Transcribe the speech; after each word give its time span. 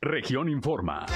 Región 0.00 0.48
Informa. 0.48 1.06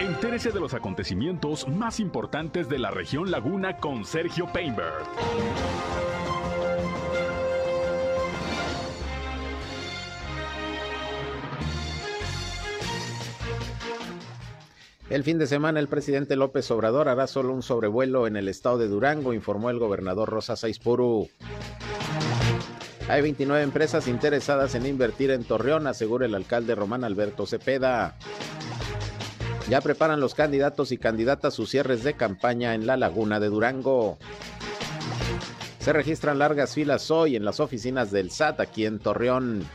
Entérese 0.00 0.50
de 0.50 0.58
los 0.58 0.74
acontecimientos 0.74 1.68
más 1.68 2.00
importantes 2.00 2.68
de 2.68 2.80
la 2.80 2.90
región 2.90 3.30
Laguna 3.30 3.76
con 3.76 4.04
Sergio 4.04 4.52
Painberg. 4.52 5.04
El 15.10 15.22
fin 15.22 15.38
de 15.38 15.46
semana 15.46 15.78
el 15.78 15.86
presidente 15.86 16.34
López 16.34 16.68
Obrador 16.72 17.08
hará 17.08 17.28
solo 17.28 17.52
un 17.52 17.62
sobrevuelo 17.62 18.26
en 18.26 18.36
el 18.36 18.48
estado 18.48 18.78
de 18.78 18.88
Durango, 18.88 19.32
informó 19.32 19.70
el 19.70 19.78
gobernador 19.78 20.28
Rosa 20.28 20.56
Saizpuru. 20.56 21.28
Hay 23.08 23.22
29 23.22 23.62
empresas 23.62 24.06
interesadas 24.06 24.74
en 24.74 24.84
invertir 24.84 25.30
en 25.30 25.42
Torreón, 25.42 25.86
asegura 25.86 26.26
el 26.26 26.34
alcalde 26.34 26.74
Román 26.74 27.04
Alberto 27.04 27.46
Cepeda. 27.46 28.16
Ya 29.70 29.80
preparan 29.80 30.20
los 30.20 30.34
candidatos 30.34 30.92
y 30.92 30.98
candidatas 30.98 31.54
sus 31.54 31.70
cierres 31.70 32.04
de 32.04 32.14
campaña 32.14 32.74
en 32.74 32.86
la 32.86 32.98
laguna 32.98 33.40
de 33.40 33.48
Durango. 33.48 34.18
Se 35.78 35.94
registran 35.94 36.38
largas 36.38 36.74
filas 36.74 37.10
hoy 37.10 37.34
en 37.34 37.46
las 37.46 37.60
oficinas 37.60 38.10
del 38.10 38.30
SAT 38.30 38.60
aquí 38.60 38.84
en 38.84 38.98
Torreón. 38.98 39.66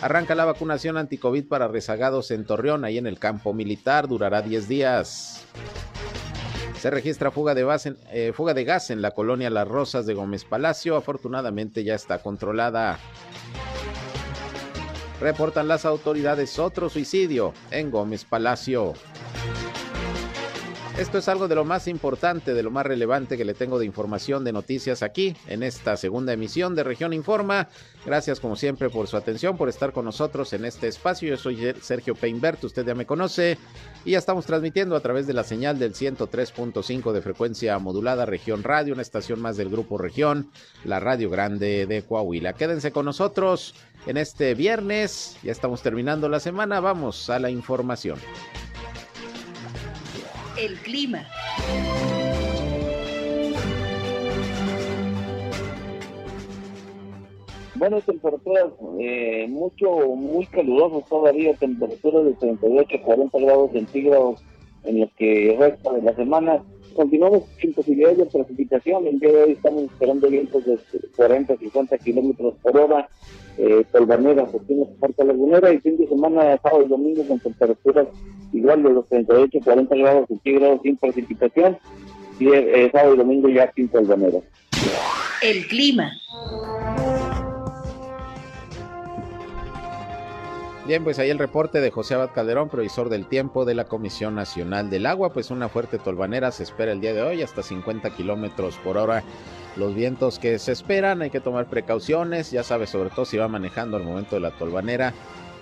Arranca 0.00 0.34
la 0.34 0.44
vacunación 0.44 0.96
anticovid 0.96 1.46
para 1.46 1.68
rezagados 1.68 2.32
en 2.32 2.44
Torreón, 2.44 2.84
ahí 2.84 2.98
en 2.98 3.06
el 3.06 3.20
campo 3.20 3.54
militar, 3.54 4.08
durará 4.08 4.42
10 4.42 4.66
días. 4.66 5.44
Se 6.82 6.90
registra 6.90 7.30
fuga 7.30 7.54
de, 7.54 7.64
eh, 8.10 8.32
fuga 8.34 8.54
de 8.54 8.64
gas 8.64 8.90
en 8.90 9.02
la 9.02 9.12
colonia 9.12 9.50
Las 9.50 9.68
Rosas 9.68 10.04
de 10.04 10.14
Gómez 10.14 10.44
Palacio, 10.44 10.96
afortunadamente 10.96 11.84
ya 11.84 11.94
está 11.94 12.18
controlada. 12.18 12.98
Reportan 15.20 15.68
las 15.68 15.84
autoridades 15.84 16.58
otro 16.58 16.88
suicidio 16.88 17.54
en 17.70 17.92
Gómez 17.92 18.24
Palacio. 18.24 18.94
Esto 20.98 21.16
es 21.16 21.26
algo 21.28 21.48
de 21.48 21.54
lo 21.54 21.64
más 21.64 21.88
importante, 21.88 22.52
de 22.52 22.62
lo 22.62 22.70
más 22.70 22.84
relevante 22.84 23.38
que 23.38 23.46
le 23.46 23.54
tengo 23.54 23.78
de 23.78 23.86
información, 23.86 24.44
de 24.44 24.52
noticias 24.52 25.02
aquí 25.02 25.34
en 25.46 25.62
esta 25.62 25.96
segunda 25.96 26.34
emisión 26.34 26.74
de 26.74 26.84
Región 26.84 27.14
Informa. 27.14 27.68
Gracias 28.04 28.40
como 28.40 28.56
siempre 28.56 28.90
por 28.90 29.08
su 29.08 29.16
atención, 29.16 29.56
por 29.56 29.70
estar 29.70 29.92
con 29.92 30.04
nosotros 30.04 30.52
en 30.52 30.66
este 30.66 30.88
espacio. 30.88 31.30
Yo 31.30 31.38
soy 31.38 31.74
Sergio 31.80 32.14
Peinbert, 32.14 32.62
usted 32.62 32.84
ya 32.84 32.94
me 32.94 33.06
conoce 33.06 33.56
y 34.04 34.10
ya 34.10 34.18
estamos 34.18 34.44
transmitiendo 34.44 34.94
a 34.94 35.00
través 35.00 35.26
de 35.26 35.32
la 35.32 35.44
señal 35.44 35.78
del 35.78 35.94
103.5 35.94 37.12
de 37.12 37.22
frecuencia 37.22 37.78
modulada 37.78 38.26
Región 38.26 38.62
Radio, 38.62 38.92
una 38.92 39.02
estación 39.02 39.40
más 39.40 39.56
del 39.56 39.70
grupo 39.70 39.96
Región, 39.96 40.50
la 40.84 41.00
Radio 41.00 41.30
Grande 41.30 41.86
de 41.86 42.02
Coahuila. 42.02 42.52
Quédense 42.52 42.92
con 42.92 43.06
nosotros 43.06 43.74
en 44.06 44.18
este 44.18 44.54
viernes, 44.54 45.38
ya 45.42 45.52
estamos 45.52 45.80
terminando 45.80 46.28
la 46.28 46.38
semana, 46.38 46.80
vamos 46.80 47.30
a 47.30 47.38
la 47.38 47.48
información 47.48 48.18
el 50.64 50.76
clima. 50.78 51.26
Bueno, 57.74 58.00
temperaturas 58.00 58.66
eh, 59.00 59.46
mucho, 59.48 59.90
muy 60.14 60.46
calurosas 60.46 61.08
todavía, 61.08 61.54
temperaturas 61.54 62.26
de 62.26 62.34
38 62.34 63.02
40 63.02 63.38
grados 63.40 63.72
centígrados 63.72 64.44
en 64.84 65.00
los 65.00 65.10
que 65.14 65.56
resta 65.58 65.92
de 65.92 66.02
la 66.02 66.14
semana. 66.14 66.62
Continuamos 66.94 67.44
sin 67.60 67.72
posibilidades 67.72 68.18
de 68.18 68.26
precipitación. 68.26 69.06
El 69.06 69.18
día 69.18 69.32
de 69.32 69.42
hoy 69.42 69.52
estamos 69.52 69.84
esperando 69.84 70.28
vientos 70.28 70.64
de 70.64 70.78
40 71.16 71.56
50 71.56 71.98
kilómetros 71.98 72.54
por 72.62 72.76
hora 72.76 73.08
eh, 73.58 73.84
Polvanera, 73.92 74.46
tiene 74.66 74.86
Parque 74.98 75.24
Lagunera 75.24 75.72
y 75.72 75.78
fin 75.80 75.96
de 75.98 76.06
semana, 76.06 76.58
sábado 76.62 76.84
y 76.84 76.88
domingo 76.88 77.26
con 77.26 77.38
temperaturas 77.38 78.08
igual 78.52 78.82
de 78.82 78.90
los 78.90 79.06
38, 79.08 79.58
40 79.62 79.96
grados 79.96 80.28
centígrados 80.28 80.80
sin 80.82 80.96
precipitación 80.96 81.78
y 82.38 82.48
eh, 82.48 82.90
sábado 82.92 83.14
y 83.14 83.18
domingo 83.18 83.48
ya 83.48 83.70
sin 83.74 83.88
Polvanera. 83.88 84.38
El 85.42 85.66
clima. 85.66 86.12
Bien, 90.84 91.04
pues 91.04 91.20
ahí 91.20 91.30
el 91.30 91.38
reporte 91.38 91.80
de 91.80 91.92
José 91.92 92.14
Abad 92.14 92.30
Calderón, 92.34 92.68
provisor 92.68 93.08
del 93.08 93.26
tiempo 93.26 93.64
de 93.64 93.74
la 93.74 93.84
Comisión 93.84 94.34
Nacional 94.34 94.90
del 94.90 95.06
Agua. 95.06 95.32
Pues 95.32 95.52
una 95.52 95.68
fuerte 95.68 95.98
tolvanera 95.98 96.50
se 96.50 96.64
espera 96.64 96.90
el 96.90 97.00
día 97.00 97.14
de 97.14 97.22
hoy, 97.22 97.40
hasta 97.40 97.62
50 97.62 98.10
kilómetros 98.10 98.78
por 98.78 98.96
hora 98.98 99.22
los 99.76 99.94
vientos 99.94 100.40
que 100.40 100.58
se 100.58 100.72
esperan, 100.72 101.22
hay 101.22 101.30
que 101.30 101.40
tomar 101.40 101.66
precauciones, 101.66 102.50
ya 102.50 102.64
sabe, 102.64 102.88
sobre 102.88 103.10
todo 103.10 103.24
si 103.24 103.36
va 103.38 103.46
manejando 103.46 103.96
al 103.96 104.02
momento 104.02 104.34
de 104.34 104.40
la 104.40 104.50
tolvanera, 104.50 105.14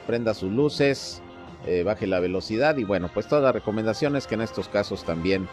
prenda 0.06 0.32
sus 0.32 0.50
luces, 0.50 1.22
eh, 1.66 1.82
baje 1.84 2.06
la 2.06 2.19
velocidad 2.19 2.78
y 2.78 2.84
bueno, 2.84 3.10
pues 3.12 3.28
todas 3.28 3.44
las 3.44 3.54
recomendaciones 3.54 4.26
que 4.26 4.34
en 4.37 4.41
estos 4.41 4.69
casos 4.69 5.04
también 5.04 5.48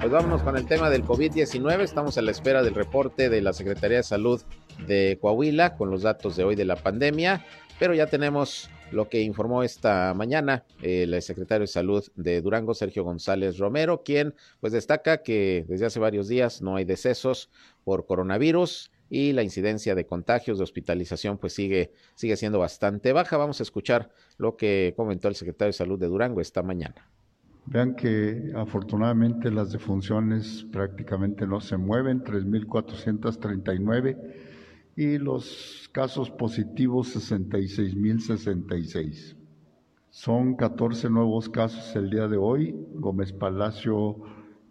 Pues 0.00 0.22
vámonos 0.22 0.42
con 0.42 0.56
el 0.56 0.64
tema 0.64 0.88
del 0.88 1.04
COVID-19. 1.04 1.82
Estamos 1.82 2.16
a 2.16 2.22
la 2.22 2.30
espera 2.30 2.62
del 2.62 2.74
reporte 2.74 3.28
de 3.28 3.42
la 3.42 3.52
Secretaría 3.52 3.98
de 3.98 4.02
Salud 4.02 4.40
de 4.86 5.18
Coahuila 5.20 5.76
con 5.76 5.90
los 5.90 6.00
datos 6.00 6.34
de 6.36 6.44
hoy 6.44 6.54
de 6.54 6.64
la 6.64 6.76
pandemia, 6.76 7.44
pero 7.78 7.92
ya 7.92 8.06
tenemos 8.06 8.70
lo 8.90 9.08
que 9.08 9.22
informó 9.22 9.62
esta 9.62 10.14
mañana 10.14 10.64
el 10.82 11.20
secretario 11.22 11.62
de 11.62 11.68
Salud 11.68 12.04
de 12.16 12.40
Durango, 12.40 12.74
Sergio 12.74 13.04
González 13.04 13.58
Romero, 13.58 14.02
quien 14.02 14.34
pues 14.60 14.72
destaca 14.72 15.22
que 15.22 15.64
desde 15.68 15.86
hace 15.86 16.00
varios 16.00 16.28
días 16.28 16.62
no 16.62 16.76
hay 16.76 16.84
decesos 16.84 17.50
por 17.84 18.06
coronavirus 18.06 18.90
y 19.10 19.32
la 19.32 19.42
incidencia 19.42 19.94
de 19.94 20.06
contagios, 20.06 20.58
de 20.58 20.64
hospitalización, 20.64 21.38
pues 21.38 21.54
sigue, 21.54 21.92
sigue 22.14 22.36
siendo 22.36 22.58
bastante 22.58 23.12
baja. 23.12 23.38
Vamos 23.38 23.60
a 23.60 23.62
escuchar 23.62 24.10
lo 24.36 24.56
que 24.56 24.92
comentó 24.96 25.28
el 25.28 25.34
secretario 25.34 25.68
de 25.70 25.74
Salud 25.74 25.98
de 25.98 26.08
Durango 26.08 26.40
esta 26.40 26.62
mañana. 26.62 27.08
Vean 27.66 27.96
que 27.96 28.52
afortunadamente 28.54 29.50
las 29.50 29.72
defunciones 29.72 30.66
prácticamente 30.72 31.46
no 31.46 31.60
se 31.60 31.76
mueven, 31.76 32.24
3.439 32.24 34.16
y 34.98 35.16
los 35.16 35.88
casos 35.92 36.28
positivos 36.28 37.14
66.066. 37.14 39.36
Son 40.10 40.56
14 40.56 41.08
nuevos 41.08 41.48
casos 41.48 41.94
el 41.94 42.10
día 42.10 42.26
de 42.26 42.36
hoy. 42.36 42.74
Gómez 42.94 43.32
Palacio, 43.32 44.16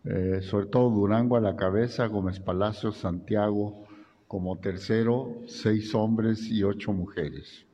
eh, 0.03 0.41
sobre 0.41 0.65
todo 0.65 0.89
Durango 0.89 1.37
a 1.37 1.39
la 1.39 1.55
cabeza, 1.55 2.07
Gómez 2.07 2.41
Palacio, 2.41 2.91
Santiago 2.91 3.85
como 4.27 4.57
tercero, 4.57 5.43
seis 5.45 5.95
hombres 5.95 6.51
y 6.51 6.61
ocho 6.61 6.91
mujeres. 6.91 7.65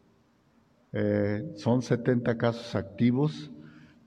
Eh, 0.92 1.54
son 1.56 1.82
70 1.82 2.38
casos 2.38 2.76
activos, 2.76 3.50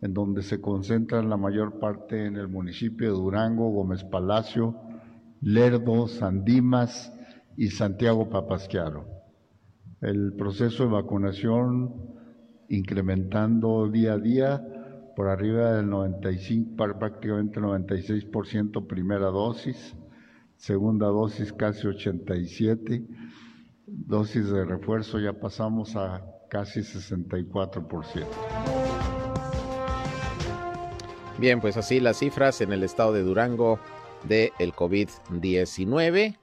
en 0.00 0.14
donde 0.14 0.44
se 0.44 0.60
concentran 0.60 1.28
la 1.28 1.36
mayor 1.36 1.80
parte 1.80 2.26
en 2.26 2.36
el 2.36 2.46
municipio 2.46 3.08
de 3.08 3.14
Durango, 3.18 3.70
Gómez 3.70 4.04
Palacio, 4.04 4.76
Lerdo, 5.40 6.06
Sandimas 6.06 7.12
y 7.56 7.68
Santiago 7.68 8.28
Papasquiaro. 8.28 9.06
El 10.00 10.34
proceso 10.34 10.84
de 10.84 10.90
vacunación 10.90 11.94
incrementando 12.68 13.88
día 13.88 14.14
a 14.14 14.18
día 14.18 15.12
por 15.16 15.28
arriba 15.28 15.72
del 15.72 15.88
95, 15.88 16.76
prácticamente 16.76 17.60
96% 17.60 18.86
primera 18.86 19.26
dosis, 19.28 19.96
segunda 20.56 21.06
dosis 21.06 21.52
casi 21.52 21.86
87, 21.86 23.06
dosis 23.86 24.50
de 24.50 24.64
refuerzo 24.64 25.18
ya 25.18 25.32
pasamos 25.32 25.96
a 25.96 26.22
casi 26.50 26.80
64%. 26.80 28.26
Bien, 31.38 31.60
pues 31.60 31.76
así 31.76 32.00
las 32.00 32.18
cifras 32.18 32.60
en 32.60 32.72
el 32.72 32.82
estado 32.82 33.12
de 33.12 33.22
Durango 33.22 33.78
del 34.28 34.50
el 34.58 34.72
COVID-19. 34.72 36.36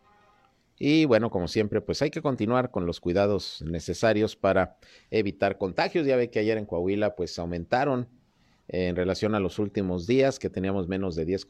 Y 0.78 1.06
bueno, 1.06 1.30
como 1.30 1.48
siempre, 1.48 1.82
pues 1.82 2.02
hay 2.02 2.10
que 2.10 2.22
continuar 2.22 2.72
con 2.72 2.86
los 2.86 3.00
cuidados 3.00 3.64
necesarios 3.66 4.36
para 4.36 4.78
evitar 5.12 5.58
contagios. 5.58 6.06
Ya 6.06 6.16
ve 6.16 6.30
que 6.30 6.40
ayer 6.40 6.58
en 6.58 6.66
Coahuila 6.66 7.16
pues 7.16 7.38
aumentaron 7.40 8.10
en 8.68 8.96
relación 8.96 9.36
a 9.36 9.40
los 9.40 9.60
últimos 9.60 10.08
días, 10.08 10.40
que 10.40 10.50
teníamos 10.50 10.88
menos 10.88 11.16
de 11.16 11.26
10 11.26 11.48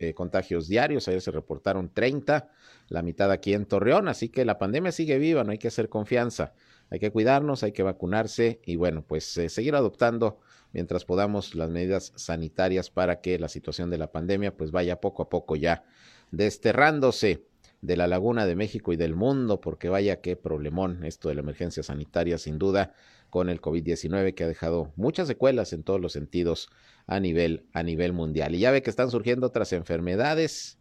eh, 0.00 0.14
contagios 0.14 0.66
diarios. 0.66 1.06
Ayer 1.06 1.20
se 1.20 1.30
reportaron 1.30 1.92
30, 1.92 2.50
la 2.88 3.02
mitad 3.02 3.30
aquí 3.30 3.54
en 3.54 3.66
Torreón. 3.66 4.08
Así 4.08 4.28
que 4.28 4.44
la 4.44 4.58
pandemia 4.58 4.92
sigue 4.92 5.18
viva, 5.18 5.44
no 5.44 5.52
hay 5.52 5.58
que 5.58 5.68
hacer 5.68 5.88
confianza. 5.88 6.54
Hay 6.90 6.98
que 6.98 7.10
cuidarnos, 7.10 7.62
hay 7.62 7.72
que 7.72 7.82
vacunarse 7.82 8.60
y 8.64 8.76
bueno, 8.76 9.04
pues 9.06 9.36
eh, 9.36 9.50
seguir 9.50 9.74
adoptando 9.74 10.40
mientras 10.72 11.04
podamos 11.04 11.54
las 11.54 11.70
medidas 11.70 12.12
sanitarias 12.16 12.90
para 12.90 13.20
que 13.20 13.38
la 13.38 13.48
situación 13.48 13.90
de 13.90 13.98
la 13.98 14.10
pandemia 14.10 14.56
pues 14.56 14.70
vaya 14.70 15.00
poco 15.00 15.22
a 15.22 15.28
poco 15.28 15.56
ya 15.56 15.84
desterrándose 16.30 17.44
de 17.80 17.96
la 17.96 18.06
Laguna 18.06 18.46
de 18.46 18.56
México 18.56 18.92
y 18.92 18.96
del 18.96 19.14
mundo, 19.14 19.60
porque 19.60 19.88
vaya 19.88 20.20
qué 20.20 20.36
problemón 20.36 21.04
esto 21.04 21.28
de 21.28 21.36
la 21.36 21.42
emergencia 21.42 21.82
sanitaria, 21.82 22.38
sin 22.38 22.58
duda, 22.58 22.92
con 23.30 23.48
el 23.48 23.60
COVID-19 23.60 24.34
que 24.34 24.44
ha 24.44 24.48
dejado 24.48 24.92
muchas 24.96 25.28
secuelas 25.28 25.72
en 25.72 25.82
todos 25.82 26.00
los 26.00 26.12
sentidos 26.12 26.68
a 27.06 27.20
nivel, 27.20 27.66
a 27.72 27.82
nivel 27.82 28.12
mundial. 28.12 28.54
Y 28.54 28.60
ya 28.60 28.70
ve 28.70 28.82
que 28.82 28.90
están 28.90 29.10
surgiendo 29.10 29.46
otras 29.46 29.72
enfermedades, 29.72 30.78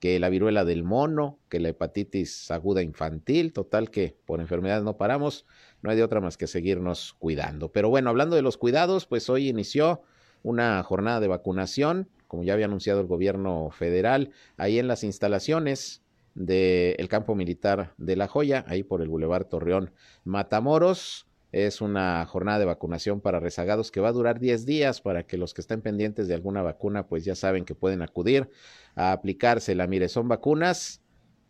que 0.00 0.18
la 0.18 0.28
viruela 0.28 0.64
del 0.64 0.84
mono, 0.84 1.38
que 1.48 1.58
la 1.58 1.70
hepatitis 1.70 2.50
aguda 2.50 2.82
infantil, 2.82 3.52
total 3.52 3.90
que 3.90 4.16
por 4.26 4.40
enfermedades 4.40 4.84
no 4.84 4.96
paramos, 4.96 5.46
no 5.80 5.90
hay 5.90 5.96
de 5.96 6.02
otra 6.02 6.20
más 6.20 6.36
que 6.36 6.46
seguirnos 6.46 7.14
cuidando. 7.18 7.72
Pero 7.72 7.88
bueno, 7.88 8.10
hablando 8.10 8.36
de 8.36 8.42
los 8.42 8.58
cuidados, 8.58 9.06
pues 9.06 9.30
hoy 9.30 9.48
inició 9.48 10.02
una 10.42 10.82
jornada 10.82 11.20
de 11.20 11.28
vacunación, 11.28 12.10
como 12.26 12.42
ya 12.42 12.52
había 12.52 12.66
anunciado 12.66 13.00
el 13.00 13.06
gobierno 13.06 13.70
federal, 13.70 14.32
ahí 14.56 14.78
en 14.78 14.88
las 14.88 15.02
instalaciones 15.02 16.02
del 16.36 17.08
campo 17.08 17.34
militar 17.34 17.94
de 17.96 18.14
La 18.14 18.28
Joya, 18.28 18.64
ahí 18.68 18.82
por 18.82 19.02
el 19.02 19.08
Boulevard 19.08 19.46
Torreón 19.46 19.92
Matamoros. 20.24 21.26
Es 21.50 21.80
una 21.80 22.24
jornada 22.26 22.58
de 22.58 22.66
vacunación 22.66 23.22
para 23.22 23.40
rezagados 23.40 23.90
que 23.90 24.00
va 24.00 24.08
a 24.08 24.12
durar 24.12 24.38
10 24.38 24.66
días 24.66 25.00
para 25.00 25.26
que 25.26 25.38
los 25.38 25.54
que 25.54 25.62
estén 25.62 25.80
pendientes 25.80 26.28
de 26.28 26.34
alguna 26.34 26.60
vacuna, 26.60 27.06
pues 27.06 27.24
ya 27.24 27.34
saben 27.34 27.64
que 27.64 27.74
pueden 27.74 28.02
acudir 28.02 28.50
a 28.94 29.12
aplicársela. 29.12 29.86
Mire, 29.86 30.08
son 30.08 30.28
vacunas, 30.28 31.00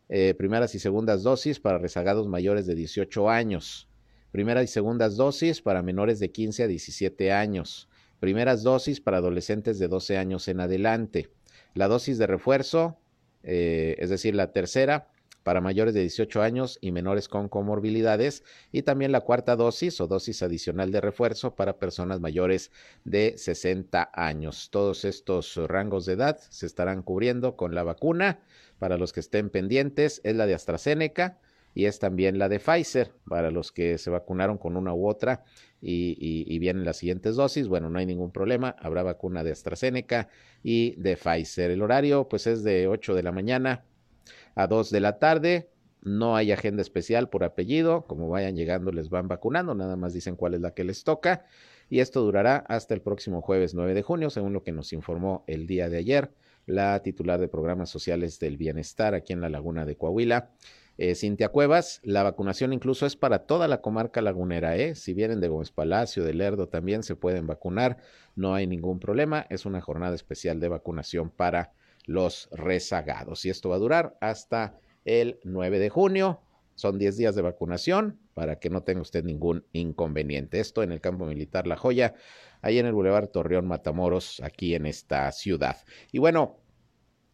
eh, 0.08 0.34
primeras 0.34 0.74
y 0.76 0.78
segundas 0.78 1.24
dosis 1.24 1.58
para 1.58 1.78
rezagados 1.78 2.28
mayores 2.28 2.66
de 2.66 2.76
18 2.76 3.28
años, 3.28 3.88
primeras 4.30 4.64
y 4.64 4.68
segundas 4.68 5.16
dosis 5.16 5.60
para 5.60 5.82
menores 5.82 6.20
de 6.20 6.30
15 6.30 6.62
a 6.62 6.66
17 6.68 7.32
años, 7.32 7.88
primeras 8.20 8.62
dosis 8.62 9.00
para 9.00 9.16
adolescentes 9.16 9.80
de 9.80 9.88
12 9.88 10.16
años 10.18 10.46
en 10.46 10.60
adelante. 10.60 11.30
La 11.74 11.88
dosis 11.88 12.18
de 12.18 12.28
refuerzo, 12.28 12.98
eh, 13.42 13.96
es 13.98 14.10
decir, 14.10 14.34
la 14.34 14.52
tercera 14.52 15.08
para 15.46 15.60
mayores 15.60 15.94
de 15.94 16.00
18 16.00 16.42
años 16.42 16.76
y 16.80 16.90
menores 16.90 17.28
con 17.28 17.48
comorbilidades 17.48 18.42
y 18.72 18.82
también 18.82 19.12
la 19.12 19.20
cuarta 19.20 19.54
dosis 19.54 20.00
o 20.00 20.08
dosis 20.08 20.42
adicional 20.42 20.90
de 20.90 21.00
refuerzo 21.00 21.54
para 21.54 21.78
personas 21.78 22.18
mayores 22.18 22.72
de 23.04 23.34
60 23.38 24.10
años. 24.12 24.70
Todos 24.72 25.04
estos 25.04 25.56
rangos 25.68 26.04
de 26.04 26.14
edad 26.14 26.40
se 26.50 26.66
estarán 26.66 27.02
cubriendo 27.02 27.54
con 27.54 27.76
la 27.76 27.84
vacuna. 27.84 28.40
Para 28.80 28.98
los 28.98 29.12
que 29.12 29.20
estén 29.20 29.48
pendientes 29.48 30.20
es 30.24 30.34
la 30.34 30.46
de 30.46 30.54
AstraZeneca 30.54 31.38
y 31.74 31.84
es 31.84 32.00
también 32.00 32.40
la 32.40 32.48
de 32.48 32.58
Pfizer 32.58 33.12
para 33.28 33.52
los 33.52 33.70
que 33.70 33.98
se 33.98 34.10
vacunaron 34.10 34.58
con 34.58 34.76
una 34.76 34.94
u 34.94 35.06
otra 35.06 35.44
y, 35.88 36.44
y, 36.52 36.58
vienen 36.58 36.84
las 36.84 36.96
siguientes 36.96 37.36
dosis. 37.36 37.68
Bueno, 37.68 37.90
no 37.90 37.98
hay 37.98 38.06
ningún 38.06 38.32
problema, 38.32 38.74
habrá 38.80 39.02
vacuna 39.04 39.44
de 39.44 39.52
AstraZeneca 39.52 40.28
y 40.62 40.96
de 40.96 41.16
Pfizer. 41.16 41.70
El 41.70 41.82
horario 41.82 42.28
pues 42.28 42.46
es 42.46 42.64
de 42.64 42.88
8 42.88 43.14
de 43.14 43.22
la 43.22 43.30
mañana 43.30 43.84
a 44.56 44.66
2 44.66 44.90
de 44.90 45.00
la 45.00 45.18
tarde. 45.18 45.70
No 46.02 46.36
hay 46.36 46.50
agenda 46.50 46.82
especial 46.82 47.28
por 47.28 47.44
apellido, 47.44 48.04
como 48.06 48.28
vayan 48.28 48.56
llegando 48.56 48.90
les 48.90 49.10
van 49.10 49.28
vacunando, 49.28 49.74
nada 49.74 49.96
más 49.96 50.12
dicen 50.12 50.36
cuál 50.36 50.54
es 50.54 50.60
la 50.60 50.72
que 50.72 50.84
les 50.84 51.04
toca. 51.04 51.44
Y 51.88 52.00
esto 52.00 52.20
durará 52.20 52.56
hasta 52.68 52.94
el 52.94 53.00
próximo 53.00 53.40
jueves 53.40 53.74
9 53.74 53.94
de 53.94 54.02
junio, 54.02 54.30
según 54.30 54.52
lo 54.52 54.64
que 54.64 54.72
nos 54.72 54.92
informó 54.92 55.44
el 55.46 55.66
día 55.66 55.88
de 55.88 55.98
ayer 55.98 56.30
la 56.66 57.00
titular 57.00 57.40
de 57.40 57.48
programas 57.48 57.88
sociales 57.88 58.38
del 58.40 58.56
bienestar 58.56 59.14
aquí 59.14 59.32
en 59.32 59.40
la 59.40 59.48
laguna 59.48 59.84
de 59.84 59.96
Coahuila. 59.96 60.50
Eh, 60.98 61.14
Cintia 61.14 61.50
Cuevas, 61.50 62.00
la 62.02 62.22
vacunación 62.22 62.72
incluso 62.72 63.04
es 63.04 63.16
para 63.16 63.40
toda 63.40 63.68
la 63.68 63.82
comarca 63.82 64.22
lagunera, 64.22 64.76
¿eh? 64.76 64.94
Si 64.94 65.12
vienen 65.12 65.40
de 65.40 65.48
Gómez 65.48 65.70
Palacio, 65.70 66.24
de 66.24 66.32
Lerdo, 66.32 66.68
también 66.68 67.02
se 67.02 67.16
pueden 67.16 67.46
vacunar, 67.46 67.98
no 68.34 68.54
hay 68.54 68.66
ningún 68.66 68.98
problema, 68.98 69.46
es 69.50 69.66
una 69.66 69.82
jornada 69.82 70.14
especial 70.14 70.58
de 70.58 70.68
vacunación 70.68 71.30
para 71.30 71.72
los 72.06 72.48
rezagados. 72.50 73.44
Y 73.44 73.50
esto 73.50 73.68
va 73.68 73.76
a 73.76 73.80
durar 73.80 74.16
hasta 74.20 74.78
el 75.04 75.38
9 75.44 75.78
de 75.78 75.90
junio. 75.90 76.40
Son 76.76 76.98
10 76.98 77.16
días 77.16 77.34
de 77.34 77.42
vacunación 77.42 78.18
para 78.34 78.58
que 78.58 78.70
no 78.70 78.82
tenga 78.82 79.00
usted 79.00 79.24
ningún 79.24 79.64
inconveniente. 79.72 80.60
Esto 80.60 80.82
en 80.82 80.92
el 80.92 81.00
campo 81.00 81.24
militar 81.26 81.66
La 81.66 81.76
Joya, 81.76 82.14
ahí 82.60 82.78
en 82.78 82.86
el 82.86 82.92
Boulevard 82.92 83.28
Torreón 83.28 83.66
Matamoros, 83.66 84.40
aquí 84.42 84.74
en 84.74 84.86
esta 84.86 85.30
ciudad. 85.32 85.78
Y 86.12 86.18
bueno, 86.18 86.58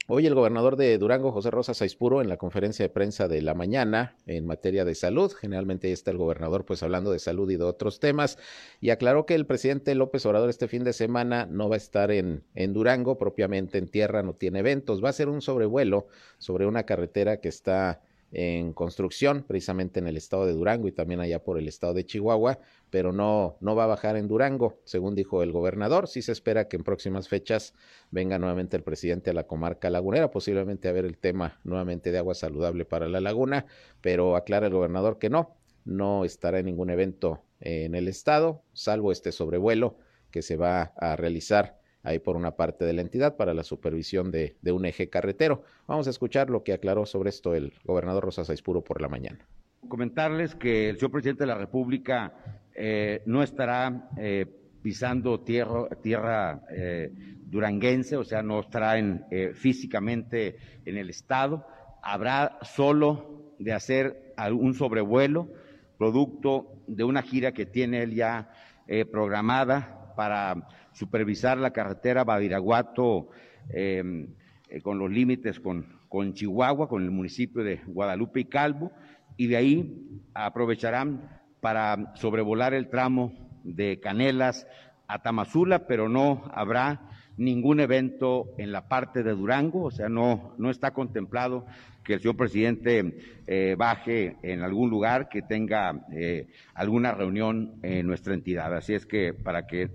Hoy 0.08 0.26
el 0.26 0.34
gobernador 0.34 0.74
de 0.74 0.98
Durango, 0.98 1.30
José 1.30 1.52
Rosa 1.52 1.74
Saispuro, 1.74 2.20
en 2.20 2.28
la 2.28 2.36
conferencia 2.36 2.84
de 2.84 2.88
prensa 2.88 3.28
de 3.28 3.40
la 3.40 3.54
mañana 3.54 4.16
en 4.26 4.44
materia 4.44 4.84
de 4.84 4.96
salud, 4.96 5.30
generalmente 5.30 5.86
ahí 5.86 5.92
está 5.92 6.10
el 6.10 6.16
gobernador 6.16 6.64
pues 6.64 6.82
hablando 6.82 7.12
de 7.12 7.20
salud 7.20 7.48
y 7.52 7.56
de 7.56 7.62
otros 7.62 8.00
temas, 8.00 8.36
y 8.80 8.90
aclaró 8.90 9.26
que 9.26 9.36
el 9.36 9.46
presidente 9.46 9.94
López 9.94 10.26
Obrador 10.26 10.50
este 10.50 10.66
fin 10.66 10.82
de 10.82 10.92
semana 10.92 11.46
no 11.46 11.68
va 11.68 11.76
a 11.76 11.78
estar 11.78 12.10
en, 12.10 12.42
en 12.56 12.72
Durango, 12.72 13.16
propiamente 13.16 13.78
en 13.78 13.86
tierra, 13.86 14.24
no 14.24 14.34
tiene 14.34 14.58
eventos, 14.58 15.04
va 15.04 15.08
a 15.08 15.12
ser 15.12 15.28
un 15.28 15.40
sobrevuelo 15.40 16.08
sobre 16.38 16.66
una 16.66 16.82
carretera 16.82 17.36
que 17.36 17.48
está 17.48 18.00
en 18.32 18.72
construcción, 18.72 19.44
precisamente 19.46 20.00
en 20.00 20.08
el 20.08 20.16
estado 20.16 20.46
de 20.46 20.54
Durango 20.54 20.88
y 20.88 20.92
también 20.92 21.20
allá 21.20 21.44
por 21.44 21.58
el 21.58 21.68
estado 21.68 21.92
de 21.92 22.06
Chihuahua, 22.06 22.58
pero 22.88 23.12
no, 23.12 23.58
no 23.60 23.76
va 23.76 23.84
a 23.84 23.88
bajar 23.88 24.16
en 24.16 24.26
Durango, 24.26 24.80
según 24.84 25.14
dijo 25.14 25.42
el 25.42 25.52
gobernador. 25.52 26.08
Sí 26.08 26.22
se 26.22 26.32
espera 26.32 26.66
que 26.66 26.76
en 26.76 26.84
próximas 26.84 27.28
fechas 27.28 27.74
venga 28.10 28.38
nuevamente 28.38 28.76
el 28.76 28.82
presidente 28.82 29.30
a 29.30 29.34
la 29.34 29.46
comarca 29.46 29.90
lagunera, 29.90 30.30
posiblemente 30.30 30.88
a 30.88 30.92
ver 30.92 31.04
el 31.04 31.18
tema 31.18 31.60
nuevamente 31.62 32.10
de 32.10 32.18
agua 32.18 32.34
saludable 32.34 32.86
para 32.86 33.06
la 33.08 33.20
laguna, 33.20 33.66
pero 34.00 34.34
aclara 34.34 34.66
el 34.66 34.72
gobernador 34.72 35.18
que 35.18 35.28
no, 35.28 35.56
no 35.84 36.24
estará 36.24 36.58
en 36.58 36.66
ningún 36.66 36.88
evento 36.88 37.42
en 37.60 37.94
el 37.94 38.08
estado, 38.08 38.62
salvo 38.72 39.12
este 39.12 39.30
sobrevuelo 39.30 39.98
que 40.30 40.42
se 40.42 40.56
va 40.56 40.94
a 40.96 41.16
realizar 41.16 41.81
ahí 42.02 42.18
por 42.18 42.36
una 42.36 42.52
parte 42.52 42.84
de 42.84 42.92
la 42.92 43.02
entidad 43.02 43.36
para 43.36 43.54
la 43.54 43.62
supervisión 43.62 44.30
de, 44.30 44.56
un 44.72 44.84
eje 44.84 45.08
carretero. 45.08 45.62
Vamos 45.86 46.06
a 46.06 46.10
escuchar 46.10 46.50
lo 46.50 46.62
que 46.62 46.72
aclaró 46.72 47.06
sobre 47.06 47.30
esto 47.30 47.54
el 47.54 47.72
gobernador 47.84 48.24
Rosa 48.24 48.44
Saispuro 48.44 48.82
por 48.82 49.00
la 49.00 49.08
mañana. 49.08 49.38
Comentarles 49.88 50.54
que 50.54 50.90
el 50.90 50.96
señor 50.96 51.12
presidente 51.12 51.42
de 51.42 51.48
la 51.48 51.58
República 51.58 52.32
eh, 52.74 53.22
no 53.26 53.42
estará 53.42 54.10
eh, 54.16 54.46
pisando 54.82 55.40
tierra, 55.40 55.88
tierra 56.02 56.62
eh, 56.70 57.12
duranguense, 57.46 58.16
o 58.16 58.24
sea, 58.24 58.42
no 58.42 58.60
estará 58.60 58.98
en, 58.98 59.24
físicamente 59.54 60.56
en 60.84 60.96
el 60.96 61.10
estado. 61.10 61.66
Habrá 62.02 62.58
solo 62.62 63.54
de 63.58 63.72
hacer 63.72 64.34
un 64.50 64.74
sobrevuelo, 64.74 65.48
producto 65.98 66.82
de 66.86 67.04
una 67.04 67.22
gira 67.22 67.52
que 67.52 67.66
tiene 67.66 68.02
él 68.02 68.14
ya 68.14 68.50
programada 69.12 70.14
para 70.16 70.66
supervisar 70.92 71.58
la 71.58 71.72
carretera 71.72 72.24
Badiraguato 72.24 73.28
em, 73.70 74.28
eh, 74.68 74.80
con 74.80 74.98
los 74.98 75.10
límites 75.10 75.60
con, 75.60 75.86
con 76.08 76.34
Chihuahua, 76.34 76.88
con 76.88 77.02
el 77.02 77.10
municipio 77.10 77.62
de 77.62 77.80
Guadalupe 77.86 78.40
y 78.40 78.44
Calvo, 78.44 78.92
y 79.36 79.46
de 79.46 79.56
ahí 79.56 80.20
aprovecharán 80.34 81.40
para 81.60 82.12
sobrevolar 82.16 82.74
el 82.74 82.88
tramo 82.88 83.32
de 83.64 84.00
Canelas 84.00 84.66
a 85.06 85.22
Tamazula, 85.22 85.86
pero 85.86 86.08
no 86.08 86.42
habrá 86.52 87.00
ningún 87.36 87.80
evento 87.80 88.54
en 88.58 88.72
la 88.72 88.88
parte 88.88 89.22
de 89.22 89.32
Durango, 89.32 89.84
o 89.84 89.90
sea, 89.90 90.08
no, 90.08 90.54
no 90.58 90.70
está 90.70 90.92
contemplado 90.92 91.66
que 92.04 92.14
el 92.14 92.20
señor 92.20 92.36
presidente 92.36 93.14
eh, 93.46 93.74
baje 93.78 94.36
en 94.42 94.62
algún 94.62 94.90
lugar 94.90 95.28
que 95.28 95.42
tenga 95.42 96.04
eh, 96.12 96.48
alguna 96.74 97.12
reunión 97.12 97.74
en 97.82 98.06
nuestra 98.06 98.34
entidad. 98.34 98.74
Así 98.74 98.94
es 98.94 99.06
que 99.06 99.32
para 99.32 99.66
que 99.66 99.90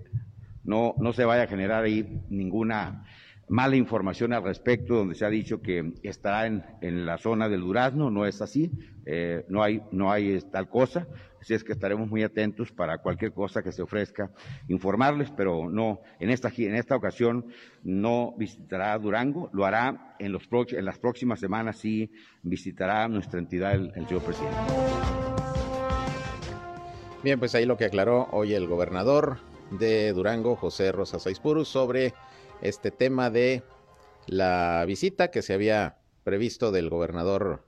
no, 0.64 0.94
no 0.98 1.12
se 1.12 1.24
vaya 1.24 1.44
a 1.44 1.46
generar 1.46 1.84
ahí 1.84 2.20
ninguna 2.28 3.04
mala 3.48 3.76
información 3.76 4.32
al 4.32 4.42
respecto, 4.44 4.94
donde 4.94 5.14
se 5.14 5.24
ha 5.24 5.30
dicho 5.30 5.62
que 5.62 5.94
estará 6.02 6.46
en, 6.46 6.64
en 6.80 7.06
la 7.06 7.18
zona 7.18 7.48
del 7.48 7.62
Durazno, 7.62 8.10
no 8.10 8.26
es 8.26 8.42
así, 8.42 8.70
eh, 9.06 9.44
no 9.48 9.62
hay, 9.62 9.82
no 9.90 10.12
hay 10.12 10.38
tal 10.52 10.68
cosa, 10.68 11.06
así 11.40 11.54
es 11.54 11.64
que 11.64 11.72
estaremos 11.72 12.08
muy 12.08 12.22
atentos 12.22 12.72
para 12.72 12.98
cualquier 12.98 13.32
cosa 13.32 13.62
que 13.62 13.72
se 13.72 13.80
ofrezca, 13.80 14.30
informarles, 14.68 15.30
pero 15.30 15.70
no, 15.70 16.00
en 16.20 16.30
esta, 16.30 16.52
en 16.54 16.74
esta 16.74 16.96
ocasión 16.96 17.46
no 17.82 18.34
visitará 18.36 18.98
Durango, 18.98 19.48
lo 19.52 19.64
hará 19.64 20.14
en, 20.18 20.32
los, 20.32 20.46
en 20.70 20.84
las 20.84 20.98
próximas 20.98 21.40
semanas, 21.40 21.78
sí 21.78 22.12
visitará 22.42 23.08
nuestra 23.08 23.38
entidad 23.38 23.72
el, 23.72 23.92
el 23.94 24.06
señor 24.06 24.22
presidente. 24.24 24.56
Bien, 27.22 27.38
pues 27.38 27.54
ahí 27.54 27.64
lo 27.64 27.76
que 27.76 27.86
aclaró 27.86 28.28
hoy 28.30 28.54
el 28.54 28.66
gobernador 28.66 29.38
de 29.70 30.12
Durango, 30.12 30.56
José 30.56 30.92
Rosa 30.92 31.18
Saispuru, 31.18 31.64
sobre 31.64 32.14
este 32.62 32.90
tema 32.90 33.30
de 33.30 33.62
la 34.26 34.84
visita 34.86 35.30
que 35.30 35.42
se 35.42 35.54
había 35.54 35.98
previsto 36.24 36.70
del 36.72 36.90
gobernador, 36.90 37.66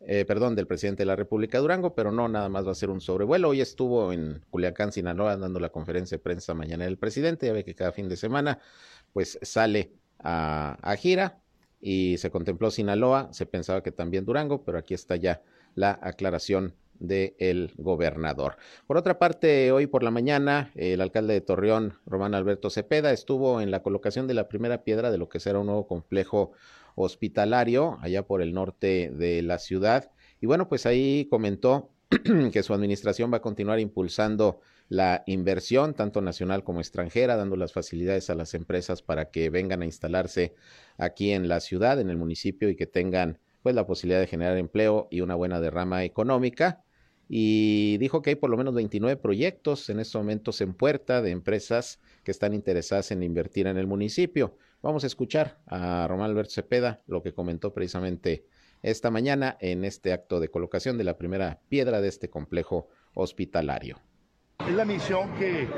eh, 0.00 0.24
perdón, 0.24 0.54
del 0.54 0.66
presidente 0.66 1.02
de 1.02 1.06
la 1.06 1.16
República 1.16 1.58
Durango, 1.58 1.94
pero 1.94 2.12
no, 2.12 2.28
nada 2.28 2.48
más 2.48 2.66
va 2.66 2.72
a 2.72 2.76
ser 2.76 2.90
un 2.90 3.00
sobrevuelo. 3.00 3.48
Hoy 3.48 3.60
estuvo 3.60 4.12
en 4.12 4.44
Culiacán, 4.50 4.92
Sinaloa, 4.92 5.36
dando 5.36 5.60
la 5.60 5.70
conferencia 5.70 6.16
de 6.16 6.22
prensa 6.22 6.54
mañana 6.54 6.84
del 6.84 6.98
presidente. 6.98 7.46
Ya 7.46 7.52
ve 7.52 7.64
que 7.64 7.74
cada 7.74 7.92
fin 7.92 8.08
de 8.08 8.16
semana, 8.16 8.58
pues 9.12 9.38
sale 9.42 9.92
a, 10.18 10.78
a 10.82 10.96
gira 10.96 11.40
y 11.80 12.18
se 12.18 12.30
contempló 12.30 12.70
Sinaloa, 12.70 13.32
se 13.32 13.46
pensaba 13.46 13.82
que 13.82 13.92
también 13.92 14.24
Durango, 14.24 14.64
pero 14.64 14.78
aquí 14.78 14.94
está 14.94 15.16
ya 15.16 15.42
la 15.74 15.98
aclaración 16.02 16.74
del 17.00 17.72
gobernador. 17.76 18.56
Por 18.86 18.96
otra 18.96 19.18
parte, 19.18 19.72
hoy 19.72 19.86
por 19.86 20.02
la 20.04 20.10
mañana, 20.12 20.70
el 20.76 21.00
alcalde 21.00 21.34
de 21.34 21.40
Torreón, 21.40 21.94
Román 22.06 22.34
Alberto 22.34 22.70
Cepeda, 22.70 23.10
estuvo 23.10 23.60
en 23.60 23.70
la 23.70 23.82
colocación 23.82 24.26
de 24.26 24.34
la 24.34 24.48
primera 24.48 24.84
piedra 24.84 25.10
de 25.10 25.18
lo 25.18 25.28
que 25.28 25.40
será 25.40 25.58
un 25.58 25.66
nuevo 25.66 25.86
complejo 25.86 26.52
hospitalario 26.94 27.98
allá 28.02 28.26
por 28.26 28.42
el 28.42 28.52
norte 28.52 29.10
de 29.12 29.42
la 29.42 29.58
ciudad. 29.58 30.12
Y 30.40 30.46
bueno, 30.46 30.68
pues 30.68 30.86
ahí 30.86 31.26
comentó 31.30 31.90
que 32.52 32.62
su 32.62 32.74
administración 32.74 33.32
va 33.32 33.38
a 33.38 33.42
continuar 33.42 33.80
impulsando 33.80 34.60
la 34.88 35.22
inversión, 35.26 35.94
tanto 35.94 36.20
nacional 36.20 36.64
como 36.64 36.80
extranjera, 36.80 37.36
dando 37.36 37.56
las 37.56 37.72
facilidades 37.72 38.28
a 38.28 38.34
las 38.34 38.54
empresas 38.54 39.02
para 39.02 39.30
que 39.30 39.48
vengan 39.48 39.82
a 39.82 39.84
instalarse 39.84 40.54
aquí 40.98 41.30
en 41.30 41.48
la 41.48 41.60
ciudad, 41.60 42.00
en 42.00 42.10
el 42.10 42.16
municipio 42.16 42.68
y 42.68 42.76
que 42.76 42.86
tengan 42.86 43.38
pues 43.62 43.74
la 43.74 43.86
posibilidad 43.86 44.20
de 44.20 44.26
generar 44.26 44.56
empleo 44.56 45.06
y 45.10 45.20
una 45.20 45.34
buena 45.36 45.60
derrama 45.60 46.04
económica 46.04 46.82
y 47.32 47.96
dijo 47.98 48.22
que 48.22 48.30
hay 48.30 48.36
por 48.36 48.50
lo 48.50 48.56
menos 48.56 48.74
29 48.74 49.16
proyectos 49.16 49.88
en 49.88 50.00
estos 50.00 50.20
momentos 50.20 50.60
en 50.60 50.74
puerta 50.74 51.22
de 51.22 51.30
empresas 51.30 52.00
que 52.24 52.32
están 52.32 52.54
interesadas 52.54 53.12
en 53.12 53.22
invertir 53.22 53.68
en 53.68 53.76
el 53.76 53.86
municipio. 53.86 54.56
Vamos 54.82 55.04
a 55.04 55.06
escuchar 55.06 55.60
a 55.66 56.08
Román 56.08 56.30
Alberto 56.32 56.50
Cepeda 56.50 57.02
lo 57.06 57.22
que 57.22 57.32
comentó 57.32 57.72
precisamente 57.72 58.46
esta 58.82 59.12
mañana 59.12 59.56
en 59.60 59.84
este 59.84 60.12
acto 60.12 60.40
de 60.40 60.48
colocación 60.48 60.98
de 60.98 61.04
la 61.04 61.18
primera 61.18 61.60
piedra 61.68 62.00
de 62.00 62.08
este 62.08 62.30
complejo 62.30 62.88
hospitalario. 63.14 64.00
Es 64.68 64.74
la 64.74 64.84
misión 64.84 65.30
que, 65.38 65.68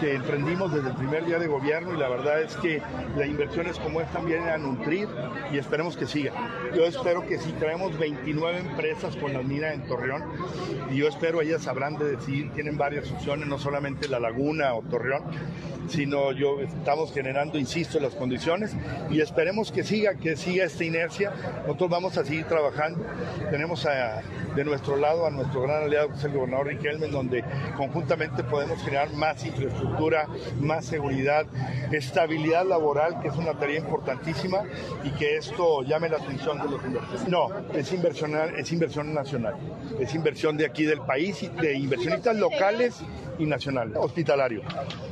que, 0.00 0.14
emprendimos 0.14 0.72
desde 0.72 0.90
el 0.90 0.96
primer 0.96 1.24
día 1.24 1.38
de 1.38 1.46
gobierno 1.46 1.94
y 1.94 1.98
la 1.98 2.08
verdad 2.08 2.40
es 2.40 2.56
que 2.56 2.82
las 3.16 3.28
inversiones 3.28 3.78
como 3.78 4.00
esta 4.00 4.20
vienen 4.20 4.48
a 4.48 4.58
nutrir 4.58 5.08
y 5.52 5.58
esperemos 5.58 5.96
que 5.96 6.06
siga. 6.06 6.32
Yo 6.74 6.84
espero 6.84 7.26
que 7.26 7.38
si 7.38 7.52
traemos 7.52 7.96
29 7.98 8.58
empresas 8.58 9.14
con 9.16 9.32
la 9.32 9.42
mina 9.42 9.72
en 9.72 9.86
Torreón 9.86 10.24
y 10.90 10.96
yo 10.96 11.08
espero 11.08 11.42
ellas 11.42 11.62
sabrán 11.62 11.96
de 11.96 12.16
decir, 12.16 12.50
tienen 12.52 12.76
varias 12.76 13.10
opciones, 13.10 13.46
no 13.46 13.58
solamente 13.58 14.08
La 14.08 14.18
Laguna 14.18 14.74
o 14.74 14.82
Torreón, 14.82 15.22
sino 15.88 16.32
yo 16.32 16.60
estamos 16.60 17.12
generando, 17.12 17.58
insisto, 17.58 17.98
las 18.00 18.14
condiciones 18.14 18.74
y 19.10 19.20
esperemos 19.20 19.72
que 19.72 19.82
siga, 19.82 20.14
que 20.14 20.36
siga 20.36 20.64
esta 20.64 20.84
inercia. 20.84 21.32
Nosotros 21.62 21.90
vamos 21.90 22.16
a 22.16 22.24
seguir 22.24 22.44
trabajando. 22.44 23.04
Tenemos 23.50 23.86
de 24.54 24.64
nuestro 24.64 24.96
lado 24.96 25.26
a 25.26 25.30
nuestro 25.30 25.62
gran 25.62 25.84
aliado, 25.84 26.08
que 26.08 26.14
es 26.14 26.24
el 26.24 26.32
gobernador 26.32 26.68
Riquelme, 26.68 27.08
donde 27.08 27.44
conjuntamente 27.76 28.29
podemos 28.50 28.82
generar 28.82 29.12
más 29.12 29.44
infraestructura, 29.44 30.26
más 30.60 30.84
seguridad, 30.84 31.46
estabilidad 31.92 32.64
laboral, 32.64 33.20
que 33.20 33.28
es 33.28 33.36
una 33.36 33.54
tarea 33.54 33.78
importantísima 33.78 34.62
y 35.04 35.10
que 35.10 35.36
esto 35.36 35.82
llame 35.82 36.08
la 36.08 36.18
atención 36.18 36.58
de 36.58 36.64
los 36.64 36.84
inversores. 36.84 37.28
No, 37.28 37.48
es 37.74 37.92
inversión, 37.92 38.32
es 38.56 38.72
inversión 38.72 39.14
nacional, 39.14 39.54
es 39.98 40.14
inversión 40.14 40.56
de 40.56 40.66
aquí 40.66 40.84
del 40.84 41.00
país, 41.00 41.50
de 41.60 41.74
inversionistas 41.74 42.36
locales 42.36 43.00
y 43.38 43.46
nacionales, 43.46 43.96
hospitalario. 43.96 44.62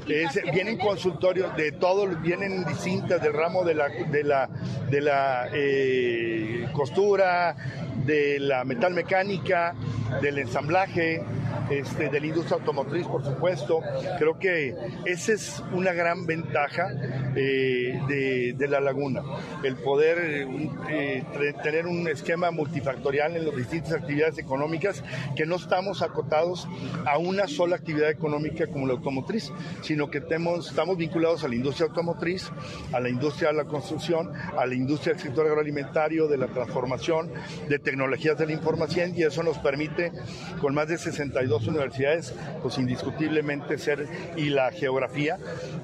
Es, 0.09 0.41
vienen 0.53 0.79
consultorios 0.79 1.55
de 1.57 1.73
todos, 1.73 2.21
vienen 2.23 2.65
distintas 2.65 3.23
del 3.23 3.33
ramo 3.33 3.65
de 3.65 3.75
la, 3.75 3.89
de 3.89 4.25
la, 4.25 4.49
de 4.91 5.01
la 5.01 5.49
eh, 5.53 6.69
costura, 6.73 7.57
de 8.05 8.39
la 8.39 8.65
metalmecánica, 8.65 9.75
del 10.23 10.39
ensamblaje, 10.39 11.23
este, 11.71 12.09
de 12.09 12.21
la 12.21 12.27
industria 12.27 12.57
automotriz, 12.57 13.07
por 13.07 13.25
supuesto. 13.25 13.81
Creo 14.19 14.39
que 14.39 14.75
esa 15.05 15.33
es 15.33 15.63
una 15.73 15.93
gran 15.93 16.27
ventaja 16.27 16.89
eh, 17.37 18.55
de, 18.57 18.69
la 18.69 18.81
laguna, 18.81 19.23
el 19.63 19.77
poder 19.77 20.47
eh, 20.91 21.25
tener 21.63 21.87
un 21.87 22.07
esquema 22.07 22.51
multifactorial 22.51 23.35
en 23.35 23.47
las 23.47 23.57
distintas 23.57 23.93
actividades 23.95 24.39
económicas, 24.39 25.03
que 25.37 25.47
no 25.47 25.57
estamos 25.57 26.03
acotados 26.03 26.69
a 27.07 27.17
una 27.17 27.49
sola 27.49 27.77
actividad 27.77 28.11
económica 28.11 28.67
como 28.67 28.87
la 28.87 28.93
automotriz, 28.93 29.51
sino 29.83 30.11
que 30.11 30.21
tenemos, 30.21 30.69
estamos 30.69 30.99
vinculados 30.99 31.45
a 31.45 31.49
la 31.49 31.55
industria 31.55 31.87
automotriz, 31.89 32.51
a 32.93 33.01
la 33.01 33.09
industria 33.09 33.49
de 33.49 33.55
la 33.55 33.65
construcción, 33.65 34.33
a 34.35 34.67
la 34.67 34.75
industria 34.75 35.15
del 35.15 35.23
sector 35.23 35.47
agroalimentario, 35.47 36.29
de 36.29 36.37
la 36.37 36.49
transformación, 36.49 37.31
de 37.69 37.79
tecnologías 37.79 38.37
de 38.37 38.47
la 38.47 38.53
información, 38.53 39.13
y 39.17 39.23
eso 39.23 39.43
nos 39.43 39.59
permite, 39.59 40.13
con 40.61 40.75
más 40.75 40.89
de 40.89 40.99
62 40.99 41.58
universidades, 41.67 42.35
pues 42.63 42.79
indiscutiblemente 42.79 43.79
ser, 43.79 44.07
y 44.37 44.51
la 44.51 44.71
geografía, 44.71 45.39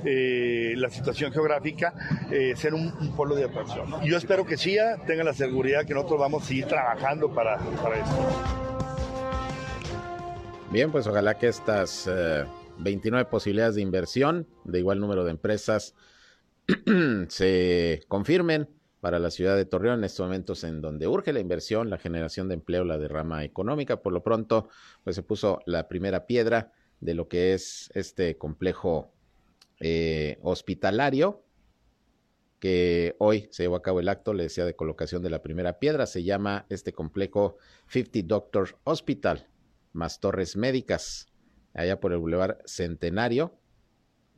eh, 0.04 0.74
la 0.76 0.90
situación 0.90 1.32
geográfica, 1.32 1.94
eh, 2.30 2.54
ser 2.56 2.74
un, 2.74 2.92
polo 3.16 3.34
de 3.34 3.44
atracción. 3.44 4.02
Yo 4.04 4.16
espero 4.16 4.44
que 4.44 4.56
sí, 4.56 4.76
tenga 5.06 5.24
la 5.24 5.34
seguridad 5.34 5.84
que 5.84 5.94
nosotros 5.94 6.20
vamos 6.20 6.44
a 6.44 6.46
seguir 6.46 6.66
trabajando 6.66 7.32
para, 7.32 7.58
para 7.82 7.96
eso. 7.96 8.64
Bien, 10.70 10.90
pues 10.90 11.06
ojalá 11.06 11.38
que 11.38 11.48
estas 11.48 12.10
29 12.78 13.22
eh, 13.22 13.24
posibilidades 13.26 13.76
de 13.76 13.82
inversión 13.82 14.48
de 14.64 14.80
igual 14.80 14.98
número 14.98 15.24
de 15.24 15.30
empresas 15.30 15.94
se 17.28 18.02
confirmen 18.08 18.68
para 19.04 19.18
la 19.18 19.30
ciudad 19.30 19.54
de 19.54 19.66
Torreón 19.66 19.98
en 19.98 20.04
estos 20.04 20.24
momentos 20.24 20.64
en 20.64 20.80
donde 20.80 21.06
urge 21.06 21.34
la 21.34 21.40
inversión, 21.40 21.90
la 21.90 21.98
generación 21.98 22.48
de 22.48 22.54
empleo, 22.54 22.84
la 22.84 22.96
derrama 22.96 23.44
económica. 23.44 24.00
Por 24.00 24.14
lo 24.14 24.22
pronto, 24.22 24.70
pues 25.02 25.14
se 25.14 25.22
puso 25.22 25.60
la 25.66 25.88
primera 25.88 26.26
piedra 26.26 26.72
de 27.00 27.12
lo 27.12 27.28
que 27.28 27.52
es 27.52 27.90
este 27.92 28.38
complejo 28.38 29.12
eh, 29.78 30.38
hospitalario 30.40 31.44
que 32.60 33.14
hoy 33.18 33.46
se 33.50 33.64
llevó 33.64 33.76
a 33.76 33.82
cabo 33.82 34.00
el 34.00 34.08
acto, 34.08 34.32
le 34.32 34.44
decía, 34.44 34.64
de 34.64 34.74
colocación 34.74 35.22
de 35.22 35.28
la 35.28 35.42
primera 35.42 35.78
piedra. 35.78 36.06
Se 36.06 36.24
llama 36.24 36.64
este 36.70 36.94
complejo 36.94 37.58
50 37.88 38.20
Doctor 38.26 38.78
Hospital, 38.84 39.50
más 39.92 40.18
torres 40.18 40.56
médicas, 40.56 41.26
allá 41.74 42.00
por 42.00 42.14
el 42.14 42.20
Boulevard 42.20 42.56
Centenario, 42.64 43.54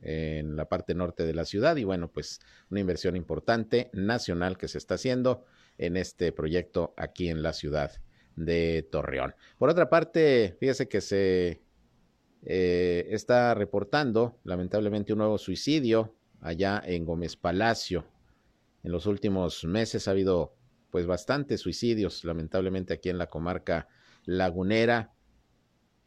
en 0.01 0.55
la 0.55 0.69
parte 0.69 0.93
norte 0.93 1.25
de 1.25 1.33
la 1.33 1.45
ciudad 1.45 1.75
y 1.77 1.83
bueno, 1.83 2.11
pues 2.11 2.39
una 2.69 2.79
inversión 2.79 3.15
importante 3.15 3.89
nacional 3.93 4.57
que 4.57 4.67
se 4.67 4.77
está 4.77 4.95
haciendo 4.95 5.45
en 5.77 5.97
este 5.97 6.31
proyecto 6.31 6.93
aquí 6.97 7.29
en 7.29 7.41
la 7.41 7.53
ciudad 7.53 7.91
de 8.35 8.87
Torreón. 8.91 9.35
Por 9.57 9.69
otra 9.69 9.89
parte, 9.89 10.55
fíjese 10.59 10.87
que 10.87 11.01
se 11.01 11.61
eh, 12.43 13.07
está 13.09 13.53
reportando 13.55 14.39
lamentablemente 14.43 15.13
un 15.13 15.19
nuevo 15.19 15.37
suicidio 15.37 16.15
allá 16.41 16.81
en 16.85 17.03
Gómez 17.03 17.35
Palacio. 17.35 18.05
En 18.83 18.91
los 18.91 19.05
últimos 19.07 19.65
meses 19.65 20.07
ha 20.07 20.11
habido 20.11 20.53
pues 20.91 21.05
bastantes 21.05 21.61
suicidios 21.61 22.23
lamentablemente 22.23 22.93
aquí 22.93 23.09
en 23.09 23.17
la 23.17 23.27
comarca 23.27 23.87
lagunera 24.25 25.13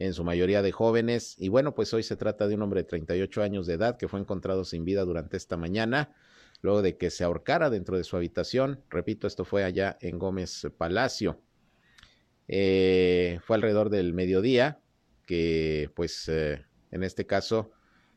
en 0.01 0.15
su 0.15 0.25
mayoría 0.25 0.63
de 0.63 0.73
jóvenes. 0.73 1.37
Y 1.39 1.51
bueno, 1.51 1.75
pues 1.75 1.93
hoy 1.93 2.03
se 2.03 2.17
trata 2.17 2.49
de 2.49 2.55
un 2.55 2.63
hombre 2.63 2.83
de 2.83 2.89
38 2.89 3.43
años 3.43 3.67
de 3.67 3.75
edad 3.75 3.99
que 3.99 4.09
fue 4.09 4.19
encontrado 4.19 4.65
sin 4.65 4.85
vida 4.87 5.05
durante 5.05 5.37
esta 5.37 5.59
mañana, 5.59 6.15
luego 6.63 6.81
de 6.81 6.97
que 6.97 7.11
se 7.11 7.23
ahorcara 7.23 7.69
dentro 7.69 7.99
de 7.99 8.05
su 8.05 8.17
habitación. 8.17 8.83
Repito, 8.89 9.27
esto 9.27 9.45
fue 9.45 9.63
allá 9.63 9.99
en 10.01 10.19
Gómez 10.19 10.67
Palacio. 10.79 11.43
Eh, 12.49 13.41
fue 13.45 13.57
alrededor 13.57 13.91
del 13.91 14.15
mediodía 14.15 14.81
que, 15.27 15.91
pues, 15.95 16.29
eh, 16.29 16.65
en 16.91 17.03
este 17.03 17.27
caso, 17.27 17.71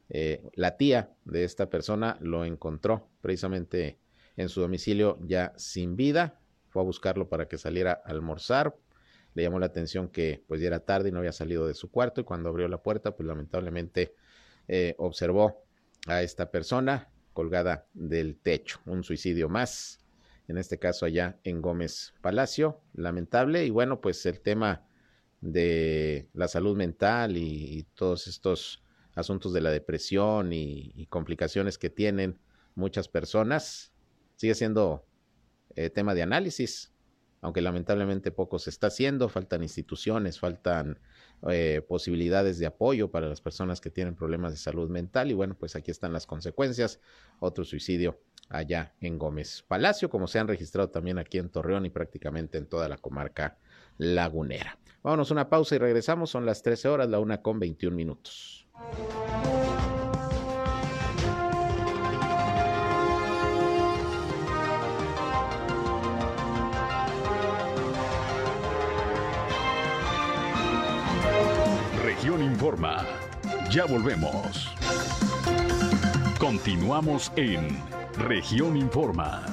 eh, 0.08 0.42
la 0.56 0.78
tía 0.78 1.12
de 1.26 1.44
esta 1.44 1.70
persona 1.70 2.18
lo 2.22 2.46
encontró 2.46 3.10
precisamente 3.20 4.00
en 4.38 4.48
su 4.48 4.62
domicilio 4.62 5.20
ya 5.22 5.52
sin 5.58 5.98
vida. 5.98 6.40
Fue 6.70 6.82
a 6.82 6.86
buscarlo 6.86 7.28
para 7.28 7.50
que 7.50 7.58
saliera 7.58 8.02
a 8.06 8.12
almorzar, 8.12 8.74
le 9.34 9.44
llamó 9.44 9.60
la 9.60 9.68
atención 9.68 10.10
que 10.10 10.44
pues 10.48 10.62
ya 10.62 10.68
era 10.68 10.80
tarde 10.80 11.10
y 11.10 11.12
no 11.12 11.20
había 11.20 11.32
salido 11.32 11.68
de 11.68 11.74
su 11.74 11.92
cuarto 11.92 12.22
y 12.22 12.24
cuando 12.24 12.50
abrió 12.50 12.68
la 12.68 12.82
puerta 12.82 13.16
pues 13.16 13.28
lamentablemente 13.28 14.16
eh, 14.68 14.96
observó 14.98 15.64
a 16.08 16.22
esta 16.22 16.52
persona 16.52 17.10
colgada 17.34 17.88
del 17.94 18.38
techo. 18.38 18.80
Un 18.86 19.04
suicidio 19.04 19.50
más, 19.50 20.00
en 20.48 20.58
este 20.58 20.78
caso 20.80 21.06
allá 21.06 21.40
en 21.44 21.62
Gómez 21.62 22.14
Palacio, 22.22 22.82
lamentable. 22.94 23.66
Y 23.66 23.70
bueno, 23.70 24.00
pues 24.02 24.26
el 24.26 24.40
tema 24.40 24.86
de 25.42 26.30
la 26.34 26.48
salud 26.48 26.78
mental 26.78 27.36
y, 27.36 27.86
todos 27.96 28.28
estos 28.28 28.82
asuntos 29.16 29.54
de 29.54 29.62
la 29.62 29.72
depresión 29.72 30.54
y, 30.54 31.06
complicaciones 31.10 31.78
que 31.78 31.90
tienen 31.90 32.40
muchas 32.76 33.08
personas, 33.08 33.92
sigue 34.36 34.56
siendo 34.56 35.06
eh, 35.76 35.90
tema 35.90 36.16
de 36.16 36.22
análisis, 36.22 36.93
aunque 37.44 37.62
lamentablemente 37.62 38.32
poco 38.32 38.58
se 38.58 38.70
está 38.70 38.88
haciendo, 38.88 39.28
faltan 39.28 39.64
instituciones, 39.64 40.40
faltan 40.40 40.98
eh, 41.50 41.82
posibilidades 41.88 42.58
de 42.58 42.66
apoyo 42.66 43.12
para 43.12 43.28
las 43.28 43.42
personas 43.42 43.82
que 43.82 43.90
tienen 43.90 44.16
problemas 44.16 44.54
de 44.54 44.58
salud 44.58 44.90
mental 44.90 45.30
y 45.30 45.34
bueno, 45.34 45.56
pues 45.60 45.76
aquí 45.76 45.92
están 45.92 46.14
las 46.14 46.26
consecuencias, 46.26 47.02
otro 47.40 47.66
suicidio 47.66 48.22
allá 48.48 48.94
en 49.02 49.20
Gómez 49.20 49.66
Palacio, 49.68 50.10
como 50.10 50.28
se 50.28 50.40
han 50.40 50.48
registrado 50.48 50.90
también 50.90 51.18
aquí 51.20 51.38
en 51.38 51.50
Torreón 51.50 51.86
y 51.86 51.90
prácticamente 51.90 52.58
en 52.58 52.66
toda 52.66 52.88
la 52.88 52.98
comarca 52.98 53.58
lagunera. 53.98 54.80
Vámonos 55.04 55.30
una 55.30 55.50
pausa 55.50 55.76
y 55.76 55.80
regresamos, 55.80 56.30
son 56.30 56.46
las 56.46 56.64
13 56.64 56.88
horas, 56.88 57.10
la 57.10 57.20
una 57.20 57.42
con 57.42 57.60
21 57.60 57.94
minutos. 57.94 58.70
Informa. 72.42 73.06
Ya 73.70 73.86
volvemos. 73.86 74.74
Continuamos 76.40 77.32
en 77.36 77.78
Región 78.18 78.76
Informa. 78.78 79.44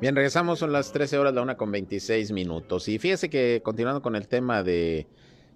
Bien, 0.00 0.16
regresamos, 0.16 0.58
son 0.58 0.72
las 0.72 0.92
13 0.92 1.18
horas, 1.18 1.34
la 1.34 1.42
una 1.42 1.58
con 1.58 1.70
26 1.70 2.32
minutos. 2.32 2.88
Y 2.88 2.98
fíjese 2.98 3.28
que 3.28 3.60
continuando 3.62 4.00
con 4.00 4.16
el 4.16 4.28
tema 4.28 4.62
de 4.62 5.06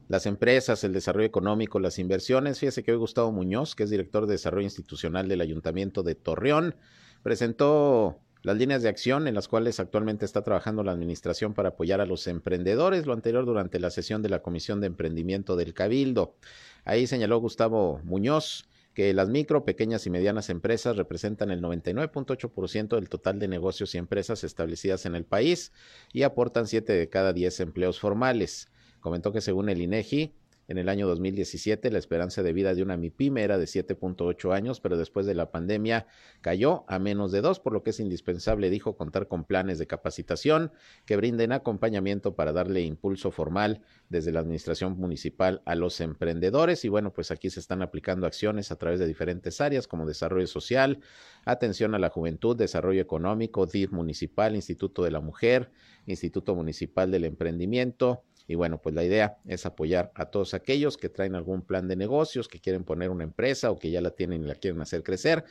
las 0.09 0.27
empresas, 0.27 0.85
el 0.85 0.93
desarrollo 0.93 1.27
económico, 1.27 1.81
las 1.81 1.99
inversiones, 1.99 2.61
fíjese 2.61 2.83
que 2.83 2.93
hoy 2.93 2.99
Gustavo 2.99 3.33
Muñoz, 3.33 3.75
que 3.75 3.85
es 3.85 3.91
director 3.91 4.27
de 4.27 4.33
Desarrollo 4.33 4.65
Institucional 4.65 5.29
del 5.29 5.41
Ayuntamiento 5.41 6.03
de 6.03 6.15
Torreón, 6.15 6.75
presentó 7.23 8.19
las 8.43 8.59
líneas 8.59 8.83
de 8.83 8.91
acción 8.91 9.29
en 9.29 9.35
las 9.35 9.49
cuales 9.49 9.81
actualmente 9.81 10.27
está 10.27 10.43
trabajando 10.43 10.83
la 10.83 10.93
administración 10.93 11.55
para 11.55 11.71
apoyar 11.71 12.03
a 12.03 12.07
los 12.07 12.27
emprendedores, 12.27 13.07
lo 13.07 13.15
anterior 13.15 13.47
durante 13.47 13.81
la 13.81 13.89
sesión 13.89 14.21
de 14.21 14.29
la 14.29 14.43
Comisión 14.43 14.83
de 14.83 14.89
Emprendimiento 14.89 15.57
del 15.57 15.73
Cabildo. 15.73 16.37
Ahí 16.85 17.07
señaló 17.07 17.39
Gustavo 17.39 18.03
Muñoz 18.05 18.69
que 18.95 19.13
las 19.13 19.29
micro, 19.29 19.65
pequeñas 19.65 20.07
y 20.07 20.11
medianas 20.11 20.49
empresas 20.51 20.97
representan 20.97 21.51
el 21.51 21.61
99.8% 21.61 22.95
del 22.95 23.09
total 23.09 23.39
de 23.39 23.49
negocios 23.49 23.95
y 23.95 23.99
empresas 23.99 24.45
establecidas 24.45 25.05
en 25.05 25.17
el 25.17 25.25
país 25.25 25.73
y 26.13 26.23
aportan 26.23 26.67
7 26.69 26.93
de 26.93 27.09
cada 27.09 27.33
10 27.33 27.61
empleos 27.61 27.99
formales. 27.99 28.69
Comentó 29.01 29.33
que 29.33 29.41
según 29.41 29.69
el 29.69 29.83
INEGI, 29.83 30.33
en 30.69 30.79
el 30.79 30.89
año 30.89 31.07
2017 31.07 31.91
la 31.91 31.99
esperanza 31.99 32.43
de 32.43 32.53
vida 32.53 32.75
de 32.75 32.83
una 32.83 32.97
MIPYME 32.97 33.43
era 33.43 33.59
de 33.59 33.67
7.8 33.67 34.55
años, 34.55 34.81
pero 34.81 34.97
después 34.97 35.27
de 35.27 35.35
la 35.35 35.51
pandemia 35.51 36.07
cayó 36.41 36.85
a 36.89 36.99
menos 36.99 37.33
de 37.33 37.41
2, 37.41 37.61
por 37.61 37.73
lo 37.73 37.83
que 37.83 37.91
es 37.91 38.01
indispensable, 38.01 38.71
dijo, 38.71 38.97
contar 38.97 39.29
con 39.29 39.45
planes 39.45 39.79
de 39.79 39.87
capacitación 39.87 40.73
que 41.05 41.17
brinden 41.17 41.53
acompañamiento 41.53 42.35
para 42.35 42.53
darle 42.53 42.83
impulso 42.83 43.31
formal 43.31 43.83
desde 44.09 44.33
la 44.33 44.41
administración 44.41 44.97
municipal 44.99 45.63
a 45.65 45.75
los 45.75 46.01
emprendedores. 46.01 46.85
Y 46.85 46.89
bueno, 46.89 47.13
pues 47.13 47.31
aquí 47.31 47.51
se 47.51 47.61
están 47.61 47.83
aplicando 47.83 48.27
acciones 48.27 48.71
a 48.71 48.77
través 48.77 49.01
de 49.01 49.07
diferentes 49.07 49.61
áreas 49.61 49.87
como 49.87 50.07
desarrollo 50.07 50.47
social, 50.47 51.01
atención 51.45 51.95
a 51.95 51.99
la 51.99 52.11
juventud, 52.11 52.57
desarrollo 52.57 53.03
económico, 53.03 53.67
DIF 53.67 53.93
municipal, 53.93 54.55
Instituto 54.55 55.03
de 55.03 55.11
la 55.11 55.21
Mujer, 55.21 55.71
Instituto 56.07 56.55
Municipal 56.55 57.11
del 57.11 57.25
Emprendimiento, 57.25 58.25
y 58.47 58.57
bueno, 58.57 58.81
pues 58.81 58.95
la 58.95 59.05
idea 59.05 59.39
es 59.47 59.65
apoyar 59.65 60.13
a 60.15 60.27
todos 60.27 60.53
aquellos 60.53 60.99
que 60.99 61.09
traen 61.09 61.35
algún 61.35 61.63
plan 61.63 61.89
de 61.89 61.97
negocios, 61.97 62.47
que 62.47 62.61
quieren 62.61 62.85
poner 62.85 63.09
una 63.09 63.25
empresa 63.25 63.71
o 63.71 63.79
que 63.79 63.91
ya 63.91 64.03
la 64.03 64.11
tienen 64.11 64.45
y 64.45 64.47
la 64.47 64.55
quieren 64.55 64.83
hacer 64.83 65.03
crecer. 65.03 65.45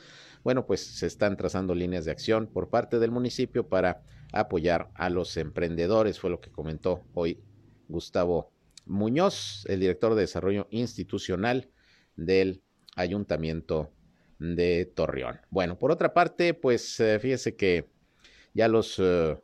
Bueno, 0.44 0.64
pues 0.66 0.80
se 0.80 1.06
están 1.06 1.36
trazando 1.36 1.74
líneas 1.74 2.04
de 2.04 2.12
acción 2.12 2.46
por 2.46 2.70
parte 2.70 3.00
del 3.00 3.10
municipio 3.10 3.68
para 3.68 4.02
apoyar 4.32 4.90
a 4.94 5.10
los 5.10 5.36
emprendedores, 5.36 6.20
fue 6.20 6.30
lo 6.30 6.40
que 6.40 6.52
comentó 6.52 7.02
hoy 7.14 7.40
Gustavo 7.88 8.52
Muñoz, 8.86 9.64
el 9.66 9.80
director 9.80 10.14
de 10.14 10.22
Desarrollo 10.22 10.68
Institucional 10.70 11.70
del 12.16 12.62
Ayuntamiento 12.94 13.90
de 14.38 14.86
Torreón. 14.86 15.40
Bueno, 15.50 15.78
por 15.78 15.90
otra 15.90 16.14
parte, 16.14 16.54
pues 16.54 17.00
eh, 17.00 17.18
fíjese 17.18 17.56
que 17.56 17.88
ya 18.52 18.68
los 18.68 18.96
eh, 18.98 19.36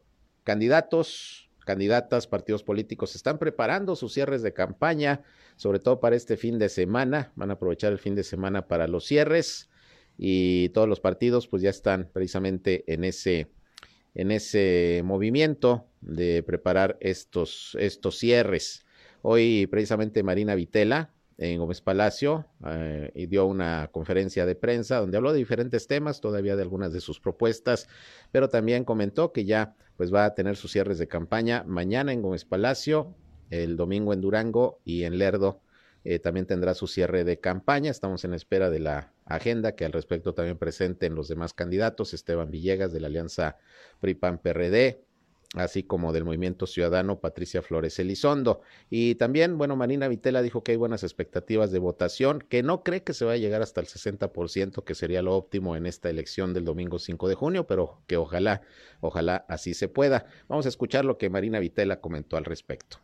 candidatos 0.45 1.50
candidatas, 1.71 2.27
partidos 2.27 2.65
políticos 2.65 3.15
están 3.15 3.39
preparando 3.39 3.95
sus 3.95 4.13
cierres 4.13 4.43
de 4.43 4.53
campaña, 4.53 5.23
sobre 5.55 5.79
todo 5.79 6.01
para 6.01 6.17
este 6.17 6.37
fin 6.37 6.59
de 6.59 6.69
semana. 6.69 7.31
Van 7.37 7.51
a 7.51 7.53
aprovechar 7.53 7.93
el 7.93 8.01
fin 8.01 8.17
de 8.17 8.25
semana 8.25 8.67
para 8.67 8.89
los 8.89 9.05
cierres 9.05 9.71
y 10.19 10.71
todos 10.71 10.89
los 10.89 10.99
partidos 10.99 11.47
pues 11.47 11.63
ya 11.63 11.71
están 11.71 12.11
precisamente 12.13 12.83
en 12.93 13.05
ese 13.05 13.53
en 14.17 14.33
ese 14.33 15.03
movimiento 15.05 15.87
de 16.01 16.43
preparar 16.43 16.99
estos 16.99 17.77
estos 17.79 18.19
cierres. 18.19 18.85
Hoy 19.23 19.69
precisamente 19.69 20.25
Marina 20.25 20.57
Vitela, 20.57 21.13
en 21.39 21.61
Gómez 21.61 21.83
Palacio 21.83 22.47
eh, 22.67 23.13
y 23.15 23.27
dio 23.27 23.47
una 23.47 23.91
conferencia 23.93 24.45
de 24.45 24.57
prensa 24.57 24.99
donde 24.99 25.19
habló 25.19 25.33
de 25.33 25.39
diferentes 25.39 25.87
temas, 25.87 26.21
todavía 26.21 26.57
de 26.57 26.63
algunas 26.63 26.93
de 26.93 27.01
sus 27.01 27.21
propuestas, 27.21 27.87
pero 28.33 28.49
también 28.49 28.83
comentó 28.83 29.33
que 29.33 29.45
ya 29.45 29.77
pues 30.01 30.15
va 30.15 30.25
a 30.25 30.35
tener 30.35 30.57
sus 30.57 30.73
cierres 30.73 30.97
de 30.97 31.09
campaña 31.09 31.63
mañana 31.67 32.11
en 32.11 32.23
Gómez 32.23 32.47
Palacio, 32.47 33.15
el 33.51 33.77
domingo 33.77 34.15
en 34.15 34.23
Durango 34.23 34.81
y 34.83 35.05
en 35.05 35.19
Lerdo 35.19 35.61
eh, 36.05 36.19
también 36.19 36.47
tendrá 36.47 36.73
su 36.73 36.87
cierre 36.87 37.23
de 37.23 37.39
campaña. 37.39 37.91
Estamos 37.91 38.25
en 38.25 38.33
espera 38.33 38.71
de 38.71 38.79
la 38.79 39.13
agenda 39.27 39.77
que 39.77 39.85
al 39.85 39.93
respecto 39.93 40.33
también 40.33 40.57
presenten 40.57 41.15
los 41.15 41.29
demás 41.29 41.53
candidatos, 41.53 42.15
Esteban 42.15 42.51
Villegas 42.51 42.95
de 42.95 43.01
la 43.01 43.09
Alianza 43.09 43.59
PRI-PAN-PRD, 44.01 45.05
así 45.55 45.83
como 45.83 46.13
del 46.13 46.25
Movimiento 46.25 46.67
Ciudadano 46.67 47.21
Patricia 47.21 47.63
Flores 47.63 47.99
Elizondo. 47.99 48.61
Y 48.89 49.17
también, 49.17 49.59
bueno, 49.59 49.77
Marina 49.77 50.09
Vitela 50.09 50.43
dijo 50.43 50.63
que 50.63 50.73
hay 50.73 50.77
buenas 50.77 51.03
expectativas 51.03 51.73
de 51.73 51.79
votación, 51.79 52.41
que 52.41 52.63
no 52.63 52.83
cree 52.83 53.03
que 53.03 53.15
se 53.15 53.25
va 53.25 53.33
a 53.33 53.37
llegar 53.37 53.63
hasta 53.63 53.81
el 53.81 53.87
60%, 53.87 54.85
que 54.85 54.95
sería 54.95 55.23
lo 55.23 55.35
óptimo 55.37 55.77
en 55.77 55.87
esta 55.87 56.09
elección 56.09 56.55
del 56.55 56.65
domingo 56.65 56.99
5 56.99 57.29
de 57.29 57.35
junio, 57.35 57.67
pero 57.67 58.01
que 58.07 58.17
ojalá, 58.17 58.63
ojalá 59.01 59.45
así 59.49 59.75
se 59.75 59.89
pueda. 59.89 60.27
Vamos 60.49 60.67
a 60.67 60.69
escuchar 60.69 61.05
lo 61.05 61.19
que 61.19 61.31
Marina 61.31 61.59
Vitela 61.59 62.01
comentó 62.01 62.37
al 62.37 62.45
respecto. 62.45 62.99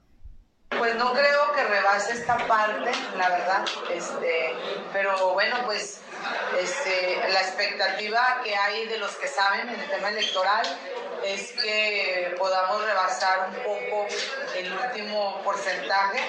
Pues 0.70 0.96
no 0.96 1.12
creo 1.12 1.52
que 1.54 1.64
rebase 1.64 2.12
esta 2.12 2.36
parte, 2.46 2.90
la 3.16 3.28
verdad, 3.28 3.64
este, 3.94 4.52
pero 4.92 5.32
bueno, 5.32 5.56
pues 5.64 6.02
este, 6.60 7.16
la 7.32 7.40
expectativa 7.40 8.40
que 8.42 8.54
hay 8.54 8.86
de 8.86 8.98
los 8.98 9.14
que 9.16 9.28
saben 9.28 9.68
en 9.68 9.80
el 9.80 9.88
tema 9.88 10.08
electoral 10.08 10.66
es 11.24 11.52
que 11.52 12.34
podamos 12.38 12.84
rebasar 12.84 13.48
un 13.48 13.54
poco 13.56 14.06
el 14.56 14.72
último 14.72 15.40
porcentaje 15.42 16.20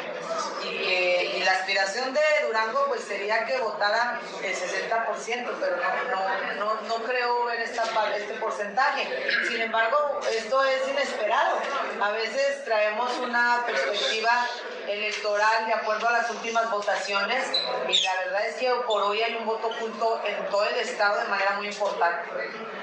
y 0.64 0.78
que 0.78 1.42
la 1.46 1.52
aspiración 1.52 2.14
de 2.14 2.22
Durango 2.46 2.86
pues 2.88 3.02
sería 3.02 3.46
que 3.46 3.58
votara 3.60 4.20
el 4.44 4.56
60%, 4.56 5.50
pero 5.60 5.78
no, 5.78 6.56
no, 6.56 6.82
no, 6.82 6.96
creo 7.04 7.46
ver 7.46 7.62
esta, 7.62 7.84
este 8.16 8.34
porcentaje. 8.36 9.08
Sin 9.48 9.62
embargo, 9.62 10.20
esto 10.32 10.64
es 10.64 10.88
inesperado. 10.88 11.60
A 12.02 12.12
veces 12.12 12.64
traemos 12.64 13.12
una 13.18 13.64
perspectiva 13.66 14.48
electoral 14.88 15.66
de 15.66 15.74
acuerdo 15.74 16.08
a 16.08 16.14
las 16.14 16.30
últimas 16.30 16.70
votaciones 16.70 17.46
y 17.88 18.00
la 18.02 18.16
verdad 18.26 18.48
es 18.48 18.56
que 18.56 18.70
por 18.88 19.02
hoy 19.04 19.22
hay 19.22 19.36
un 19.36 19.46
voto 19.46 19.68
oculto 19.68 20.22
en 20.26 20.50
todo 20.50 20.64
el 20.66 20.76
estado 20.76 21.20
de 21.22 21.28
manera 21.28 21.54
muy 21.54 21.68
importante. 21.68 22.30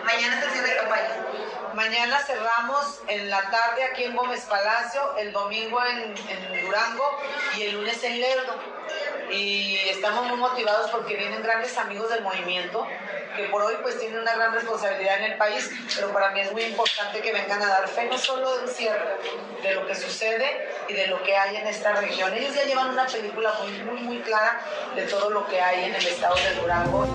Mañana 0.05 0.41
cierre 0.53 0.69
de 0.69 0.77
campaña. 0.77 1.27
Mañana 1.75 2.19
cerramos 2.21 3.01
en 3.09 3.31
la 3.31 3.43
tarde 3.51 3.85
aquí 3.85 4.05
en 4.05 4.15
Gómez 4.15 4.43
Palacio, 4.43 5.17
el 5.17 5.33
domingo 5.33 5.83
en, 5.85 6.15
en 6.17 6.65
Durango 6.65 7.05
y 7.57 7.63
el 7.63 7.75
lunes 7.75 8.03
en 8.05 8.21
Lerdo. 8.21 8.74
Y 9.31 9.77
estamos 9.89 10.27
muy 10.27 10.37
motivados 10.37 10.91
porque 10.91 11.17
vienen 11.17 11.43
grandes 11.43 11.77
amigos 11.79 12.11
del 12.11 12.23
movimiento 12.23 12.87
que 13.37 13.45
por 13.49 13.63
hoy 13.63 13.75
pues 13.83 13.99
tienen 13.99 14.21
una 14.21 14.35
gran 14.35 14.53
responsabilidad 14.53 15.19
en 15.19 15.33
el 15.33 15.39
país, 15.39 15.71
pero 15.95 16.13
para 16.13 16.31
mí 16.31 16.41
es 16.41 16.53
muy 16.53 16.63
importante 16.63 17.21
que 17.21 17.33
vengan 17.33 17.61
a 17.63 17.67
dar 17.67 17.89
fe 17.89 18.09
no 18.09 18.17
solo 18.17 18.57
de 18.57 18.65
un 18.65 18.69
cierre, 18.69 19.17
de 19.63 19.75
lo 19.75 19.87
que 19.87 19.95
sucede 19.95 20.69
y 20.89 20.93
de 20.93 21.09
lo 21.09 21.23
que 21.23 21.37
hay 21.37 21.57
en 21.57 21.67
esta 21.67 21.93
región. 21.95 22.33
Ellos 22.33 22.55
ya 22.55 22.65
llevan 22.65 22.91
una 22.91 23.07
película 23.07 23.53
muy, 23.61 24.03
muy 24.03 24.21
clara 24.21 24.61
de 24.95 25.03
todo 25.03 25.31
lo 25.31 25.47
que 25.47 25.61
hay 25.61 25.85
en 25.85 25.95
el 25.95 26.07
estado 26.07 26.37
de 26.37 26.61
Durango. 26.61 27.07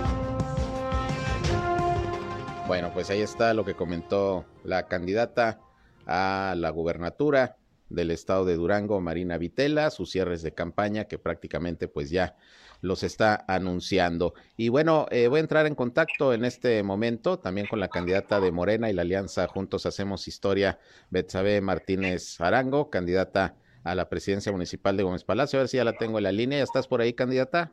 Bueno, 2.67 2.91
pues 2.93 3.09
ahí 3.09 3.21
está 3.21 3.53
lo 3.53 3.65
que 3.65 3.75
comentó 3.75 4.45
la 4.63 4.87
candidata 4.87 5.59
a 6.05 6.53
la 6.55 6.69
gubernatura 6.69 7.58
del 7.89 8.11
estado 8.11 8.45
de 8.45 8.55
Durango, 8.55 9.01
Marina 9.01 9.37
Vitela, 9.37 9.89
sus 9.89 10.11
cierres 10.11 10.41
de 10.41 10.53
campaña 10.53 11.05
que 11.05 11.17
prácticamente 11.17 11.87
pues 11.87 12.09
ya 12.09 12.35
los 12.81 13.03
está 13.03 13.43
anunciando. 13.47 14.33
Y 14.55 14.69
bueno, 14.69 15.07
eh, 15.11 15.27
voy 15.27 15.37
a 15.37 15.41
entrar 15.41 15.65
en 15.65 15.75
contacto 15.75 16.33
en 16.33 16.45
este 16.45 16.81
momento 16.83 17.39
también 17.39 17.67
con 17.67 17.79
la 17.79 17.89
candidata 17.89 18.39
de 18.39 18.51
Morena 18.51 18.89
y 18.89 18.93
la 18.93 19.01
alianza 19.01 19.47
Juntos 19.47 19.85
Hacemos 19.85 20.27
Historia, 20.27 20.79
Betsabe 21.09 21.59
Martínez 21.61 22.39
Arango, 22.39 22.89
candidata 22.89 23.55
a 23.83 23.95
la 23.95 24.07
presidencia 24.07 24.51
municipal 24.51 24.95
de 24.95 25.03
Gómez 25.03 25.23
Palacio. 25.23 25.59
A 25.59 25.63
ver 25.63 25.69
si 25.69 25.77
ya 25.77 25.83
la 25.83 25.93
tengo 25.93 26.19
en 26.19 26.25
la 26.25 26.31
línea. 26.31 26.59
¿Ya 26.59 26.63
estás 26.63 26.87
por 26.87 27.01
ahí, 27.01 27.13
candidata? 27.13 27.71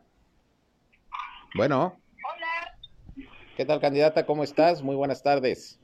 Bueno. 1.55 2.01
Hola. 2.15 3.29
¿Qué 3.57 3.65
tal, 3.65 3.81
candidata? 3.81 4.27
¿Cómo 4.27 4.45
estás? 4.45 4.83
Muy 4.83 4.97
buenas 4.97 5.23
tardes. 5.23 5.79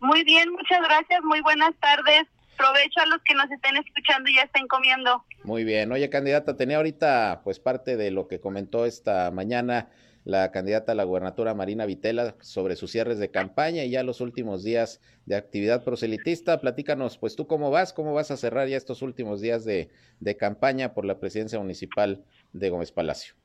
Muy 0.00 0.24
bien, 0.24 0.50
muchas 0.52 0.82
gracias. 0.82 1.22
Muy 1.22 1.40
buenas 1.40 1.74
tardes 1.80 2.26
provecho 2.56 3.00
a 3.00 3.06
los 3.06 3.22
que 3.22 3.34
nos 3.34 3.50
estén 3.50 3.76
escuchando 3.76 4.28
y 4.30 4.36
ya 4.36 4.42
estén 4.42 4.66
comiendo. 4.66 5.24
Muy 5.44 5.64
bien. 5.64 5.92
Oye, 5.92 6.10
candidata, 6.10 6.56
tenía 6.56 6.78
ahorita 6.78 7.42
pues 7.44 7.60
parte 7.60 7.96
de 7.96 8.10
lo 8.10 8.28
que 8.28 8.40
comentó 8.40 8.86
esta 8.86 9.30
mañana 9.30 9.88
la 10.26 10.50
candidata 10.50 10.90
a 10.90 10.94
la 10.96 11.04
gubernatura 11.04 11.54
Marina 11.54 11.86
Vitela 11.86 12.34
sobre 12.40 12.74
sus 12.74 12.90
cierres 12.90 13.20
de 13.20 13.30
campaña 13.30 13.84
y 13.84 13.90
ya 13.90 14.02
los 14.02 14.20
últimos 14.20 14.64
días 14.64 15.00
de 15.24 15.36
actividad 15.36 15.84
proselitista. 15.84 16.60
Platícanos, 16.60 17.16
pues 17.16 17.36
tú 17.36 17.46
cómo 17.46 17.70
vas, 17.70 17.92
cómo 17.92 18.12
vas 18.12 18.32
a 18.32 18.36
cerrar 18.36 18.66
ya 18.66 18.76
estos 18.76 19.02
últimos 19.02 19.40
días 19.40 19.64
de, 19.64 19.88
de 20.18 20.36
campaña 20.36 20.94
por 20.94 21.04
la 21.04 21.20
presidencia 21.20 21.60
municipal 21.60 22.24
de 22.52 22.70
Gómez 22.70 22.90
Palacio. 22.90 23.36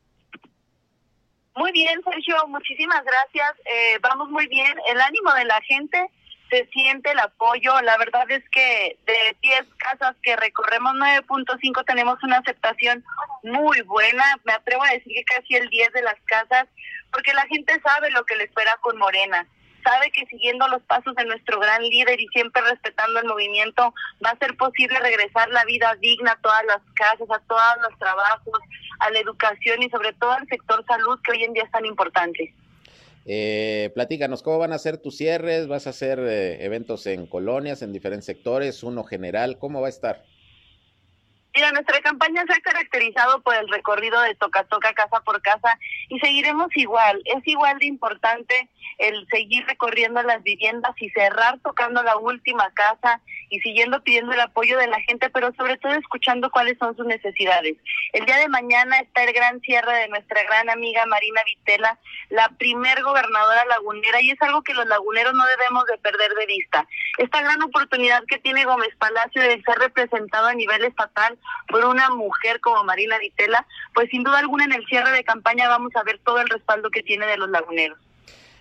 Muy 1.55 1.71
bien, 1.71 2.01
Sergio, 2.03 2.35
muchísimas 2.47 3.03
gracias. 3.03 3.59
Eh, 3.59 3.99
vamos 4.01 4.29
muy 4.29 4.47
bien. 4.47 4.73
El 4.89 4.99
ánimo 5.01 5.33
de 5.33 5.45
la 5.45 5.61
gente 5.61 6.09
se 6.51 6.67
siente 6.67 7.09
el 7.11 7.19
apoyo. 7.19 7.81
La 7.81 7.97
verdad 7.97 8.29
es 8.29 8.43
que 8.51 8.97
de 9.05 9.37
10 9.41 9.63
casas 9.77 10.15
que 10.21 10.35
recorremos 10.35 10.93
9.5 10.93 11.85
tenemos 11.85 12.21
una 12.23 12.37
aceptación 12.37 13.03
muy 13.43 13.81
buena. 13.83 14.23
Me 14.43 14.53
atrevo 14.53 14.83
a 14.83 14.91
decir 14.91 15.13
que 15.15 15.23
casi 15.23 15.55
el 15.55 15.69
10 15.69 15.93
de 15.93 16.01
las 16.03 16.19
casas, 16.25 16.67
porque 17.11 17.33
la 17.33 17.47
gente 17.47 17.79
sabe 17.81 18.11
lo 18.11 18.25
que 18.25 18.35
le 18.35 18.43
espera 18.43 18.77
con 18.81 18.97
Morena. 18.97 19.47
Sabe 19.83 20.11
que 20.11 20.25
siguiendo 20.27 20.67
los 20.67 20.83
pasos 20.83 21.15
de 21.15 21.25
nuestro 21.25 21.59
gran 21.59 21.81
líder 21.81 22.19
y 22.19 22.27
siempre 22.27 22.61
respetando 22.61 23.19
el 23.19 23.27
movimiento, 23.27 23.93
va 24.23 24.31
a 24.31 24.37
ser 24.37 24.55
posible 24.57 24.99
regresar 24.99 25.49
la 25.49 25.63
vida 25.65 25.95
digna 25.99 26.33
a 26.33 26.41
todas 26.41 26.63
las 26.65 26.81
casas, 26.93 27.27
a 27.31 27.39
todos 27.47 27.89
los 27.89 27.97
trabajos, 27.97 28.59
a 28.99 29.09
la 29.09 29.19
educación 29.19 29.81
y 29.81 29.89
sobre 29.89 30.13
todo 30.13 30.33
al 30.33 30.47
sector 30.47 30.85
salud 30.85 31.19
que 31.23 31.31
hoy 31.31 31.45
en 31.45 31.53
día 31.53 31.63
es 31.63 31.71
tan 31.71 31.85
importante. 31.85 32.53
Eh, 33.25 33.91
platícanos, 33.93 34.41
¿cómo 34.43 34.57
van 34.57 34.73
a 34.73 34.79
ser 34.79 34.97
tus 34.97 35.17
cierres? 35.17 35.67
¿Vas 35.67 35.85
a 35.87 35.91
hacer 35.91 36.19
eh, 36.19 36.63
eventos 36.65 37.05
en 37.05 37.27
colonias, 37.27 37.81
en 37.81 37.91
diferentes 37.93 38.25
sectores, 38.25 38.83
uno 38.83 39.03
general? 39.03 39.57
¿Cómo 39.59 39.81
va 39.81 39.87
a 39.87 39.89
estar? 39.89 40.27
Mira, 41.53 41.71
nuestra 41.73 41.99
campaña 41.99 42.45
se 42.47 42.53
ha 42.53 42.61
caracterizado 42.61 43.41
por 43.41 43.55
el 43.55 43.67
recorrido 43.67 44.21
de 44.21 44.35
toca 44.35 44.63
toca 44.63 44.93
casa 44.93 45.19
por 45.21 45.41
casa 45.41 45.77
y 46.07 46.17
seguiremos 46.19 46.69
igual. 46.75 47.21
Es 47.25 47.45
igual 47.45 47.77
de 47.79 47.87
importante 47.87 48.69
el 48.97 49.27
seguir 49.29 49.65
recorriendo 49.65 50.23
las 50.23 50.41
viviendas 50.43 50.93
y 50.99 51.09
cerrar 51.09 51.59
tocando 51.59 52.03
la 52.03 52.15
última 52.17 52.71
casa 52.71 53.19
y 53.49 53.59
siguiendo 53.59 54.01
pidiendo 54.01 54.31
el 54.31 54.39
apoyo 54.39 54.77
de 54.77 54.87
la 54.87 55.01
gente, 55.01 55.29
pero 55.29 55.51
sobre 55.57 55.77
todo 55.77 55.91
escuchando 55.93 56.49
cuáles 56.51 56.77
son 56.77 56.95
sus 56.95 57.05
necesidades. 57.05 57.75
El 58.13 58.25
día 58.25 58.37
de 58.37 58.47
mañana 58.47 58.99
está 58.99 59.23
el 59.23 59.33
gran 59.33 59.59
cierre 59.59 59.93
de 59.93 60.07
nuestra 60.07 60.43
gran 60.43 60.69
amiga 60.69 61.05
Marina 61.05 61.41
Vitela, 61.45 61.99
la 62.29 62.47
primer 62.57 63.03
gobernadora 63.03 63.65
lagunera, 63.65 64.21
y 64.21 64.31
es 64.31 64.41
algo 64.41 64.61
que 64.61 64.73
los 64.73 64.85
laguneros 64.85 65.33
no 65.33 65.45
debemos 65.57 65.85
de 65.87 65.97
perder 65.97 66.31
de 66.33 66.45
vista. 66.45 66.87
Esta 67.17 67.41
gran 67.41 67.61
oportunidad 67.61 68.23
que 68.27 68.37
tiene 68.39 68.63
Gómez 68.63 68.95
Palacio 68.97 69.41
de 69.41 69.61
ser 69.63 69.77
representado 69.79 70.47
a 70.47 70.53
nivel 70.53 70.85
estatal 70.85 71.37
por 71.67 71.85
una 71.85 72.09
mujer 72.09 72.59
como 72.59 72.83
Marina 72.83 73.17
Vitela, 73.19 73.65
pues 73.93 74.09
sin 74.09 74.23
duda 74.23 74.39
alguna 74.39 74.65
en 74.65 74.73
el 74.73 74.85
cierre 74.85 75.11
de 75.11 75.23
campaña 75.23 75.67
vamos 75.67 75.95
a 75.95 76.03
ver 76.03 76.19
todo 76.25 76.39
el 76.39 76.49
respaldo 76.49 76.89
que 76.89 77.01
tiene 77.03 77.25
de 77.27 77.37
los 77.37 77.49
laguneros. 77.49 77.97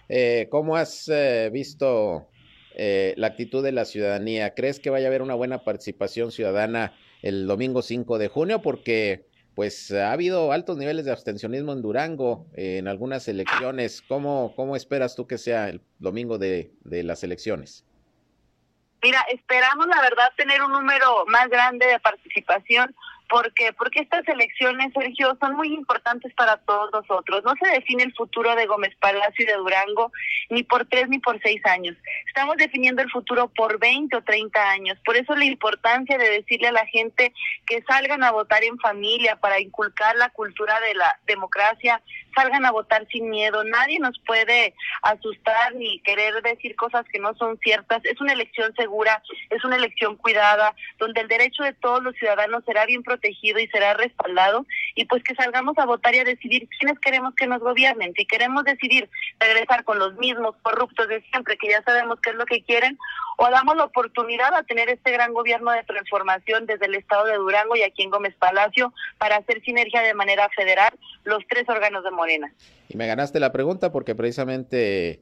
Eh, 0.08 0.48
¿Cómo 0.50 0.76
has 0.76 1.08
eh, 1.08 1.50
visto 1.52 2.28
eh, 2.74 3.14
la 3.16 3.28
actitud 3.28 3.62
de 3.62 3.72
la 3.72 3.84
ciudadanía? 3.84 4.54
¿Crees 4.54 4.80
que 4.80 4.90
vaya 4.90 5.06
a 5.06 5.08
haber 5.08 5.22
una 5.22 5.34
buena 5.34 5.62
participación 5.62 6.32
ciudadana 6.32 6.94
el 7.22 7.46
domingo 7.46 7.82
5 7.82 8.18
de 8.18 8.28
junio? 8.28 8.60
Porque 8.60 9.26
pues 9.54 9.92
ha 9.92 10.12
habido 10.12 10.52
altos 10.52 10.78
niveles 10.78 11.04
de 11.04 11.12
abstencionismo 11.12 11.72
en 11.72 11.82
Durango 11.82 12.46
en 12.54 12.88
algunas 12.88 13.28
elecciones. 13.28 14.02
¿Cómo, 14.02 14.52
cómo 14.56 14.74
esperas 14.74 15.14
tú 15.14 15.26
que 15.26 15.38
sea 15.38 15.68
el 15.68 15.80
domingo 15.98 16.38
de, 16.38 16.72
de 16.82 17.02
las 17.02 17.22
elecciones? 17.22 17.84
Mira, 19.02 19.20
esperamos 19.30 19.86
la 19.86 20.00
verdad 20.02 20.32
tener 20.36 20.62
un 20.62 20.72
número 20.72 21.24
más 21.26 21.48
grande 21.48 21.86
de 21.86 22.00
participación 22.00 22.94
porque 23.30 23.72
porque 23.72 24.00
estas 24.00 24.26
elecciones, 24.26 24.92
Sergio, 24.92 25.36
son 25.40 25.54
muy 25.54 25.72
importantes 25.72 26.34
para 26.34 26.56
todos 26.56 26.90
nosotros. 26.92 27.42
No 27.44 27.52
se 27.62 27.70
define 27.70 28.02
el 28.02 28.12
futuro 28.12 28.54
de 28.56 28.66
Gómez 28.66 28.94
Palacio 28.98 29.44
y 29.44 29.46
de 29.46 29.54
Durango 29.54 30.10
ni 30.50 30.64
por 30.64 30.84
tres 30.86 31.08
ni 31.08 31.20
por 31.20 31.40
seis 31.40 31.64
años. 31.64 31.96
Estamos 32.26 32.56
definiendo 32.56 33.02
el 33.02 33.10
futuro 33.10 33.48
por 33.48 33.78
20 33.78 34.16
o 34.16 34.22
30 34.22 34.70
años. 34.70 34.98
Por 35.04 35.16
eso 35.16 35.36
la 35.36 35.44
importancia 35.44 36.18
de 36.18 36.28
decirle 36.28 36.68
a 36.68 36.72
la 36.72 36.86
gente 36.86 37.32
que 37.66 37.82
salgan 37.82 38.24
a 38.24 38.32
votar 38.32 38.64
en 38.64 38.76
familia 38.78 39.36
para 39.36 39.60
inculcar 39.60 40.16
la 40.16 40.30
cultura 40.30 40.80
de 40.80 40.94
la 40.94 41.16
democracia, 41.26 42.02
salgan 42.34 42.66
a 42.66 42.72
votar 42.72 43.06
sin 43.12 43.30
miedo. 43.30 43.62
Nadie 43.62 44.00
nos 44.00 44.18
puede 44.26 44.74
asustar 45.02 45.76
ni 45.76 46.00
querer 46.00 46.42
decir 46.42 46.74
cosas 46.74 47.06
que 47.12 47.20
no 47.20 47.34
son 47.34 47.58
ciertas. 47.58 48.04
Es 48.04 48.20
una 48.20 48.32
elección 48.32 48.74
segura, 48.74 49.22
es 49.50 49.64
una 49.64 49.76
elección 49.76 50.16
cuidada, 50.16 50.74
donde 50.98 51.20
el 51.20 51.28
derecho 51.28 51.62
de 51.62 51.74
todos 51.74 52.02
los 52.02 52.16
ciudadanos 52.16 52.64
será 52.64 52.86
bien 52.86 53.04
protegido 53.04 53.19
protegido 53.20 53.60
y 53.60 53.68
será 53.68 53.94
respaldado 53.94 54.66
y 54.94 55.04
pues 55.04 55.22
que 55.22 55.34
salgamos 55.34 55.76
a 55.78 55.86
votar 55.86 56.14
y 56.14 56.18
a 56.18 56.24
decidir 56.24 56.68
quiénes 56.78 56.98
queremos 56.98 57.34
que 57.34 57.46
nos 57.46 57.60
gobiernen. 57.60 58.12
Si 58.16 58.26
queremos 58.26 58.64
decidir 58.64 59.08
regresar 59.38 59.84
con 59.84 59.98
los 59.98 60.14
mismos 60.16 60.56
corruptos 60.62 61.08
de 61.08 61.22
siempre, 61.30 61.56
que 61.56 61.68
ya 61.68 61.82
sabemos 61.82 62.18
qué 62.22 62.30
es 62.30 62.36
lo 62.36 62.46
que 62.46 62.62
quieren, 62.62 62.98
o 63.36 63.50
damos 63.50 63.76
la 63.76 63.84
oportunidad 63.84 64.54
a 64.54 64.62
tener 64.62 64.88
este 64.88 65.12
gran 65.12 65.32
gobierno 65.32 65.70
de 65.70 65.82
transformación 65.84 66.66
desde 66.66 66.86
el 66.86 66.94
estado 66.94 67.26
de 67.26 67.36
Durango 67.36 67.76
y 67.76 67.82
aquí 67.82 68.02
en 68.02 68.10
Gómez 68.10 68.34
Palacio 68.38 68.92
para 69.18 69.36
hacer 69.36 69.62
sinergia 69.62 70.02
de 70.02 70.14
manera 70.14 70.48
federal 70.56 70.92
los 71.24 71.42
tres 71.48 71.68
órganos 71.68 72.04
de 72.04 72.10
Morena. 72.10 72.52
Y 72.88 72.96
me 72.96 73.06
ganaste 73.06 73.40
la 73.40 73.52
pregunta 73.52 73.92
porque 73.92 74.14
precisamente 74.14 75.20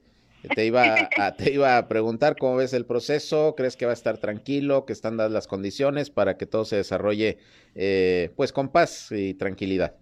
te 0.55 0.67
iba, 0.67 0.97
a, 1.17 1.33
te 1.35 1.53
iba 1.53 1.79
a 1.79 1.89
preguntar 1.89 2.37
cómo 2.37 2.57
ves 2.57 2.73
el 2.73 2.87
proceso, 2.87 3.55
crees 3.57 3.77
que 3.77 3.87
va 3.87 3.93
a 3.93 3.95
estar 3.95 4.19
tranquilo, 4.19 4.87
que 4.87 4.93
están 4.93 5.17
dadas 5.17 5.33
las 5.33 5.47
condiciones 5.47 6.11
para 6.11 6.37
que 6.37 6.47
todo 6.47 6.65
se 6.65 6.77
desarrolle 6.77 7.39
eh, 7.75 8.33
pues 8.37 8.53
con 8.53 8.71
paz 8.71 9.11
y 9.11 9.35
tranquilidad. 9.35 9.95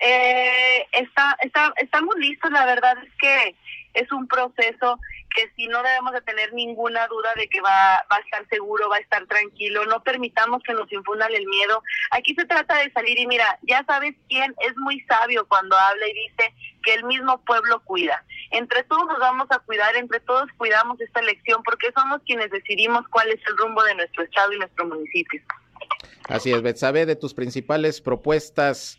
Eh, 0.00 0.86
está, 0.92 1.36
está, 1.40 1.72
estamos 1.80 2.14
listos, 2.18 2.50
la 2.50 2.66
verdad 2.66 2.96
es 3.02 3.12
que 3.20 3.56
es 3.94 4.10
un 4.12 4.26
proceso 4.26 4.98
que 5.34 5.50
si 5.56 5.66
no 5.66 5.82
debemos 5.82 6.12
de 6.12 6.22
tener 6.22 6.52
ninguna 6.54 7.06
duda 7.08 7.32
de 7.36 7.48
que 7.48 7.60
va, 7.60 8.04
va 8.10 8.16
a 8.16 8.20
estar 8.20 8.48
seguro, 8.48 8.88
va 8.88 8.96
a 8.96 9.00
estar 9.00 9.26
tranquilo, 9.26 9.84
no 9.84 10.02
permitamos 10.02 10.62
que 10.62 10.72
nos 10.72 10.90
infundan 10.92 11.34
el 11.34 11.46
miedo. 11.46 11.82
Aquí 12.12 12.34
se 12.34 12.44
trata 12.44 12.78
de 12.78 12.90
salir 12.92 13.18
y 13.18 13.26
mira, 13.26 13.58
ya 13.62 13.84
sabes 13.84 14.14
quién 14.28 14.54
es 14.60 14.76
muy 14.76 15.00
sabio 15.02 15.46
cuando 15.48 15.76
habla 15.76 16.06
y 16.08 16.14
dice 16.14 16.54
que 16.84 16.94
el 16.94 17.04
mismo 17.04 17.44
pueblo 17.44 17.82
cuida. 17.84 18.24
Entre 18.50 18.84
todos 18.84 19.06
nos 19.06 19.18
vamos 19.18 19.48
a 19.50 19.58
cuidar, 19.58 19.96
entre 19.96 20.20
todos 20.20 20.48
cuidamos 20.56 21.00
esta 21.00 21.20
elección 21.20 21.62
porque 21.64 21.90
somos 21.96 22.20
quienes 22.24 22.50
decidimos 22.50 23.06
cuál 23.08 23.28
es 23.30 23.40
el 23.48 23.56
rumbo 23.56 23.82
de 23.82 23.96
nuestro 23.96 24.22
estado 24.22 24.52
y 24.52 24.58
nuestro 24.58 24.86
municipio. 24.86 25.42
Así 26.28 26.52
es, 26.52 26.62
Betsabe, 26.62 27.06
de 27.06 27.16
tus 27.16 27.34
principales 27.34 28.00
propuestas 28.00 28.98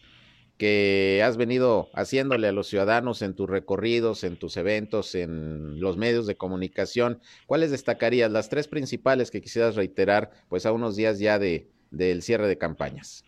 que 0.58 1.22
has 1.24 1.38
venido 1.38 1.90
haciéndole 1.94 2.48
a 2.48 2.52
los 2.52 2.68
ciudadanos 2.68 3.22
en 3.22 3.34
tus 3.34 3.50
recorridos, 3.50 4.24
en 4.24 4.38
tus 4.38 4.58
eventos, 4.58 5.16
en 5.16 5.80
los 5.80 5.98
medios 5.98 6.28
de 6.28 6.36
comunicación, 6.36 7.20
¿cuáles 7.46 7.72
destacarías? 7.72 8.32
Las 8.32 8.50
tres 8.50 8.68
principales 8.68 9.32
que 9.32 9.42
quisieras 9.42 9.76
reiterar, 9.76 10.32
pues 10.50 10.66
a 10.66 10.72
unos 10.72 10.96
días 10.96 11.20
ya 11.20 11.40
de, 11.40 11.70
del 11.92 12.22
cierre 12.22 12.48
de 12.48 12.58
campañas. 12.58 13.24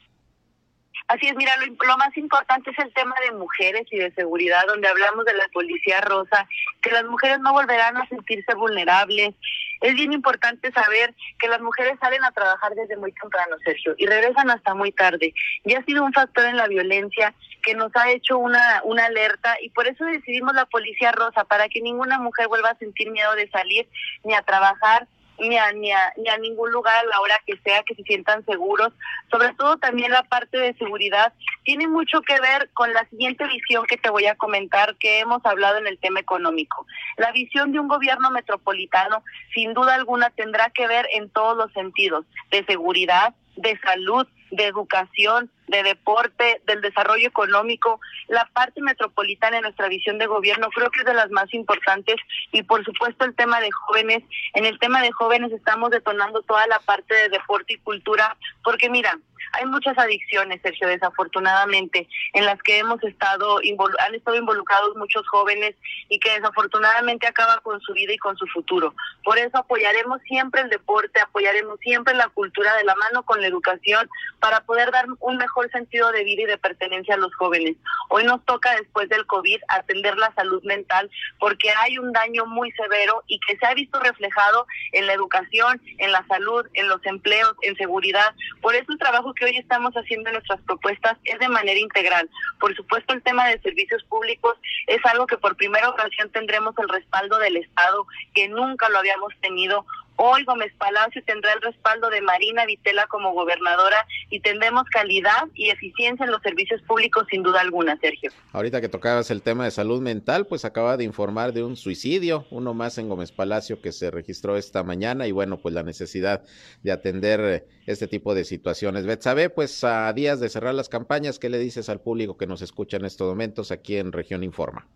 Así 1.08 1.28
es, 1.28 1.36
mira, 1.36 1.54
lo, 1.58 1.98
más 1.98 2.16
importante 2.18 2.72
es 2.72 2.80
el 2.80 2.94
tema 2.94 3.16
de 3.24 3.38
mujeres 3.38 3.88
y 3.92 3.98
de 3.98 4.12
seguridad, 4.12 4.66
donde 4.68 4.88
hablamos 4.88 5.26
de 5.26 5.34
la 5.34 5.48
policía 5.54 6.02
rosa, 6.02 6.48
que 6.82 6.92
las 6.92 7.06
mujeres 7.06 7.40
no 7.40 7.54
volverán 7.54 7.98
a 7.98 8.08
sentirse 8.08 8.54
vulnerables. 8.56 9.34
Es 9.82 9.94
bien 9.94 10.12
importante 10.12 10.72
saber 10.72 11.14
que 11.40 11.48
las 11.48 11.62
mujeres 11.62 11.98
salen 12.00 12.24
a 12.24 12.32
trabajar 12.32 12.74
desde 12.76 12.98
muy 12.98 13.12
temprano, 13.14 13.56
Sergio, 13.64 13.96
y 13.98 14.06
regresan 14.06 14.50
hasta 14.50 14.74
muy 14.74 14.92
tarde. 14.92 15.34
Y 15.64 15.76
ha 15.76 15.84
sido 15.86 16.04
un 16.04 16.14
factor 16.14 16.46
en 16.46 16.58
la 16.58 16.68
violencia 16.68 17.34
que 17.64 17.76
nos 17.76 17.96
ha 17.96 18.10
hecho 18.12 18.38
una, 18.38 18.82
una 18.84 19.06
alerta 19.06 19.58
y 19.62 19.70
por 19.70 19.88
eso 19.88 20.06
decidimos 20.06 20.54
la 20.56 20.66
policía 20.66 21.12
rosa, 21.12 21.44
para 21.44 21.70
que 21.70 21.82
ninguna 21.82 22.18
mujer 22.18 22.48
vuelva 22.48 22.72
a 22.72 22.78
sentir 22.78 23.12
miedo 23.12 23.34
de 23.36 23.50
salir 23.50 23.88
ni 24.24 24.34
a 24.34 24.42
trabajar 24.42 25.08
ni 25.40 25.58
a, 25.58 25.72
ni, 25.72 25.92
a, 25.92 26.14
ni 26.18 26.30
a 26.30 26.38
ningún 26.38 26.72
lugar 26.72 27.04
a 27.04 27.08
la 27.08 27.20
hora 27.22 27.40
que 27.46 27.58
sea 27.64 27.84
que 27.84 27.96
se 27.96 28.04
sientan 28.04 28.46
seguros. 28.46 28.94
Sobre 29.30 29.54
todo 29.54 29.78
también 29.78 30.12
la 30.12 30.24
parte 30.24 30.58
de 30.58 30.74
seguridad 30.76 31.34
tiene 31.64 31.88
mucho 31.88 32.22
que 32.22 32.40
ver 32.40 32.70
con 32.74 32.94
la 32.94 33.08
siguiente 33.10 33.46
visión 33.48 33.86
que 33.86 33.98
te 33.98 34.10
voy 34.10 34.26
a 34.26 34.36
comentar 34.36 34.96
que 34.98 35.20
hemos 35.20 35.46
hablado 35.46 35.78
en 35.78 35.88
el 35.88 36.00
tema 36.00 36.20
económico. 36.20 36.86
La 37.18 37.32
visión 37.32 37.72
de 37.72 37.80
un 37.80 37.88
gobierno 37.88 38.32
metropolitano 38.32 39.24
sin 39.54 39.74
duda 39.74 39.96
alguna 39.96 40.30
tendrá 40.32 40.70
que 40.70 40.88
ver 40.88 41.08
en 41.14 41.30
todos 41.30 41.58
los 41.58 41.72
sentidos, 41.74 42.26
de 42.52 42.66
seguridad, 42.66 43.34
de 43.56 43.78
salud, 43.80 44.28
de 44.52 44.66
educación, 44.66 45.50
de 45.68 45.84
deporte, 45.84 46.62
del 46.66 46.82
desarrollo 46.82 47.28
económico, 47.28 48.00
la 48.28 48.46
parte 48.54 48.82
metropolitana 48.82 49.58
en 49.58 49.64
nuestra 49.64 49.88
visión 49.88 50.18
de 50.18 50.28
gobierno 50.28 50.70
creo 50.70 50.90
que 50.90 51.00
es 51.00 51.06
de 51.06 51.14
las 51.14 51.30
más 51.32 51.54
importantes 51.54 52.16
y 52.52 52.64
por 52.64 52.84
supuesto 52.86 53.26
el 53.26 53.36
tema 53.36 53.60
de 53.60 53.72
jóvenes. 53.72 54.24
En 54.54 54.66
el 54.66 54.80
tema 54.80 55.02
de 55.02 55.12
jóvenes 55.12 55.52
estamos 55.52 55.92
detonando 55.92 56.42
toda 56.42 56.66
la 56.68 56.80
parte 56.80 57.14
de 57.14 57.30
deporte 57.30 57.74
y 57.74 57.78
cultura 57.80 58.38
porque 58.64 58.90
mira, 58.90 59.20
hay 59.54 59.66
muchas 59.66 59.98
adicciones, 59.98 60.62
Sergio, 60.62 60.88
desafortunadamente, 60.88 62.08
en 62.34 62.46
las 62.46 62.62
que 62.64 62.80
hemos 62.80 63.04
estado, 63.04 63.60
han 64.00 64.16
estado 64.16 64.38
involucrados 64.38 64.96
muchos 64.96 65.28
jóvenes 65.28 65.76
y 66.10 66.20
que 66.20 66.32
desafortunadamente 66.32 67.28
acaban 67.28 67.60
con 67.64 67.80
su 67.82 67.94
vida 67.94 68.14
y 68.14 68.18
con 68.18 68.38
su 68.38 68.46
futuro. 68.48 68.94
Por 69.24 69.38
eso 69.38 69.58
apoyaremos 69.58 70.22
siempre 70.24 70.62
el 70.62 70.70
deporte, 70.70 71.20
apoyaremos 71.20 71.80
siempre 71.80 72.14
la 72.14 72.30
cultura 72.30 72.76
de 72.76 72.84
la 72.84 72.96
mano 72.96 73.24
con 73.24 73.42
la 73.42 73.48
educación 73.48 74.10
para 74.40 74.62
poder 74.62 74.92
dar 74.92 75.06
un 75.20 75.38
mejor 75.38 75.70
sentido 75.72 76.12
de 76.12 76.24
vida 76.24 76.44
y 76.44 76.46
de 76.46 76.58
pertenencia 76.58 77.16
a 77.16 77.18
los 77.18 77.34
jóvenes. 77.36 77.76
Hoy 78.10 78.24
nos 78.24 78.44
toca, 78.46 78.76
después 78.76 79.10
del 79.10 79.26
COVID, 79.26 79.60
atender 79.68 80.18
la 80.18 80.34
salud 80.34 80.64
mental 80.64 81.10
porque 81.40 81.70
hay 81.82 81.98
un 81.98 82.12
daño 82.12 82.46
muy 82.46 82.72
severo 82.72 83.24
y 83.28 83.40
que 83.48 83.58
se 83.58 83.66
ha 83.66 83.74
visto 83.74 84.00
reflejado 84.00 84.68
en 84.92 85.08
la 85.08 85.14
educación, 85.14 85.82
en 85.98 86.12
la 86.12 86.26
salud, 86.28 86.66
en 86.74 86.88
los 86.88 87.04
empleos, 87.06 87.56
en 87.62 87.76
seguridad. 87.76 88.34
Por 88.62 88.76
eso 88.76 88.92
el 88.92 88.98
trabajo 88.98 89.34
que 89.38 89.46
hoy 89.46 89.58
estamos 89.58 89.94
haciendo 89.94 90.32
nuestras 90.32 90.62
propuestas 90.62 91.18
es 91.24 91.40
de 91.40 91.48
manera 91.48 91.80
integral. 91.80 92.30
Por 92.60 92.76
supuesto, 92.76 93.14
el 93.14 93.24
tema 93.24 93.48
de 93.48 93.60
servicios 93.62 94.04
públicos 94.06 94.58
es 94.88 95.04
algo 95.06 95.28
que 95.28 95.38
por 95.38 95.56
primera 95.56 95.90
ocasión 95.90 96.30
tendremos 96.32 96.76
el 96.78 96.90
respaldo 96.90 97.38
del 97.40 97.58
Estado, 97.58 98.06
que 98.34 98.48
nunca 98.48 98.90
lo 98.90 99.00
habíamos 99.00 99.34
tenido. 99.42 99.86
Hoy 100.20 100.44
Gómez 100.46 100.74
Palacio 100.80 101.22
tendrá 101.28 101.54
el 101.54 101.62
respaldo 101.62 102.10
de 102.10 102.22
Marina 102.22 102.66
Vitela 102.66 103.06
como 103.06 103.34
gobernadora 103.34 104.04
y 104.32 104.40
tendremos 104.40 104.84
calidad 104.86 105.44
y 105.54 105.70
eficiencia 105.70 106.26
en 106.26 106.32
los 106.32 106.42
servicios 106.42 106.82
públicos 106.82 107.28
sin 107.30 107.44
duda 107.44 107.62
alguna, 107.62 108.00
Sergio. 108.00 108.32
Ahorita 108.52 108.82
que 108.82 108.90
tocabas 108.90 109.30
el 109.30 109.44
tema 109.44 109.66
de 109.66 109.72
salud 109.72 110.02
mental, 110.02 110.48
pues 110.48 110.66
acaba 110.66 110.98
de 110.98 111.04
informar 111.04 111.54
de 111.54 111.64
un 111.64 111.76
suicidio, 111.76 112.48
uno 112.50 112.74
más 112.74 112.98
en 112.98 113.10
Gómez 113.10 113.32
Palacio 113.32 113.80
que 113.80 113.92
se 113.92 114.10
registró 114.10 114.58
esta 114.58 114.82
mañana 114.82 115.28
y 115.28 115.32
bueno, 115.32 115.58
pues 115.58 115.76
la 115.76 115.84
necesidad 115.84 116.44
de 116.82 116.92
atender 116.92 117.40
eh, 117.42 117.68
este 117.86 118.08
tipo 118.08 118.34
de 118.34 118.44
situaciones. 118.44 119.06
Betsabe, 119.06 119.52
pues 119.52 119.84
a 119.84 120.12
días 120.14 120.40
de 120.40 120.50
cerrar 120.50 120.74
las 120.74 120.90
campañas, 120.90 121.38
¿qué 121.38 121.50
le 121.50 121.60
dices 121.60 121.90
al 121.90 122.02
público 122.02 122.38
que 122.38 122.48
nos 122.48 122.64
escucha 122.64 122.98
en 122.98 123.06
estos 123.06 123.28
momentos 123.30 123.72
aquí 123.72 123.98
en 123.98 124.12
Región 124.12 124.44
Informa? 124.44 124.88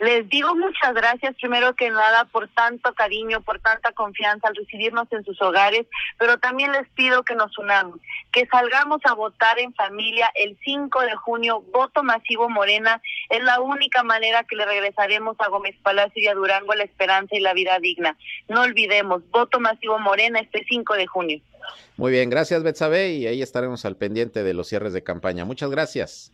Les 0.00 0.26
digo 0.30 0.54
muchas 0.54 0.94
gracias 0.94 1.36
primero 1.36 1.74
que 1.74 1.90
nada 1.90 2.24
por 2.24 2.48
tanto 2.48 2.94
cariño, 2.94 3.42
por 3.42 3.60
tanta 3.60 3.92
confianza 3.92 4.48
al 4.48 4.56
recibirnos 4.56 5.06
en 5.12 5.22
sus 5.24 5.40
hogares, 5.42 5.86
pero 6.18 6.38
también 6.38 6.72
les 6.72 6.88
pido 6.88 7.22
que 7.22 7.34
nos 7.34 7.56
unamos, 7.58 8.00
que 8.32 8.46
salgamos 8.46 9.02
a 9.04 9.12
votar 9.12 9.58
en 9.58 9.74
familia 9.74 10.30
el 10.34 10.56
5 10.64 11.00
de 11.02 11.14
junio, 11.16 11.62
voto 11.70 12.02
masivo 12.02 12.48
Morena, 12.48 13.02
es 13.28 13.44
la 13.44 13.60
única 13.60 14.02
manera 14.02 14.44
que 14.44 14.56
le 14.56 14.64
regresaremos 14.64 15.36
a 15.38 15.48
Gómez 15.48 15.76
Palacio 15.82 16.22
y 16.22 16.28
a 16.28 16.34
Durango 16.34 16.72
la 16.72 16.84
esperanza 16.84 17.36
y 17.36 17.40
la 17.40 17.52
vida 17.52 17.78
digna. 17.78 18.16
No 18.48 18.62
olvidemos, 18.62 19.22
voto 19.30 19.60
masivo 19.60 19.98
Morena 19.98 20.40
este 20.40 20.64
5 20.66 20.94
de 20.94 21.06
junio. 21.06 21.40
Muy 21.98 22.12
bien, 22.12 22.30
gracias 22.30 22.62
Betsabe 22.62 23.10
y 23.10 23.26
ahí 23.26 23.42
estaremos 23.42 23.84
al 23.84 23.96
pendiente 23.96 24.42
de 24.42 24.54
los 24.54 24.66
cierres 24.66 24.94
de 24.94 25.02
campaña. 25.02 25.44
Muchas 25.44 25.70
gracias. 25.70 26.32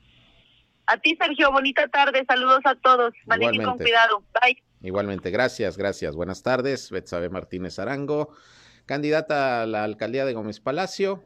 A 0.86 0.98
ti, 0.98 1.16
Sergio, 1.20 1.50
bonita 1.50 1.88
tarde, 1.88 2.24
saludos 2.28 2.60
a 2.64 2.76
todos. 2.76 3.12
Manejen 3.26 3.64
con 3.64 3.76
cuidado. 3.76 4.22
Bye. 4.40 4.62
Igualmente, 4.82 5.30
gracias, 5.30 5.76
gracias. 5.76 6.14
Buenas 6.14 6.44
tardes, 6.44 6.90
Betsabe 6.92 7.28
Martínez 7.28 7.80
Arango, 7.80 8.30
candidata 8.84 9.62
a 9.62 9.66
la 9.66 9.82
alcaldía 9.82 10.24
de 10.24 10.32
Gómez 10.32 10.60
Palacio 10.60 11.24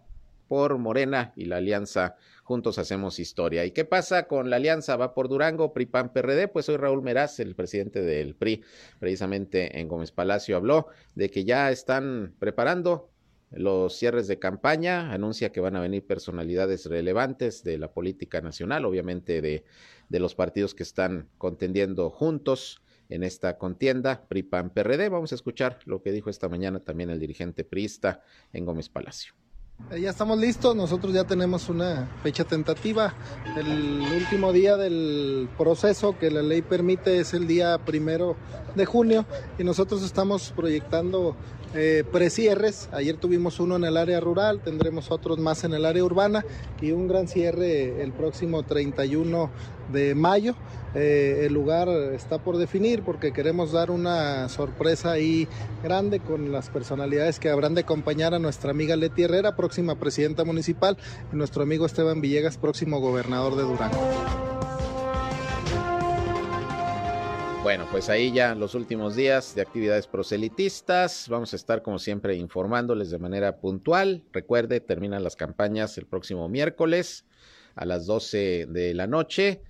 por 0.49 0.79
Morena 0.79 1.33
y 1.37 1.45
la 1.45 1.59
alianza 1.59 2.17
Juntos 2.43 2.79
Hacemos 2.79 3.19
Historia. 3.19 3.67
¿Y 3.67 3.73
qué 3.73 3.85
pasa 3.85 4.27
con 4.27 4.49
la 4.49 4.57
alianza? 4.57 4.97
Va 4.97 5.13
por 5.13 5.29
Durango, 5.29 5.75
PRI, 5.75 5.87
PAN, 5.87 6.13
PRD. 6.13 6.49
Pues 6.49 6.69
hoy 6.71 6.79
Raúl 6.79 7.03
Meraz, 7.03 7.39
el 7.39 7.55
presidente 7.55 8.01
del 8.01 8.35
PRI, 8.35 8.65
precisamente 8.99 9.79
en 9.79 9.89
Gómez 9.89 10.11
Palacio, 10.11 10.57
habló 10.57 10.87
de 11.15 11.31
que 11.31 11.45
ya 11.45 11.71
están 11.71 12.35
preparando 12.39 13.11
los 13.51 13.97
cierres 13.97 14.29
de 14.29 14.39
campaña, 14.39 15.13
anuncia 15.13 15.51
que 15.51 15.61
van 15.61 15.77
a 15.77 15.81
venir 15.81 16.07
personalidades 16.07 16.87
relevantes 16.87 17.65
de 17.65 17.79
la 17.79 17.93
política 17.93 18.41
nacional, 18.41 18.85
obviamente 18.85 19.43
de, 19.43 19.65
de 20.09 20.21
los 20.21 20.35
partidos 20.35 20.75
que 20.75 20.85
están 20.85 21.29
contendiendo 21.39 22.11
juntos 22.11 22.81
en 23.09 23.25
esta 23.25 23.59
contienda, 23.59 24.25
PRI, 24.29 24.45
PAN, 24.45 24.71
PRD. 24.71 25.09
Vamos 25.09 25.33
a 25.33 25.35
escuchar 25.35 25.81
lo 25.85 26.01
que 26.01 26.13
dijo 26.13 26.31
esta 26.31 26.49
mañana 26.49 26.81
también 26.81 27.11
el 27.11 27.19
dirigente 27.19 27.65
priista 27.65 28.23
en 28.53 28.65
Gómez 28.65 28.89
Palacio. 28.89 29.35
Ya 29.99 30.11
estamos 30.11 30.39
listos, 30.39 30.77
nosotros 30.77 31.13
ya 31.13 31.25
tenemos 31.25 31.69
una 31.69 32.09
fecha 32.23 32.45
tentativa. 32.45 33.13
El 33.57 34.01
último 34.15 34.53
día 34.53 34.77
del 34.77 35.49
proceso 35.59 36.17
que 36.17 36.31
la 36.31 36.43
ley 36.43 36.63
permite 36.63 37.19
es 37.19 37.35
el 37.35 37.49
día 37.49 37.77
primero 37.79 38.37
de 38.77 38.87
junio 38.87 39.25
y 39.59 39.65
nosotros 39.65 40.05
estamos 40.05 40.53
proyectando 40.55 41.35
eh, 41.75 42.05
precierres. 42.11 42.89
Ayer 42.93 43.17
tuvimos 43.17 43.61
uno 43.61 43.77
en 43.77 43.85
el 43.85 43.97
área 43.97 44.21
rural, 44.21 44.61
tendremos 44.61 45.11
otros 45.11 45.39
más 45.39 45.65
en 45.65 45.73
el 45.73 45.85
área 45.85 46.05
urbana 46.05 46.45
y 46.81 46.91
un 46.93 47.07
gran 47.07 47.29
cierre 47.29 48.03
el 48.03 48.13
próximo 48.13 48.63
31 48.65 49.51
de 49.93 50.15
mayo. 50.15 50.55
Eh, 50.95 51.43
el 51.47 51.53
lugar 51.53 51.89
está 51.89 52.39
por 52.39 52.57
definir 52.57 53.03
porque 53.03 53.33
queremos 53.33 53.71
dar 53.71 53.93
una 53.93 54.49
sorpresa 54.49 55.13
ahí 55.13 55.47
grande 55.85 56.19
con 56.19 56.51
las 56.51 56.69
personalidades 56.69 57.39
que 57.39 57.49
habrán 57.49 57.75
de 57.75 57.83
acompañar 57.83 58.35
a 58.35 58.41
nuestra 58.41 58.73
amiga 58.73 58.97
Leti 58.97 59.23
Herrera, 59.23 59.55
próxima 59.55 59.95
presidenta 59.95 60.45
municipal, 60.45 60.97
y 61.33 61.37
nuestro 61.37 61.63
amigo 61.63 61.87
Esteban 61.87 62.21
Villegas, 62.21 62.59
próximo 62.59 62.99
gobernador 62.99 63.55
de 63.55 63.63
Durango. 63.63 63.99
Bueno, 67.63 67.87
pues 67.91 68.09
ahí 68.09 68.33
ya 68.33 68.55
los 68.55 68.75
últimos 68.75 69.17
días 69.17 69.55
de 69.55 69.61
actividades 69.61 70.07
proselitistas. 70.07 71.29
Vamos 71.29 71.53
a 71.53 71.57
estar 71.57 71.83
como 71.83 71.99
siempre 71.99 72.35
informándoles 72.35 73.11
de 73.11 73.19
manera 73.19 73.61
puntual. 73.61 74.25
Recuerde, 74.33 74.81
terminan 74.81 75.23
las 75.23 75.37
campañas 75.37 75.99
el 75.99 76.07
próximo 76.07 76.49
miércoles 76.49 77.27
a 77.75 77.85
las 77.85 78.07
12 78.07 78.67
de 78.67 78.95
la 78.95 79.07
noche. 79.07 79.61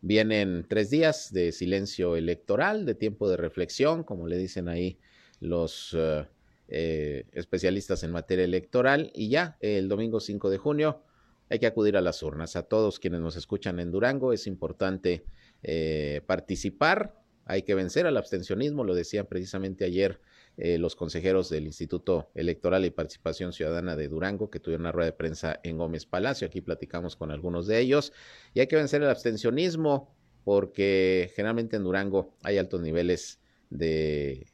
Vienen 0.00 0.66
tres 0.68 0.90
días 0.90 1.32
de 1.32 1.52
silencio 1.52 2.16
electoral, 2.16 2.84
de 2.84 2.96
tiempo 2.96 3.28
de 3.28 3.36
reflexión, 3.36 4.02
como 4.02 4.26
le 4.26 4.38
dicen 4.38 4.68
ahí 4.68 4.98
los 5.38 5.94
eh, 5.96 6.26
eh, 6.66 7.26
especialistas 7.30 8.02
en 8.02 8.10
materia 8.10 8.44
electoral. 8.44 9.12
Y 9.14 9.28
ya 9.28 9.56
el 9.60 9.88
domingo 9.88 10.18
5 10.18 10.50
de 10.50 10.58
junio 10.58 11.04
hay 11.48 11.60
que 11.60 11.68
acudir 11.68 11.96
a 11.96 12.00
las 12.00 12.24
urnas. 12.24 12.56
A 12.56 12.64
todos 12.64 12.98
quienes 12.98 13.20
nos 13.20 13.36
escuchan 13.36 13.78
en 13.78 13.92
Durango 13.92 14.32
es 14.32 14.48
importante 14.48 15.24
eh, 15.62 16.22
participar 16.26 17.24
hay 17.46 17.62
que 17.62 17.74
vencer 17.74 18.06
al 18.06 18.16
abstencionismo, 18.16 18.84
lo 18.84 18.94
decían 18.94 19.26
precisamente 19.26 19.84
ayer 19.84 20.20
eh, 20.56 20.78
los 20.78 20.96
consejeros 20.96 21.48
del 21.48 21.64
Instituto 21.64 22.28
Electoral 22.34 22.84
y 22.84 22.90
Participación 22.90 23.52
Ciudadana 23.52 23.94
de 23.94 24.08
Durango, 24.08 24.50
que 24.50 24.58
tuvieron 24.58 24.82
una 24.82 24.92
rueda 24.92 25.06
de 25.06 25.16
prensa 25.16 25.60
en 25.62 25.78
Gómez 25.78 26.06
Palacio. 26.06 26.48
Aquí 26.48 26.60
platicamos 26.60 27.14
con 27.14 27.30
algunos 27.30 27.68
de 27.68 27.78
ellos. 27.78 28.12
Y 28.52 28.60
hay 28.60 28.66
que 28.66 28.74
vencer 28.74 29.00
el 29.02 29.08
abstencionismo, 29.08 30.12
porque 30.42 31.30
generalmente 31.36 31.76
en 31.76 31.84
Durango 31.84 32.34
hay 32.42 32.58
altos 32.58 32.80
niveles 32.80 33.38
de, 33.70 34.48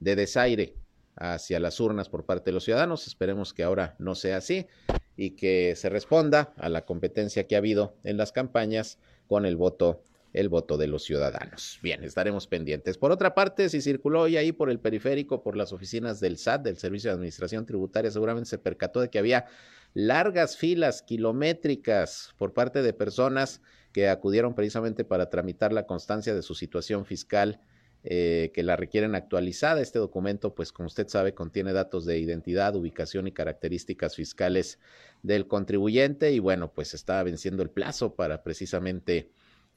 de 0.00 0.16
desaire 0.16 0.74
hacia 1.16 1.60
las 1.60 1.80
urnas 1.80 2.10
por 2.10 2.26
parte 2.26 2.50
de 2.50 2.52
los 2.52 2.64
ciudadanos. 2.64 3.06
Esperemos 3.06 3.54
que 3.54 3.62
ahora 3.62 3.96
no 3.98 4.14
sea 4.14 4.36
así 4.36 4.66
y 5.16 5.30
que 5.30 5.76
se 5.76 5.88
responda 5.88 6.52
a 6.58 6.68
la 6.68 6.84
competencia 6.84 7.46
que 7.46 7.54
ha 7.54 7.58
habido 7.58 7.96
en 8.04 8.18
las 8.18 8.32
campañas 8.32 8.98
con 9.28 9.46
el 9.46 9.56
voto 9.56 10.02
el 10.34 10.48
voto 10.48 10.76
de 10.76 10.88
los 10.88 11.04
ciudadanos. 11.04 11.78
Bien, 11.80 12.02
estaremos 12.02 12.48
pendientes. 12.48 12.98
Por 12.98 13.12
otra 13.12 13.34
parte, 13.34 13.68
si 13.68 13.80
circuló 13.80 14.22
hoy 14.22 14.36
ahí 14.36 14.50
por 14.52 14.68
el 14.68 14.80
periférico, 14.80 15.42
por 15.42 15.56
las 15.56 15.72
oficinas 15.72 16.18
del 16.20 16.36
SAT, 16.36 16.62
del 16.62 16.76
Servicio 16.76 17.08
de 17.08 17.14
Administración 17.14 17.64
Tributaria, 17.64 18.10
seguramente 18.10 18.50
se 18.50 18.58
percató 18.58 19.00
de 19.00 19.08
que 19.08 19.20
había 19.20 19.46
largas 19.94 20.56
filas 20.56 21.02
kilométricas 21.02 22.34
por 22.36 22.52
parte 22.52 22.82
de 22.82 22.92
personas 22.92 23.62
que 23.92 24.08
acudieron 24.08 24.56
precisamente 24.56 25.04
para 25.04 25.30
tramitar 25.30 25.72
la 25.72 25.86
constancia 25.86 26.34
de 26.34 26.42
su 26.42 26.56
situación 26.56 27.06
fiscal 27.06 27.60
eh, 28.02 28.50
que 28.52 28.64
la 28.64 28.74
requieren 28.74 29.14
actualizada. 29.14 29.80
Este 29.80 30.00
documento, 30.00 30.52
pues 30.52 30.72
como 30.72 30.88
usted 30.88 31.06
sabe, 31.06 31.32
contiene 31.32 31.72
datos 31.72 32.04
de 32.04 32.18
identidad, 32.18 32.74
ubicación 32.74 33.28
y 33.28 33.32
características 33.32 34.16
fiscales 34.16 34.80
del 35.22 35.46
contribuyente 35.46 36.32
y 36.32 36.40
bueno, 36.40 36.72
pues 36.72 36.92
está 36.92 37.22
venciendo 37.22 37.62
el 37.62 37.70
plazo 37.70 38.16
para 38.16 38.42
precisamente 38.42 39.30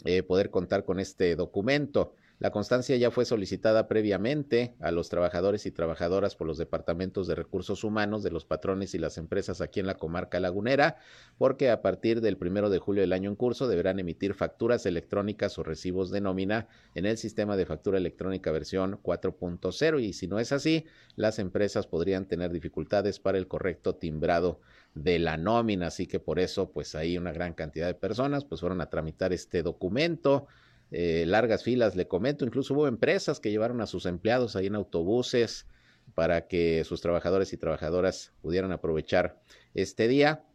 eh, 0.06 0.24
poder 0.24 0.50
contar 0.50 0.86
con 0.86 1.00
este 1.00 1.36
documento. 1.36 2.14
La 2.40 2.52
constancia 2.52 2.96
ya 2.98 3.10
fue 3.10 3.26
solicitada 3.26 3.88
previamente 3.88 4.76
a 4.80 4.92
los 4.92 5.10
trabajadores 5.10 5.66
y 5.66 5.72
trabajadoras 5.72 6.36
por 6.36 6.46
los 6.46 6.60
departamentos 6.60 7.26
de 7.26 7.34
recursos 7.34 7.84
humanos 7.84 8.22
de 8.22 8.30
los 8.30 8.46
patrones 8.46 8.94
y 8.94 9.00
las 9.00 9.18
empresas 9.18 9.60
aquí 9.60 9.80
en 9.80 9.88
la 9.88 9.98
comarca 9.98 10.40
lagunera, 10.40 10.98
porque 11.40 11.72
a 11.72 11.82
partir 11.82 12.22
del 12.22 12.38
primero 12.38 12.70
de 12.70 12.78
julio 12.78 13.02
del 13.02 13.14
año 13.14 13.32
en 13.32 13.36
curso 13.36 13.68
deberán 13.68 13.98
emitir 13.98 14.36
facturas 14.36 14.86
electrónicas 14.86 15.58
o 15.58 15.64
recibos 15.64 16.12
de 16.12 16.22
nómina 16.22 16.68
en 16.94 17.08
el 17.08 17.18
sistema 17.18 17.58
de 17.58 17.66
factura 17.66 17.98
electrónica 17.98 18.52
versión 18.52 19.00
4.0 19.02 20.04
y 20.04 20.14
si 20.14 20.28
no 20.28 20.40
es 20.40 20.52
así, 20.52 20.86
las 21.16 21.40
empresas 21.40 21.88
podrían 21.88 22.28
tener 22.28 22.52
dificultades 22.52 23.20
para 23.20 23.40
el 23.40 23.48
correcto 23.48 23.96
timbrado 23.96 24.62
de 24.94 25.18
la 25.18 25.38
nómina, 25.38 25.88
así 25.88 26.06
que 26.06 26.20
por 26.20 26.38
eso 26.38 26.72
pues 26.72 26.94
ahí 26.94 27.18
una 27.18 27.32
gran 27.32 27.54
cantidad 27.54 27.88
de 27.88 27.96
personas 27.96 28.46
pues 28.46 28.62
fueron 28.62 28.80
a 28.82 28.92
tramitar 28.92 29.34
este 29.34 29.64
documento 29.64 30.46
eh, 30.92 31.26
largas 31.28 31.64
filas, 31.64 31.96
le 31.96 32.08
comento, 32.08 32.46
incluso 32.46 32.74
hubo 32.74 32.88
empresas 32.88 33.40
que 33.40 33.52
llevaron 33.52 33.82
a 33.82 33.88
sus 33.88 34.06
empleados 34.06 34.56
ahí 34.56 34.68
en 34.68 34.76
autobuses 34.76 35.68
para 36.16 36.48
que 36.48 36.84
sus 36.86 37.02
trabajadores 37.02 37.52
y 37.54 37.58
trabajadoras 37.58 38.34
pudieran 38.42 38.72
aprovechar 38.72 39.40
este 39.74 40.08
día 40.08 40.46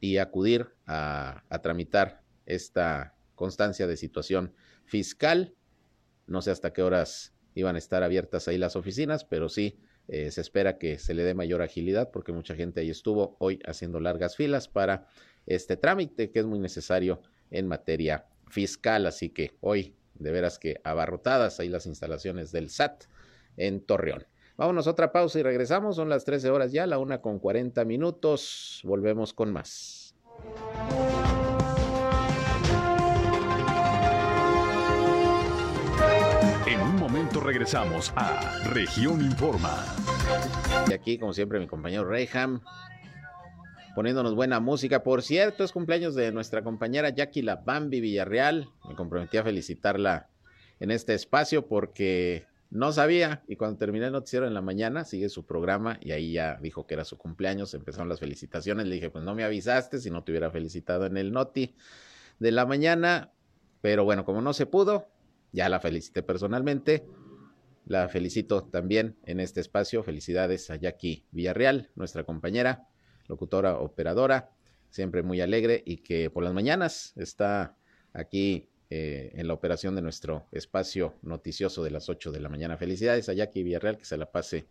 y 0.00 0.18
acudir 0.18 0.68
a, 0.86 1.42
tramitar 1.62 2.22
esta 2.46 3.14
constancia 3.34 3.86
de 3.86 3.96
situación 3.96 4.54
fiscal. 4.84 5.54
No 6.26 6.40
sé 6.42 6.50
hasta 6.52 6.72
qué 6.72 6.82
horas 6.82 7.34
iban 7.54 7.74
a 7.74 7.78
estar 7.78 8.02
abiertas 8.02 8.48
ahí 8.48 8.58
las 8.58 8.76
oficinas, 8.76 9.24
pero 9.24 9.48
sí 9.48 9.78
eh, 10.08 10.30
se 10.30 10.40
espera 10.40 10.78
que 10.78 10.98
se 10.98 11.14
le 11.14 11.24
dé 11.24 11.34
mayor 11.34 11.62
agilidad 11.62 12.10
porque 12.12 12.32
mucha 12.32 12.54
gente 12.54 12.80
ahí 12.80 12.90
estuvo 12.90 13.36
hoy 13.40 13.60
haciendo 13.66 14.00
largas 14.00 14.36
filas 14.36 14.68
para 14.68 15.06
este 15.46 15.76
trámite 15.76 16.30
que 16.30 16.38
es 16.38 16.46
muy 16.46 16.60
necesario 16.60 17.22
en 17.50 17.66
materia 17.66 18.26
fiscal, 18.50 19.06
así 19.06 19.30
que 19.30 19.56
hoy 19.60 19.94
de 20.14 20.30
veras 20.30 20.58
que 20.58 20.80
abarrotadas 20.84 21.60
ahí 21.60 21.68
las 21.68 21.86
instalaciones 21.86 22.52
del 22.52 22.70
SAT 22.70 23.04
en 23.56 23.80
Torreón. 23.80 24.26
Vámonos 24.56 24.86
a 24.86 24.90
otra 24.90 25.10
pausa 25.10 25.38
y 25.40 25.42
regresamos, 25.42 25.96
son 25.96 26.10
las 26.10 26.24
13 26.24 26.50
horas 26.50 26.72
ya, 26.72 26.86
la 26.86 26.98
una 26.98 27.22
con 27.22 27.38
40 27.38 27.84
minutos, 27.86 28.80
volvemos 28.84 29.32
con 29.32 29.52
más. 29.52 30.14
En 36.66 36.80
un 36.80 36.96
momento 36.96 37.40
regresamos 37.40 38.12
a 38.16 38.58
Región 38.68 39.22
Informa. 39.22 39.84
Y 40.88 40.92
aquí, 40.92 41.18
como 41.18 41.32
siempre, 41.32 41.58
mi 41.58 41.66
compañero 41.66 42.04
Reyham 42.04 42.60
poniéndonos 43.94 44.34
buena 44.34 44.60
música. 44.60 45.02
Por 45.02 45.22
cierto, 45.22 45.64
es 45.64 45.72
cumpleaños 45.72 46.14
de 46.14 46.32
nuestra 46.32 46.62
compañera 46.62 47.10
Jackie 47.10 47.42
La 47.42 47.56
Bambi 47.56 48.00
Villarreal. 48.00 48.68
Me 48.88 48.94
comprometí 48.94 49.36
a 49.36 49.44
felicitarla 49.44 50.28
en 50.78 50.90
este 50.90 51.14
espacio 51.14 51.66
porque 51.66 52.46
no 52.70 52.92
sabía 52.92 53.42
y 53.48 53.56
cuando 53.56 53.78
terminé 53.78 54.06
el 54.06 54.12
noticiero 54.12 54.46
en 54.46 54.54
la 54.54 54.62
mañana 54.62 55.04
sigue 55.04 55.28
su 55.28 55.44
programa 55.44 55.98
y 56.00 56.12
ahí 56.12 56.32
ya 56.32 56.58
dijo 56.62 56.86
que 56.86 56.94
era 56.94 57.04
su 57.04 57.18
cumpleaños, 57.18 57.74
empezaron 57.74 58.08
las 58.08 58.20
felicitaciones, 58.20 58.86
le 58.86 58.94
dije 58.94 59.10
pues 59.10 59.24
no 59.24 59.34
me 59.34 59.42
avisaste 59.42 59.98
si 59.98 60.10
no 60.10 60.22
te 60.22 60.30
hubiera 60.32 60.50
felicitado 60.50 61.04
en 61.04 61.16
el 61.16 61.32
noti 61.32 61.74
de 62.38 62.52
la 62.52 62.66
mañana, 62.66 63.32
pero 63.80 64.04
bueno, 64.04 64.24
como 64.24 64.40
no 64.40 64.52
se 64.52 64.66
pudo, 64.66 65.08
ya 65.52 65.68
la 65.68 65.80
felicité 65.80 66.22
personalmente, 66.22 67.04
la 67.86 68.08
felicito 68.08 68.62
también 68.62 69.16
en 69.24 69.40
este 69.40 69.60
espacio, 69.60 70.04
felicidades 70.04 70.70
a 70.70 70.76
Jackie 70.76 71.26
Villarreal, 71.32 71.90
nuestra 71.96 72.22
compañera, 72.22 72.86
locutora 73.30 73.78
operadora, 73.78 74.50
siempre 74.90 75.22
muy 75.22 75.40
alegre 75.40 75.82
y 75.86 75.98
que 75.98 76.28
por 76.28 76.44
las 76.44 76.52
mañanas 76.52 77.14
está 77.16 77.76
aquí 78.12 78.68
eh, 78.90 79.30
en 79.34 79.46
la 79.46 79.54
operación 79.54 79.94
de 79.94 80.02
nuestro 80.02 80.46
espacio 80.52 81.14
noticioso 81.22 81.82
de 81.82 81.92
las 81.92 82.08
8 82.08 82.32
de 82.32 82.40
la 82.40 82.48
mañana. 82.48 82.76
Felicidades 82.76 83.28
a 83.28 83.32
Jackie 83.32 83.62
Villarreal, 83.62 83.96
que 83.96 84.04
se 84.04 84.16
la 84.16 84.30
pase 84.30 84.66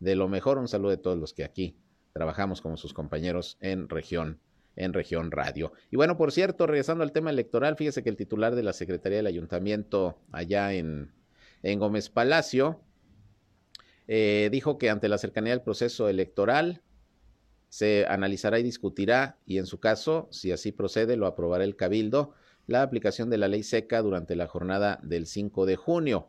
de 0.00 0.16
lo 0.16 0.28
mejor. 0.28 0.58
Un 0.58 0.68
saludo 0.68 0.90
de 0.90 0.96
todos 0.96 1.18
los 1.18 1.34
que 1.34 1.44
aquí 1.44 1.76
trabajamos 2.12 2.60
como 2.60 2.76
sus 2.76 2.92
compañeros 2.92 3.58
en 3.60 3.88
región 3.88 4.40
en 4.74 4.92
región 4.92 5.32
radio. 5.32 5.72
Y 5.90 5.96
bueno, 5.96 6.16
por 6.16 6.30
cierto, 6.30 6.66
regresando 6.68 7.02
al 7.02 7.10
tema 7.10 7.30
electoral, 7.30 7.76
fíjese 7.76 8.04
que 8.04 8.10
el 8.10 8.16
titular 8.16 8.54
de 8.54 8.62
la 8.62 8.72
Secretaría 8.72 9.16
del 9.16 9.26
Ayuntamiento 9.26 10.20
allá 10.30 10.72
en, 10.72 11.12
en 11.64 11.80
Gómez 11.80 12.10
Palacio 12.10 12.80
eh, 14.06 14.48
dijo 14.50 14.78
que 14.78 14.88
ante 14.88 15.08
la 15.08 15.18
cercanía 15.18 15.52
del 15.52 15.62
proceso 15.62 16.08
electoral, 16.08 16.82
se 17.68 18.06
analizará 18.08 18.58
y 18.58 18.62
discutirá, 18.62 19.38
y 19.44 19.58
en 19.58 19.66
su 19.66 19.80
caso, 19.80 20.28
si 20.30 20.52
así 20.52 20.72
procede, 20.72 21.16
lo 21.16 21.26
aprobará 21.26 21.64
el 21.64 21.76
Cabildo, 21.76 22.34
la 22.66 22.82
aplicación 22.82 23.30
de 23.30 23.38
la 23.38 23.48
ley 23.48 23.62
seca 23.62 24.02
durante 24.02 24.36
la 24.36 24.46
jornada 24.46 25.00
del 25.02 25.26
5 25.26 25.66
de 25.66 25.76
junio. 25.76 26.28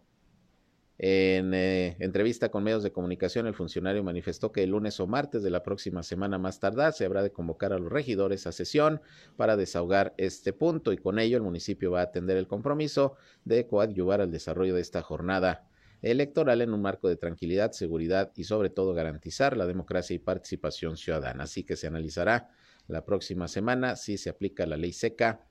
En 1.01 1.53
eh, 1.53 1.95
entrevista 1.99 2.49
con 2.49 2.63
medios 2.63 2.83
de 2.83 2.91
comunicación, 2.91 3.47
el 3.47 3.53
funcionario 3.53 4.03
manifestó 4.03 4.51
que 4.51 4.63
el 4.63 4.71
lunes 4.71 4.99
o 4.99 5.07
martes 5.07 5.41
de 5.43 5.49
la 5.49 5.63
próxima 5.63 6.03
semana 6.03 6.37
más 6.37 6.59
tardar 6.59 6.91
se 6.91 7.05
habrá 7.05 7.23
de 7.23 7.31
convocar 7.31 7.71
a 7.71 7.79
los 7.79 7.89
regidores 7.89 8.45
a 8.47 8.51
sesión 8.51 9.01
para 9.37 9.55
desahogar 9.55 10.13
este 10.17 10.51
punto 10.51 10.91
y 10.91 10.97
con 10.97 11.17
ello 11.17 11.37
el 11.37 11.43
municipio 11.43 11.91
va 11.91 12.01
a 12.01 12.03
atender 12.03 12.35
el 12.35 12.47
compromiso 12.47 13.15
de 13.45 13.65
coadyuvar 13.65 14.19
al 14.19 14.31
desarrollo 14.31 14.75
de 14.75 14.81
esta 14.81 15.01
jornada 15.01 15.68
electoral 16.01 16.61
en 16.61 16.73
un 16.73 16.81
marco 16.81 17.09
de 17.09 17.17
tranquilidad, 17.17 17.71
seguridad 17.71 18.31
y 18.35 18.45
sobre 18.45 18.69
todo 18.69 18.93
garantizar 18.93 19.57
la 19.57 19.65
democracia 19.65 20.15
y 20.15 20.19
participación 20.19 20.97
ciudadana. 20.97 21.43
Así 21.43 21.63
que 21.63 21.75
se 21.75 21.87
analizará 21.87 22.49
la 22.87 23.05
próxima 23.05 23.47
semana 23.47 23.95
si 23.95 24.17
se 24.17 24.29
aplica 24.29 24.65
la 24.65 24.77
ley 24.77 24.93
seca 24.93 25.45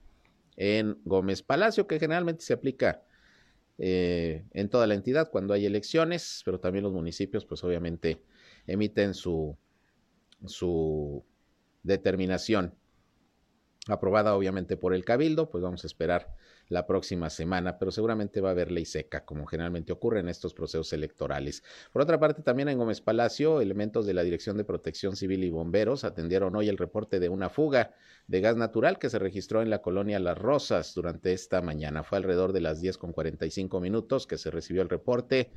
en 0.56 0.98
Gómez 1.04 1.42
Palacio, 1.42 1.86
que 1.86 2.00
generalmente 2.00 2.42
se 2.42 2.52
aplica 2.52 3.02
eh, 3.78 4.44
en 4.52 4.68
toda 4.68 4.86
la 4.86 4.94
entidad 4.94 5.30
cuando 5.30 5.54
hay 5.54 5.66
elecciones, 5.66 6.42
pero 6.44 6.58
también 6.58 6.82
los 6.82 6.92
municipios 6.92 7.44
pues 7.44 7.62
obviamente 7.62 8.20
emiten 8.66 9.14
su, 9.14 9.56
su 10.46 11.24
determinación 11.84 12.74
aprobada 13.86 14.34
obviamente 14.34 14.76
por 14.76 14.94
el 14.94 15.04
Cabildo, 15.04 15.48
pues 15.48 15.62
vamos 15.62 15.84
a 15.84 15.86
esperar 15.86 16.34
la 16.68 16.86
próxima 16.86 17.30
semana, 17.30 17.78
pero 17.78 17.90
seguramente 17.90 18.40
va 18.40 18.50
a 18.50 18.52
haber 18.52 18.70
ley 18.70 18.84
seca, 18.84 19.24
como 19.24 19.46
generalmente 19.46 19.92
ocurre 19.92 20.20
en 20.20 20.28
estos 20.28 20.54
procesos 20.54 20.92
electorales. 20.92 21.62
Por 21.92 22.02
otra 22.02 22.20
parte, 22.20 22.42
también 22.42 22.68
en 22.68 22.78
Gómez 22.78 23.00
Palacio, 23.00 23.60
elementos 23.60 24.06
de 24.06 24.14
la 24.14 24.22
Dirección 24.22 24.56
de 24.56 24.64
Protección 24.64 25.16
Civil 25.16 25.44
y 25.44 25.50
Bomberos 25.50 26.04
atendieron 26.04 26.54
hoy 26.56 26.68
el 26.68 26.76
reporte 26.76 27.20
de 27.20 27.28
una 27.28 27.48
fuga 27.48 27.94
de 28.26 28.40
gas 28.40 28.56
natural 28.56 28.98
que 28.98 29.08
se 29.08 29.18
registró 29.18 29.62
en 29.62 29.70
la 29.70 29.80
colonia 29.80 30.18
Las 30.18 30.36
Rosas 30.36 30.94
durante 30.94 31.32
esta 31.32 31.62
mañana. 31.62 32.04
Fue 32.04 32.18
alrededor 32.18 32.52
de 32.52 32.60
las 32.60 32.80
10 32.80 32.98
con 32.98 33.12
45 33.12 33.80
minutos 33.80 34.26
que 34.26 34.36
se 34.36 34.50
recibió 34.50 34.82
el 34.82 34.88
reporte 34.88 35.50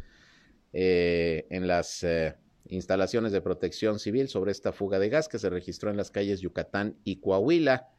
eh, 0.74 1.45
en 1.50 1.67
las... 1.67 2.04
Eh, 2.04 2.36
instalaciones 2.69 3.32
de 3.32 3.41
protección 3.41 4.00
civil 4.00 4.30
sobre 4.30 4.52
esta 4.52 4.71
fuga 4.71 5.00
de 5.00 5.10
gas 5.10 5.28
que 5.28 5.39
se 5.39 5.50
registró 5.50 5.89
en 5.89 5.97
las 5.97 6.12
calles 6.12 6.41
Yucatán 6.41 6.95
y 7.04 7.17
Coahuila 7.17 7.89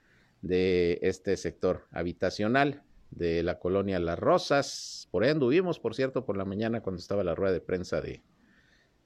de 0.41 0.99
este 1.03 1.37
sector 1.37 1.87
habitacional 1.91 2.83
de 3.13 3.43
la 3.43 3.59
colonia 3.59 3.99
Las 3.99 4.19
Rosas. 4.19 5.09
Por 5.11 5.25
ahí 5.25 5.31
anduvimos, 5.31 5.79
por 5.79 5.95
cierto, 5.95 6.25
por 6.25 6.37
la 6.37 6.45
mañana 6.45 6.81
cuando 6.81 7.01
estaba 7.01 7.23
la 7.23 7.35
rueda 7.35 7.53
de 7.53 7.61
prensa 7.61 8.01
de, 8.01 8.23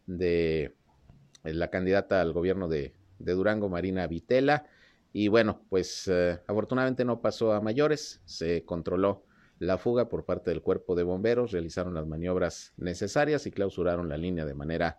de 0.07 0.75
la 1.43 1.69
candidata 1.69 2.21
al 2.21 2.33
gobierno 2.33 2.69
de, 2.69 2.95
Durango, 3.19 3.69
Marina 3.69 4.07
Vitela. 4.07 4.67
Y 5.13 5.29
bueno, 5.29 5.63
pues 5.71 6.09
eh, 6.09 6.41
afortunadamente 6.47 7.05
no 7.05 7.21
pasó 7.21 7.53
a 7.53 7.61
mayores, 7.61 8.21
se 8.27 8.65
controló 8.65 9.25
la 9.59 9.79
fuga 9.79 10.09
por 10.11 10.27
parte 10.27 10.51
del 10.51 10.61
cuerpo 10.61 10.95
de 10.95 11.03
bomberos, 11.03 11.53
realizaron 11.53 11.95
las 11.95 12.07
maniobras 12.07 12.75
necesarias 12.77 13.47
y 13.47 13.51
clausuraron 13.51 14.11
la 14.11 14.19
línea 14.19 14.45
de 14.45 14.53
manera 14.53 14.99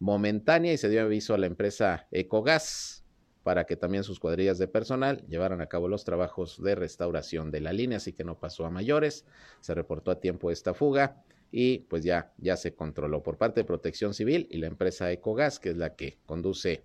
momentánea 0.00 0.72
y 0.72 0.78
se 0.78 0.88
dio 0.88 1.02
aviso 1.02 1.34
a 1.34 1.38
la 1.38 1.46
empresa 1.46 2.08
Ecogas 2.10 3.01
para 3.42 3.64
que 3.64 3.76
también 3.76 4.04
sus 4.04 4.20
cuadrillas 4.20 4.58
de 4.58 4.68
personal 4.68 5.24
llevaran 5.28 5.60
a 5.60 5.66
cabo 5.66 5.88
los 5.88 6.04
trabajos 6.04 6.62
de 6.62 6.74
restauración 6.74 7.50
de 7.50 7.60
la 7.60 7.72
línea, 7.72 7.98
así 7.98 8.12
que 8.12 8.24
no 8.24 8.38
pasó 8.38 8.64
a 8.64 8.70
mayores, 8.70 9.26
se 9.60 9.74
reportó 9.74 10.10
a 10.10 10.20
tiempo 10.20 10.50
esta 10.50 10.74
fuga 10.74 11.22
y 11.50 11.80
pues 11.80 12.02
ya, 12.04 12.32
ya 12.38 12.56
se 12.56 12.74
controló 12.74 13.22
por 13.22 13.36
parte 13.36 13.60
de 13.60 13.64
Protección 13.64 14.14
Civil 14.14 14.48
y 14.50 14.58
la 14.58 14.68
empresa 14.68 15.12
Ecogas, 15.12 15.58
que 15.58 15.70
es 15.70 15.76
la 15.76 15.94
que 15.94 16.18
conduce 16.24 16.84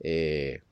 eh, 0.00 0.62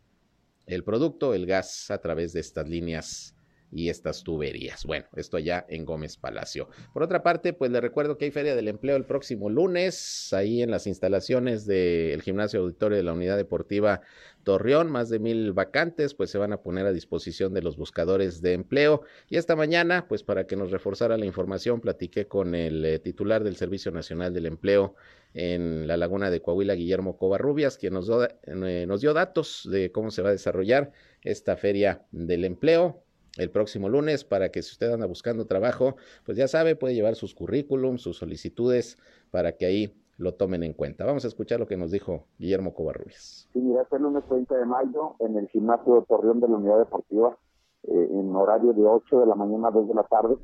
el 0.66 0.84
producto, 0.84 1.34
el 1.34 1.46
gas 1.46 1.90
a 1.90 1.98
través 1.98 2.32
de 2.32 2.40
estas 2.40 2.68
líneas 2.68 3.34
y 3.70 3.88
estas 3.88 4.22
tuberías. 4.22 4.84
Bueno, 4.84 5.06
esto 5.16 5.36
allá 5.36 5.66
en 5.68 5.84
Gómez 5.84 6.16
Palacio. 6.16 6.68
Por 6.92 7.02
otra 7.02 7.22
parte, 7.22 7.52
pues 7.52 7.70
le 7.70 7.80
recuerdo 7.80 8.16
que 8.16 8.26
hay 8.26 8.30
Feria 8.30 8.56
del 8.56 8.68
Empleo 8.68 8.96
el 8.96 9.04
próximo 9.04 9.50
lunes, 9.50 10.32
ahí 10.32 10.62
en 10.62 10.70
las 10.70 10.86
instalaciones 10.86 11.66
del 11.66 12.22
gimnasio 12.22 12.60
auditorio 12.60 12.96
de 12.96 13.02
la 13.02 13.12
Unidad 13.12 13.36
Deportiva 13.36 14.00
Torreón, 14.44 14.90
más 14.90 15.10
de 15.10 15.18
mil 15.18 15.52
vacantes, 15.52 16.14
pues 16.14 16.30
se 16.30 16.38
van 16.38 16.54
a 16.54 16.62
poner 16.62 16.86
a 16.86 16.92
disposición 16.92 17.52
de 17.52 17.60
los 17.60 17.76
buscadores 17.76 18.40
de 18.40 18.54
empleo. 18.54 19.02
Y 19.28 19.36
esta 19.36 19.56
mañana, 19.56 20.06
pues 20.08 20.22
para 20.22 20.46
que 20.46 20.56
nos 20.56 20.70
reforzara 20.70 21.18
la 21.18 21.26
información, 21.26 21.82
platiqué 21.82 22.26
con 22.26 22.54
el 22.54 22.84
eh, 22.84 22.98
titular 22.98 23.44
del 23.44 23.56
Servicio 23.56 23.90
Nacional 23.92 24.32
del 24.32 24.46
Empleo 24.46 24.94
en 25.34 25.86
la 25.86 25.98
Laguna 25.98 26.30
de 26.30 26.40
Coahuila, 26.40 26.74
Guillermo 26.74 27.18
Covarrubias, 27.18 27.76
quien 27.76 27.94
eh, 27.94 28.86
nos 28.86 29.00
dio 29.02 29.12
datos 29.12 29.68
de 29.70 29.92
cómo 29.92 30.10
se 30.10 30.22
va 30.22 30.30
a 30.30 30.32
desarrollar 30.32 30.92
esta 31.22 31.56
feria 31.56 32.06
del 32.10 32.46
empleo 32.46 33.02
el 33.38 33.50
próximo 33.50 33.88
lunes 33.88 34.24
para 34.24 34.50
que 34.50 34.62
si 34.62 34.72
usted 34.72 34.92
anda 34.92 35.06
buscando 35.06 35.46
trabajo, 35.46 35.96
pues 36.26 36.36
ya 36.36 36.48
sabe, 36.48 36.76
puede 36.76 36.94
llevar 36.94 37.14
sus 37.14 37.34
currículums, 37.34 38.02
sus 38.02 38.18
solicitudes 38.18 38.98
para 39.30 39.52
que 39.52 39.66
ahí 39.66 39.94
lo 40.18 40.34
tomen 40.34 40.64
en 40.64 40.72
cuenta. 40.74 41.06
Vamos 41.06 41.24
a 41.24 41.28
escuchar 41.28 41.60
lo 41.60 41.66
que 41.66 41.76
nos 41.76 41.92
dijo 41.92 42.26
Guillermo 42.38 42.74
Covarrubias. 42.74 43.48
Sí, 43.52 43.60
mira, 43.60 43.86
el 43.90 44.02
lunes 44.02 44.24
30 44.28 44.56
de 44.56 44.66
mayo 44.66 45.14
en 45.20 45.36
el 45.36 45.48
gimnasio 45.48 46.04
Torreón 46.08 46.40
de 46.40 46.48
la 46.48 46.56
Unidad 46.56 46.78
Deportiva, 46.78 47.38
eh, 47.84 48.08
en 48.10 48.34
horario 48.34 48.72
de 48.72 48.84
8 48.84 49.20
de 49.20 49.26
la 49.26 49.36
mañana 49.36 49.68
a 49.68 49.70
2 49.70 49.88
de 49.88 49.94
la 49.94 50.02
tarde, 50.02 50.36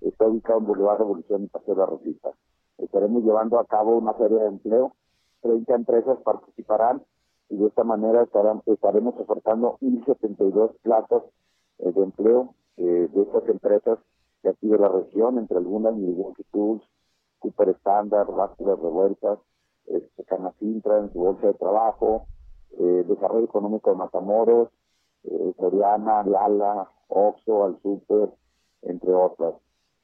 está 0.00 0.26
ubicado 0.26 0.58
en 0.58 0.66
Boulevard 0.66 0.98
Revolución 0.98 1.44
y 1.44 1.48
Paseo 1.48 1.74
de 1.74 1.80
la 1.80 1.86
Rosita. 1.86 2.30
Estaremos 2.78 3.22
llevando 3.22 3.60
a 3.60 3.66
cabo 3.66 3.98
una 3.98 4.14
feria 4.14 4.38
de 4.38 4.48
empleo, 4.48 4.96
30 5.42 5.74
empresas 5.74 6.18
participarán 6.24 7.02
y 7.50 7.56
de 7.56 7.66
esta 7.66 7.84
manera 7.84 8.22
estarán, 8.22 8.62
estaremos 8.64 9.14
ofertando 9.18 9.76
1.072 9.82 10.76
plazas 10.82 11.22
eh, 11.82 11.92
de 11.92 12.02
empleo 12.02 12.54
eh, 12.76 13.08
de 13.12 13.22
estas 13.22 13.46
empresas 13.48 13.98
de 14.42 14.50
aquí 14.50 14.68
de 14.68 14.78
la 14.78 14.88
región, 14.88 15.38
entre 15.38 15.58
algunas 15.58 15.94
Milwaukee 15.94 16.44
Tools, 16.50 16.82
Cooper 17.38 17.70
Standard, 17.80 18.30
Vascular 18.30 18.78
Revueltas, 18.78 19.38
este, 19.86 20.24
Canacintra 20.24 20.98
en 20.98 21.12
su 21.12 21.18
bolsa 21.18 21.48
de 21.48 21.54
trabajo, 21.54 22.26
eh, 22.78 23.04
Desarrollo 23.06 23.44
Económico 23.44 23.90
de 23.90 23.96
Matamoros, 23.96 24.70
eh, 25.24 25.54
Soriana, 25.58 26.22
Lala, 26.24 26.88
Oxo, 27.08 27.64
Al 27.64 27.78
Super, 27.82 28.30
entre 28.82 29.12
otras. 29.12 29.54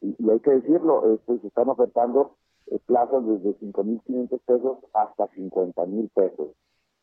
Y, 0.03 0.14
hay 0.31 0.41
que 0.41 0.51
decirlo, 0.51 1.14
este, 1.14 1.39
se 1.39 1.47
están 1.47 1.70
ofertando 1.70 2.37
plazas 2.85 3.24
desde 3.27 3.59
5.500 3.59 4.41
pesos 4.45 4.79
hasta 4.93 5.29
50.000 5.29 6.11
pesos. 6.12 6.49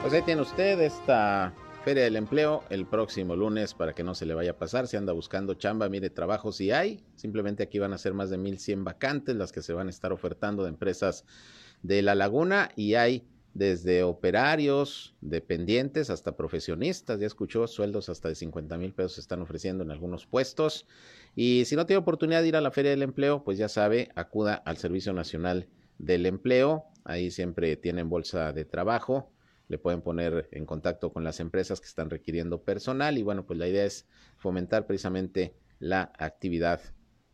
Pues 0.01 0.13
ahí 0.13 0.23
tiene 0.23 0.43
usted 0.43 0.81
esta 0.81 1.53
Feria 1.85 2.05
del 2.05 2.17
Empleo 2.17 2.63
el 2.71 2.87
próximo 2.87 3.35
lunes 3.35 3.75
para 3.75 3.95
que 3.95 4.05
no 4.05 4.15
se 4.15 4.27
le 4.27 4.35
vaya 4.35 4.53
a 4.53 4.57
pasar. 4.57 4.87
Si 4.87 4.97
anda 4.97 5.13
buscando 5.13 5.55
chamba, 5.55 5.89
mire, 5.89 6.09
trabajo 6.09 6.53
si 6.53 6.71
hay. 6.71 7.05
Simplemente 7.17 7.65
aquí 7.65 7.81
van 7.81 7.93
a 7.93 7.99
ser 7.99 8.15
más 8.15 8.31
de 8.31 8.39
1100 8.39 8.85
vacantes 8.85 9.35
las 9.35 9.51
que 9.51 9.61
se 9.61 9.73
van 9.73 9.89
a 9.89 9.91
estar 9.91 10.13
ofertando 10.13 10.63
de 10.63 10.69
empresas 10.69 11.25
de 11.83 12.03
La 12.03 12.15
Laguna 12.15 12.71
y 12.77 12.95
hay 12.95 13.27
desde 13.55 14.05
operarios, 14.05 15.17
dependientes 15.21 16.11
hasta 16.11 16.37
profesionistas. 16.37 17.19
Ya 17.19 17.27
escuchó, 17.27 17.67
sueldos 17.67 18.09
hasta 18.09 18.29
de 18.29 18.37
50 18.37 18.79
mil 18.79 18.95
pesos 18.95 19.15
se 19.15 19.21
están 19.21 19.43
ofreciendo 19.43 19.83
en 19.83 19.91
algunos 19.91 20.27
puestos. 20.27 20.87
Y 21.35 21.65
si 21.65 21.75
no 21.75 21.87
tiene 21.87 21.99
oportunidad 21.99 22.43
de 22.43 22.49
ir 22.49 22.57
a 22.57 22.61
la 22.61 22.71
Feria 22.71 22.93
del 22.93 23.03
Empleo, 23.03 23.43
pues 23.43 23.59
ya 23.59 23.69
sabe, 23.69 24.11
acuda 24.15 24.55
al 24.55 24.77
Servicio 24.77 25.13
Nacional 25.13 25.67
del 25.99 26.25
Empleo. 26.25 26.85
Ahí 27.05 27.33
siempre 27.33 27.77
tienen 27.77 28.09
bolsa 28.09 28.53
de 28.53 28.65
trabajo. 28.65 29.33
Le 29.69 29.79
pueden 29.79 30.03
poner 30.03 30.49
en 30.53 30.67
contacto 30.67 31.13
con 31.13 31.25
las 31.25 31.41
empresas 31.41 31.81
que 31.81 31.87
están 31.87 32.11
requiriendo 32.11 32.63
personal. 32.63 33.19
Y 33.19 33.23
bueno, 33.23 33.47
pues 33.47 33.59
la 33.59 33.69
idea 33.69 33.85
es 33.85 34.07
fomentar 34.37 34.87
precisamente 34.87 35.55
la 35.79 36.13
actividad 36.19 36.81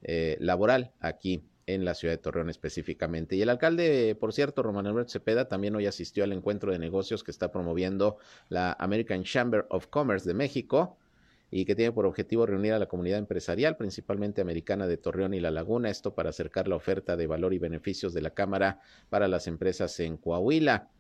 eh, 0.03 0.37
laboral 0.41 0.93
aquí 1.01 1.49
en 1.67 1.85
la 1.85 1.95
ciudad 1.95 2.15
de 2.15 2.19
Torreón 2.19 2.51
específicamente. 2.51 3.37
Y 3.37 3.43
el 3.43 3.49
alcalde, 3.49 4.17
por 4.19 4.33
cierto, 4.33 4.63
Román 4.63 4.87
Alberto 4.87 5.13
Cepeda, 5.13 5.49
también 5.49 5.75
hoy 5.75 5.87
asistió 5.87 6.25
al 6.25 6.33
encuentro 6.33 6.73
de 6.73 6.79
negocios 6.79 7.25
que 7.25 7.31
está 7.31 7.51
promoviendo 7.51 8.19
la 8.49 8.77
American 8.79 9.25
Chamber 9.25 9.67
of 9.71 9.87
Commerce 9.87 10.29
de 10.29 10.35
México 10.35 10.99
y 11.51 11.65
que 11.65 11.75
tiene 11.75 11.93
por 11.93 12.05
objetivo 12.07 12.47
reunir 12.47 12.73
a 12.73 12.79
la 12.79 12.87
comunidad 12.87 13.19
empresarial, 13.19 13.77
principalmente 13.77 14.41
americana 14.41 14.87
de 14.87 14.97
Torreón 14.97 15.35
y 15.35 15.41
La 15.41 15.51
Laguna, 15.51 15.89
esto 15.89 16.15
para 16.15 16.31
acercar 16.31 16.69
la 16.69 16.77
oferta 16.77 17.17
de 17.17 17.27
valor 17.27 17.55
y 17.55 17.59
beneficios 17.59 18.13
de 18.13 18.23
la 18.23 18.31
Cámara 18.31 18.81
para 19.09 19.29
las 19.29 19.47
empresas 19.47 19.99
en 20.01 20.17
Coahuila. 20.17 20.91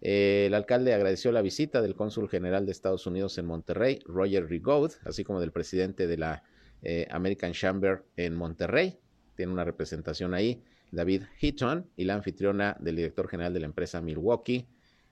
Eh, 0.00 0.44
el 0.46 0.54
alcalde 0.54 0.94
agradeció 0.94 1.30
la 1.30 1.42
visita 1.42 1.82
del 1.82 1.94
cónsul 1.94 2.28
general 2.28 2.64
de 2.64 2.72
Estados 2.72 3.06
Unidos 3.06 3.36
en 3.38 3.46
Monterrey, 3.46 4.00
Roger 4.06 4.48
Rigaud, 4.48 4.92
así 5.04 5.24
como 5.24 5.40
del 5.40 5.52
presidente 5.52 6.06
de 6.06 6.16
la 6.16 6.42
eh, 6.82 7.06
American 7.10 7.52
Chamber 7.52 8.04
en 8.16 8.34
Monterrey, 8.34 8.98
tiene 9.36 9.52
una 9.52 9.64
representación 9.64 10.32
ahí, 10.32 10.62
David 10.90 11.24
Hitton, 11.40 11.90
y 11.96 12.04
la 12.04 12.14
anfitriona 12.14 12.76
del 12.80 12.96
director 12.96 13.28
general 13.28 13.52
de 13.52 13.60
la 13.60 13.66
empresa 13.66 14.00
Milwaukee, 14.00 14.66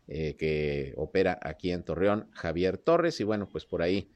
eh, 0.06 0.36
que 0.36 0.94
opera 0.96 1.38
aquí 1.42 1.70
en 1.70 1.82
Torreón, 1.82 2.28
Javier 2.32 2.78
Torres, 2.78 3.20
y 3.20 3.24
bueno, 3.24 3.48
pues 3.48 3.66
por 3.66 3.82
ahí 3.82 4.10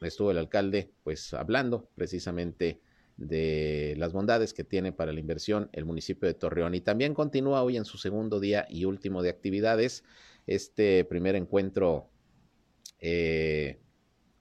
estuvo 0.00 0.30
el 0.30 0.38
alcalde 0.38 0.92
pues 1.02 1.34
hablando 1.34 1.90
precisamente 1.96 2.80
de 3.16 3.94
las 3.98 4.12
bondades 4.12 4.54
que 4.54 4.64
tiene 4.64 4.92
para 4.92 5.12
la 5.12 5.20
inversión 5.20 5.68
el 5.72 5.84
municipio 5.84 6.26
de 6.26 6.34
Torreón 6.34 6.74
y 6.74 6.80
también 6.80 7.14
continúa 7.14 7.62
hoy 7.62 7.76
en 7.76 7.84
su 7.84 7.98
segundo 7.98 8.40
día 8.40 8.66
y 8.68 8.84
último 8.84 9.22
de 9.22 9.30
actividades 9.30 10.04
este 10.46 11.04
primer 11.04 11.36
encuentro 11.36 12.08
eh, 12.98 13.78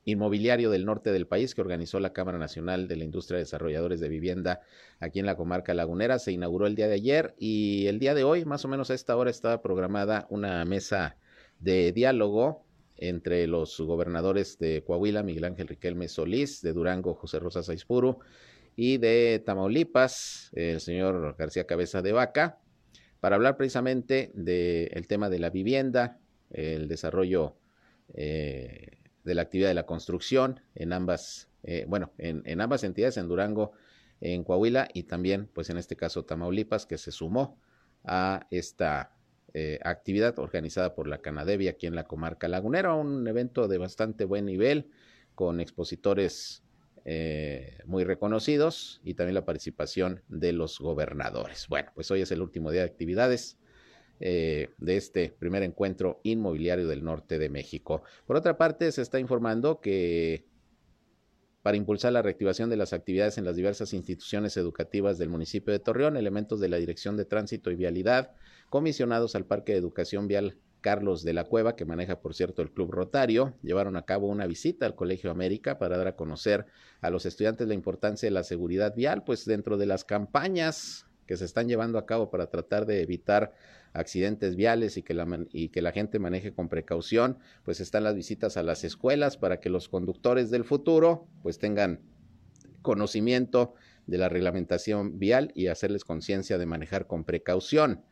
inmobiliario 0.05 0.71
del 0.71 0.85
norte 0.85 1.11
del 1.11 1.27
país 1.27 1.53
que 1.53 1.61
organizó 1.61 1.99
la 1.99 2.13
Cámara 2.13 2.37
Nacional 2.37 2.87
de 2.87 2.95
la 2.95 3.03
Industria 3.03 3.37
de 3.37 3.43
Desarrolladores 3.43 3.99
de 3.99 4.09
Vivienda 4.09 4.61
aquí 4.99 5.19
en 5.19 5.25
la 5.25 5.35
comarca 5.35 5.73
lagunera. 5.73 6.17
Se 6.19 6.31
inauguró 6.31 6.65
el 6.65 6.75
día 6.75 6.87
de 6.87 6.95
ayer 6.95 7.35
y 7.37 7.85
el 7.87 7.99
día 7.99 8.15
de 8.15 8.23
hoy, 8.23 8.45
más 8.45 8.65
o 8.65 8.67
menos 8.67 8.89
a 8.89 8.95
esta 8.95 9.15
hora, 9.15 9.29
estaba 9.29 9.61
programada 9.61 10.25
una 10.29 10.65
mesa 10.65 11.17
de 11.59 11.91
diálogo 11.91 12.65
entre 12.97 13.47
los 13.47 13.79
gobernadores 13.79 14.57
de 14.59 14.83
Coahuila, 14.83 15.23
Miguel 15.23 15.45
Ángel 15.45 15.67
Riquelme 15.67 16.07
Solís, 16.07 16.61
de 16.61 16.73
Durango, 16.73 17.15
José 17.15 17.39
Rosa 17.39 17.63
Saizpuro, 17.63 18.19
y 18.75 18.97
de 18.97 19.41
Tamaulipas, 19.45 20.49
el 20.53 20.79
señor 20.79 21.35
García 21.37 21.65
Cabeza 21.65 22.01
de 22.01 22.11
Vaca, 22.11 22.59
para 23.19 23.35
hablar 23.35 23.57
precisamente 23.57 24.31
del 24.33 25.07
tema 25.07 25.29
de 25.29 25.39
la 25.39 25.49
vivienda, 25.49 26.19
el 26.49 26.87
desarrollo 26.87 27.55
eh, 28.13 28.99
de 29.23 29.35
la 29.35 29.43
actividad 29.43 29.69
de 29.69 29.75
la 29.75 29.85
construcción 29.85 30.59
en 30.75 30.93
ambas, 30.93 31.49
eh, 31.63 31.85
bueno, 31.87 32.11
en, 32.17 32.41
en, 32.45 32.61
ambas 32.61 32.83
entidades, 32.83 33.17
en 33.17 33.27
Durango, 33.27 33.73
en 34.19 34.43
Coahuila 34.43 34.87
y 34.93 35.03
también, 35.03 35.47
pues 35.53 35.69
en 35.69 35.77
este 35.77 35.95
caso, 35.95 36.25
Tamaulipas, 36.25 36.85
que 36.85 36.97
se 36.97 37.11
sumó 37.11 37.59
a 38.03 38.47
esta 38.49 39.15
eh, 39.53 39.79
actividad 39.83 40.39
organizada 40.39 40.95
por 40.95 41.07
la 41.07 41.19
Canadevia 41.19 41.71
aquí 41.71 41.85
en 41.85 41.95
la 41.95 42.05
comarca 42.05 42.47
lagunera, 42.47 42.93
un 42.93 43.27
evento 43.27 43.67
de 43.67 43.77
bastante 43.77 44.23
buen 44.23 44.45
nivel, 44.45 44.89
con 45.35 45.59
expositores 45.59 46.63
eh, 47.03 47.79
muy 47.85 48.03
reconocidos 48.03 49.01
y 49.03 49.15
también 49.15 49.35
la 49.35 49.45
participación 49.45 50.21
de 50.27 50.53
los 50.53 50.79
gobernadores. 50.79 51.67
Bueno, 51.67 51.91
pues 51.95 52.11
hoy 52.11 52.21
es 52.21 52.31
el 52.31 52.41
último 52.41 52.71
día 52.71 52.81
de 52.81 52.87
actividades 52.87 53.57
eh, 54.19 54.69
de 54.77 54.97
este 54.97 55.29
primer 55.29 55.63
encuentro 55.63 56.19
inmobiliario 56.23 56.87
del 56.87 57.03
norte 57.03 57.39
de 57.39 57.49
México. 57.49 58.03
Por 58.27 58.35
otra 58.35 58.55
parte, 58.55 58.91
se 58.91 59.01
está 59.01 59.19
informando 59.19 59.81
que 59.81 60.45
para 61.63 61.77
impulsar 61.77 62.13
la 62.13 62.21
reactivación 62.21 62.69
de 62.69 62.77
las 62.77 62.93
actividades 62.93 63.37
en 63.37 63.45
las 63.45 63.55
diversas 63.55 63.93
instituciones 63.93 64.57
educativas 64.57 65.17
del 65.17 65.29
municipio 65.29 65.71
de 65.73 65.79
Torreón, 65.79 66.17
elementos 66.17 66.59
de 66.59 66.69
la 66.69 66.77
Dirección 66.77 67.17
de 67.17 67.25
Tránsito 67.25 67.71
y 67.71 67.75
Vialidad, 67.75 68.35
comisionados 68.69 69.35
al 69.35 69.45
Parque 69.45 69.71
de 69.71 69.79
Educación 69.79 70.27
Vial 70.27 70.57
Carlos 70.81 71.23
de 71.23 71.33
la 71.33 71.45
Cueva, 71.45 71.75
que 71.75 71.85
maneja, 71.85 72.19
por 72.19 72.33
cierto, 72.33 72.61
el 72.61 72.71
Club 72.71 72.91
Rotario, 72.91 73.53
llevaron 73.61 73.95
a 73.95 74.03
cabo 74.03 74.27
una 74.27 74.47
visita 74.47 74.85
al 74.85 74.95
Colegio 74.95 75.31
América 75.31 75.77
para 75.77 75.97
dar 75.97 76.07
a 76.07 76.15
conocer 76.15 76.65
a 76.99 77.09
los 77.09 77.25
estudiantes 77.25 77.67
la 77.67 77.73
importancia 77.73 78.27
de 78.27 78.31
la 78.31 78.43
seguridad 78.43 78.95
vial, 78.95 79.23
pues 79.23 79.45
dentro 79.45 79.77
de 79.77 79.85
las 79.85 80.03
campañas 80.03 81.05
que 81.27 81.37
se 81.37 81.45
están 81.45 81.69
llevando 81.69 81.97
a 81.97 82.05
cabo 82.05 82.29
para 82.29 82.47
tratar 82.47 82.85
de 82.85 83.01
evitar 83.01 83.53
accidentes 83.93 84.55
viales 84.55 84.97
y 84.97 85.03
que, 85.03 85.13
la, 85.13 85.91
gente 85.91 86.19
maneje 86.19 86.53
con 86.53 86.69
precaución, 86.69 87.37
pues 87.63 87.79
están 87.79 88.03
las 88.03 88.15
visitas 88.15 88.57
a 88.57 88.63
las 88.63 88.83
escuelas 88.83 89.37
para 89.37 89.59
que 89.59 89.69
los 89.69 89.89
conductores 89.89 90.49
del 90.49 90.63
futuro 90.63 91.27
pues 91.43 91.57
tengan 91.57 92.01
conocimiento 92.81 93.75
de 94.07 94.17
la 94.17 94.29
reglamentación 94.29 95.19
vial 95.19 95.51
y 95.55 95.67
hacerles 95.67 96.03
conciencia 96.03 96.57
de 96.57 96.65
manejar 96.65 97.07
con 97.07 97.23
precaución. 97.23 98.03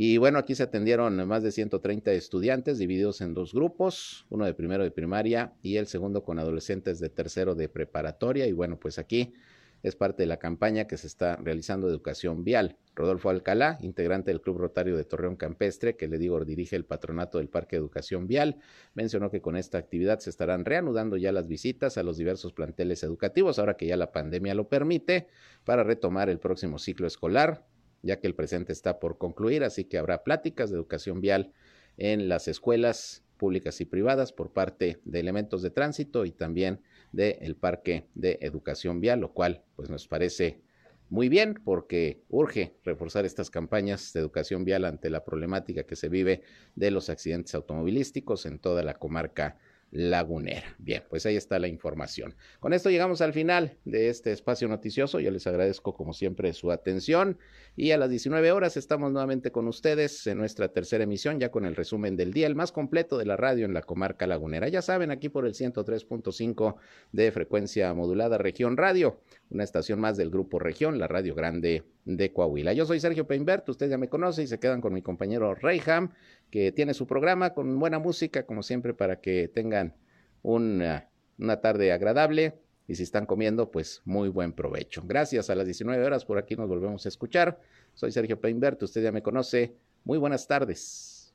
Y 0.00 0.16
bueno, 0.16 0.38
aquí 0.38 0.54
se 0.54 0.62
atendieron 0.62 1.26
más 1.26 1.42
de 1.42 1.50
130 1.50 2.12
estudiantes 2.12 2.78
divididos 2.78 3.20
en 3.20 3.34
dos 3.34 3.52
grupos, 3.52 4.26
uno 4.28 4.44
de 4.44 4.54
primero 4.54 4.84
de 4.84 4.92
primaria 4.92 5.54
y 5.60 5.74
el 5.74 5.88
segundo 5.88 6.22
con 6.22 6.38
adolescentes 6.38 7.00
de 7.00 7.08
tercero 7.08 7.56
de 7.56 7.68
preparatoria. 7.68 8.46
Y 8.46 8.52
bueno, 8.52 8.78
pues 8.78 9.00
aquí 9.00 9.34
es 9.82 9.96
parte 9.96 10.22
de 10.22 10.28
la 10.28 10.36
campaña 10.36 10.86
que 10.86 10.96
se 10.96 11.08
está 11.08 11.34
realizando 11.34 11.88
de 11.88 11.94
educación 11.94 12.44
vial. 12.44 12.76
Rodolfo 12.94 13.28
Alcalá, 13.28 13.76
integrante 13.80 14.30
del 14.30 14.40
Club 14.40 14.58
Rotario 14.58 14.96
de 14.96 15.02
Torreón 15.02 15.34
Campestre, 15.34 15.96
que 15.96 16.06
le 16.06 16.18
digo 16.18 16.44
dirige 16.44 16.76
el 16.76 16.84
patronato 16.84 17.38
del 17.38 17.48
Parque 17.48 17.74
de 17.74 17.80
Educación 17.80 18.28
Vial, 18.28 18.58
mencionó 18.94 19.32
que 19.32 19.40
con 19.40 19.56
esta 19.56 19.78
actividad 19.78 20.20
se 20.20 20.30
estarán 20.30 20.64
reanudando 20.64 21.16
ya 21.16 21.32
las 21.32 21.48
visitas 21.48 21.98
a 21.98 22.04
los 22.04 22.16
diversos 22.16 22.52
planteles 22.52 23.02
educativos, 23.02 23.58
ahora 23.58 23.76
que 23.76 23.86
ya 23.86 23.96
la 23.96 24.12
pandemia 24.12 24.54
lo 24.54 24.68
permite, 24.68 25.26
para 25.64 25.82
retomar 25.82 26.28
el 26.28 26.38
próximo 26.38 26.78
ciclo 26.78 27.08
escolar, 27.08 27.64
ya 28.02 28.20
que 28.20 28.26
el 28.26 28.34
presente 28.34 28.72
está 28.72 28.98
por 28.98 29.18
concluir, 29.18 29.64
así 29.64 29.84
que 29.84 29.98
habrá 29.98 30.24
pláticas 30.24 30.70
de 30.70 30.76
educación 30.76 31.20
vial 31.20 31.52
en 31.96 32.28
las 32.28 32.48
escuelas 32.48 33.24
públicas 33.36 33.80
y 33.80 33.84
privadas 33.84 34.32
por 34.32 34.52
parte 34.52 35.00
de 35.04 35.20
elementos 35.20 35.62
de 35.62 35.70
tránsito 35.70 36.24
y 36.24 36.32
también 36.32 36.80
del 37.12 37.56
Parque 37.56 38.06
de 38.14 38.38
Educación 38.42 39.00
Vial, 39.00 39.20
lo 39.20 39.32
cual 39.32 39.62
pues 39.76 39.88
nos 39.88 40.06
parece 40.08 40.60
muy 41.08 41.28
bien 41.30 41.54
porque 41.64 42.22
urge 42.28 42.74
reforzar 42.84 43.24
estas 43.24 43.50
campañas 43.50 44.12
de 44.12 44.20
educación 44.20 44.64
vial 44.64 44.84
ante 44.84 45.08
la 45.08 45.24
problemática 45.24 45.84
que 45.84 45.96
se 45.96 46.10
vive 46.10 46.42
de 46.74 46.90
los 46.90 47.08
accidentes 47.08 47.54
automovilísticos 47.54 48.44
en 48.44 48.58
toda 48.58 48.82
la 48.82 48.94
comarca 48.94 49.56
lagunera. 49.90 50.74
Bien, 50.78 51.02
pues 51.08 51.24
ahí 51.26 51.36
está 51.36 51.58
la 51.58 51.68
información. 51.68 52.34
Con 52.60 52.72
esto 52.72 52.90
llegamos 52.90 53.20
al 53.20 53.32
final 53.32 53.78
de 53.84 54.08
este 54.08 54.32
espacio 54.32 54.68
noticioso. 54.68 55.20
Yo 55.20 55.30
les 55.30 55.46
agradezco 55.46 55.94
como 55.94 56.12
siempre 56.12 56.52
su 56.52 56.70
atención 56.70 57.38
y 57.76 57.92
a 57.92 57.98
las 57.98 58.10
19 58.10 58.52
horas 58.52 58.76
estamos 58.76 59.12
nuevamente 59.12 59.50
con 59.50 59.68
ustedes 59.68 60.26
en 60.26 60.38
nuestra 60.38 60.68
tercera 60.68 61.04
emisión 61.04 61.40
ya 61.40 61.50
con 61.50 61.64
el 61.64 61.76
resumen 61.76 62.16
del 62.16 62.32
día, 62.32 62.46
el 62.46 62.54
más 62.54 62.72
completo 62.72 63.18
de 63.18 63.24
la 63.24 63.36
radio 63.36 63.64
en 63.64 63.74
la 63.74 63.82
comarca 63.82 64.26
lagunera. 64.26 64.68
Ya 64.68 64.82
saben, 64.82 65.10
aquí 65.10 65.28
por 65.28 65.46
el 65.46 65.54
103.5 65.54 66.76
de 67.12 67.32
frecuencia 67.32 67.94
modulada 67.94 68.38
Región 68.38 68.76
Radio, 68.76 69.20
una 69.50 69.64
estación 69.64 70.00
más 70.00 70.16
del 70.16 70.30
grupo 70.30 70.58
Región, 70.58 70.98
la 70.98 71.08
Radio 71.08 71.34
Grande 71.34 71.84
de 72.04 72.32
Coahuila. 72.32 72.72
Yo 72.72 72.86
soy 72.86 73.00
Sergio 73.00 73.26
Peinbert, 73.26 73.68
usted 73.68 73.88
ya 73.88 73.98
me 73.98 74.08
conoce 74.08 74.42
y 74.42 74.46
se 74.46 74.58
quedan 74.58 74.80
con 74.80 74.92
mi 74.92 75.02
compañero 75.02 75.54
Reyham 75.54 76.10
que 76.50 76.72
tiene 76.72 76.94
su 76.94 77.06
programa 77.06 77.54
con 77.54 77.78
buena 77.78 77.98
música, 77.98 78.44
como 78.44 78.62
siempre, 78.62 78.94
para 78.94 79.20
que 79.20 79.48
tengan 79.48 79.94
una, 80.42 81.08
una 81.38 81.60
tarde 81.60 81.92
agradable. 81.92 82.54
Y 82.86 82.94
si 82.94 83.02
están 83.02 83.26
comiendo, 83.26 83.70
pues 83.70 84.00
muy 84.06 84.30
buen 84.30 84.52
provecho. 84.52 85.02
Gracias 85.04 85.50
a 85.50 85.54
las 85.54 85.66
19 85.66 86.02
horas, 86.02 86.24
por 86.24 86.38
aquí 86.38 86.56
nos 86.56 86.68
volvemos 86.68 87.04
a 87.04 87.08
escuchar. 87.08 87.60
Soy 87.94 88.12
Sergio 88.12 88.40
Peinbert, 88.40 88.82
usted 88.82 89.02
ya 89.02 89.12
me 89.12 89.22
conoce. 89.22 89.76
Muy 90.04 90.16
buenas 90.16 90.46
tardes. 90.46 91.34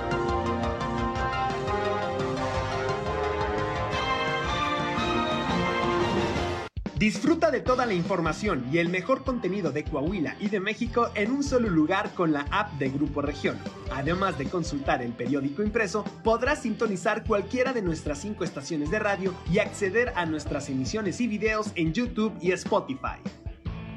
Disfruta 7.01 7.49
de 7.49 7.61
toda 7.61 7.87
la 7.87 7.95
información 7.95 8.63
y 8.71 8.77
el 8.77 8.89
mejor 8.89 9.23
contenido 9.23 9.71
de 9.71 9.83
Coahuila 9.83 10.35
y 10.39 10.49
de 10.49 10.59
México 10.59 11.09
en 11.15 11.31
un 11.31 11.43
solo 11.43 11.67
lugar 11.67 12.13
con 12.13 12.31
la 12.31 12.45
app 12.51 12.73
de 12.73 12.91
Grupo 12.91 13.23
Región. 13.23 13.57
Además 13.91 14.37
de 14.37 14.45
consultar 14.45 15.01
el 15.01 15.11
periódico 15.11 15.63
impreso, 15.63 16.03
podrás 16.23 16.61
sintonizar 16.61 17.23
cualquiera 17.23 17.73
de 17.73 17.81
nuestras 17.81 18.19
cinco 18.19 18.43
estaciones 18.43 18.91
de 18.91 18.99
radio 18.99 19.33
y 19.51 19.57
acceder 19.57 20.13
a 20.15 20.27
nuestras 20.27 20.69
emisiones 20.69 21.19
y 21.21 21.25
videos 21.25 21.71
en 21.73 21.91
YouTube 21.91 22.37
y 22.39 22.51
Spotify. 22.51 23.17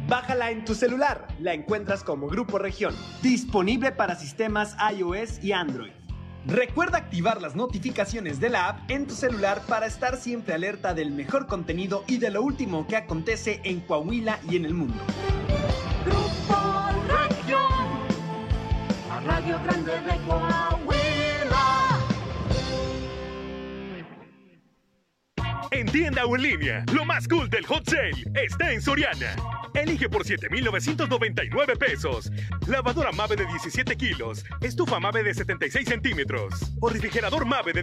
Bájala 0.09 0.51
en 0.51 0.65
tu 0.65 0.75
celular, 0.75 1.29
la 1.41 1.53
encuentras 1.53 2.05
como 2.05 2.29
Grupo 2.29 2.59
Región, 2.59 2.95
disponible 3.21 3.93
para 3.93 4.15
sistemas 4.15 4.79
iOS 4.97 5.45
y 5.45 5.53
Android. 5.53 6.04
Recuerda 6.47 6.99
activar 6.99 7.41
las 7.41 7.57
notificaciones 7.57 8.39
de 8.39 8.51
la 8.51 8.69
app 8.69 8.91
en 8.91 9.07
tu 9.07 9.15
celular 9.15 9.63
para 9.67 9.87
estar 9.87 10.19
siempre 10.19 10.53
alerta 10.53 10.93
del 10.93 11.11
mejor 11.11 11.47
contenido 11.47 12.05
y 12.07 12.19
de 12.19 12.31
lo 12.31 12.43
último 12.43 12.87
que 12.87 12.97
acontece 12.97 13.61
en 13.65 13.81
Coahuila 13.81 14.39
y 14.51 14.57
en 14.57 14.67
el 14.67 14.75
mundo. 14.75 14.95
Grupo 16.05 16.91
Región, 17.09 17.61
la 19.09 19.21
Radio 19.21 19.59
Grande 19.65 19.93
de 19.93 20.27
Coahuila. 20.27 21.65
En 25.71 25.87
tienda 25.87 26.27
o 26.27 26.37
en 26.37 26.43
línea, 26.43 26.85
lo 26.93 27.07
más 27.07 27.27
cool 27.27 27.49
del 27.49 27.65
hot 27.65 27.89
sale 27.89 28.23
está 28.35 28.71
en 28.71 28.83
Soriana. 28.83 29.35
Elige 29.75 30.09
por 30.09 30.25
7,999 30.25 31.77
pesos. 31.77 32.31
Lavadora 32.68 33.11
Mave 33.11 33.35
de 33.35 33.45
17 33.45 33.97
kilos. 33.97 34.45
Estufa 34.61 35.01
Mave 35.01 35.25
de 35.25 35.35
76 35.35 35.89
centímetros. 35.89 36.55
O 36.81 36.89
refrigerador 36.89 37.45
Mave 37.45 37.72
de 37.72 37.83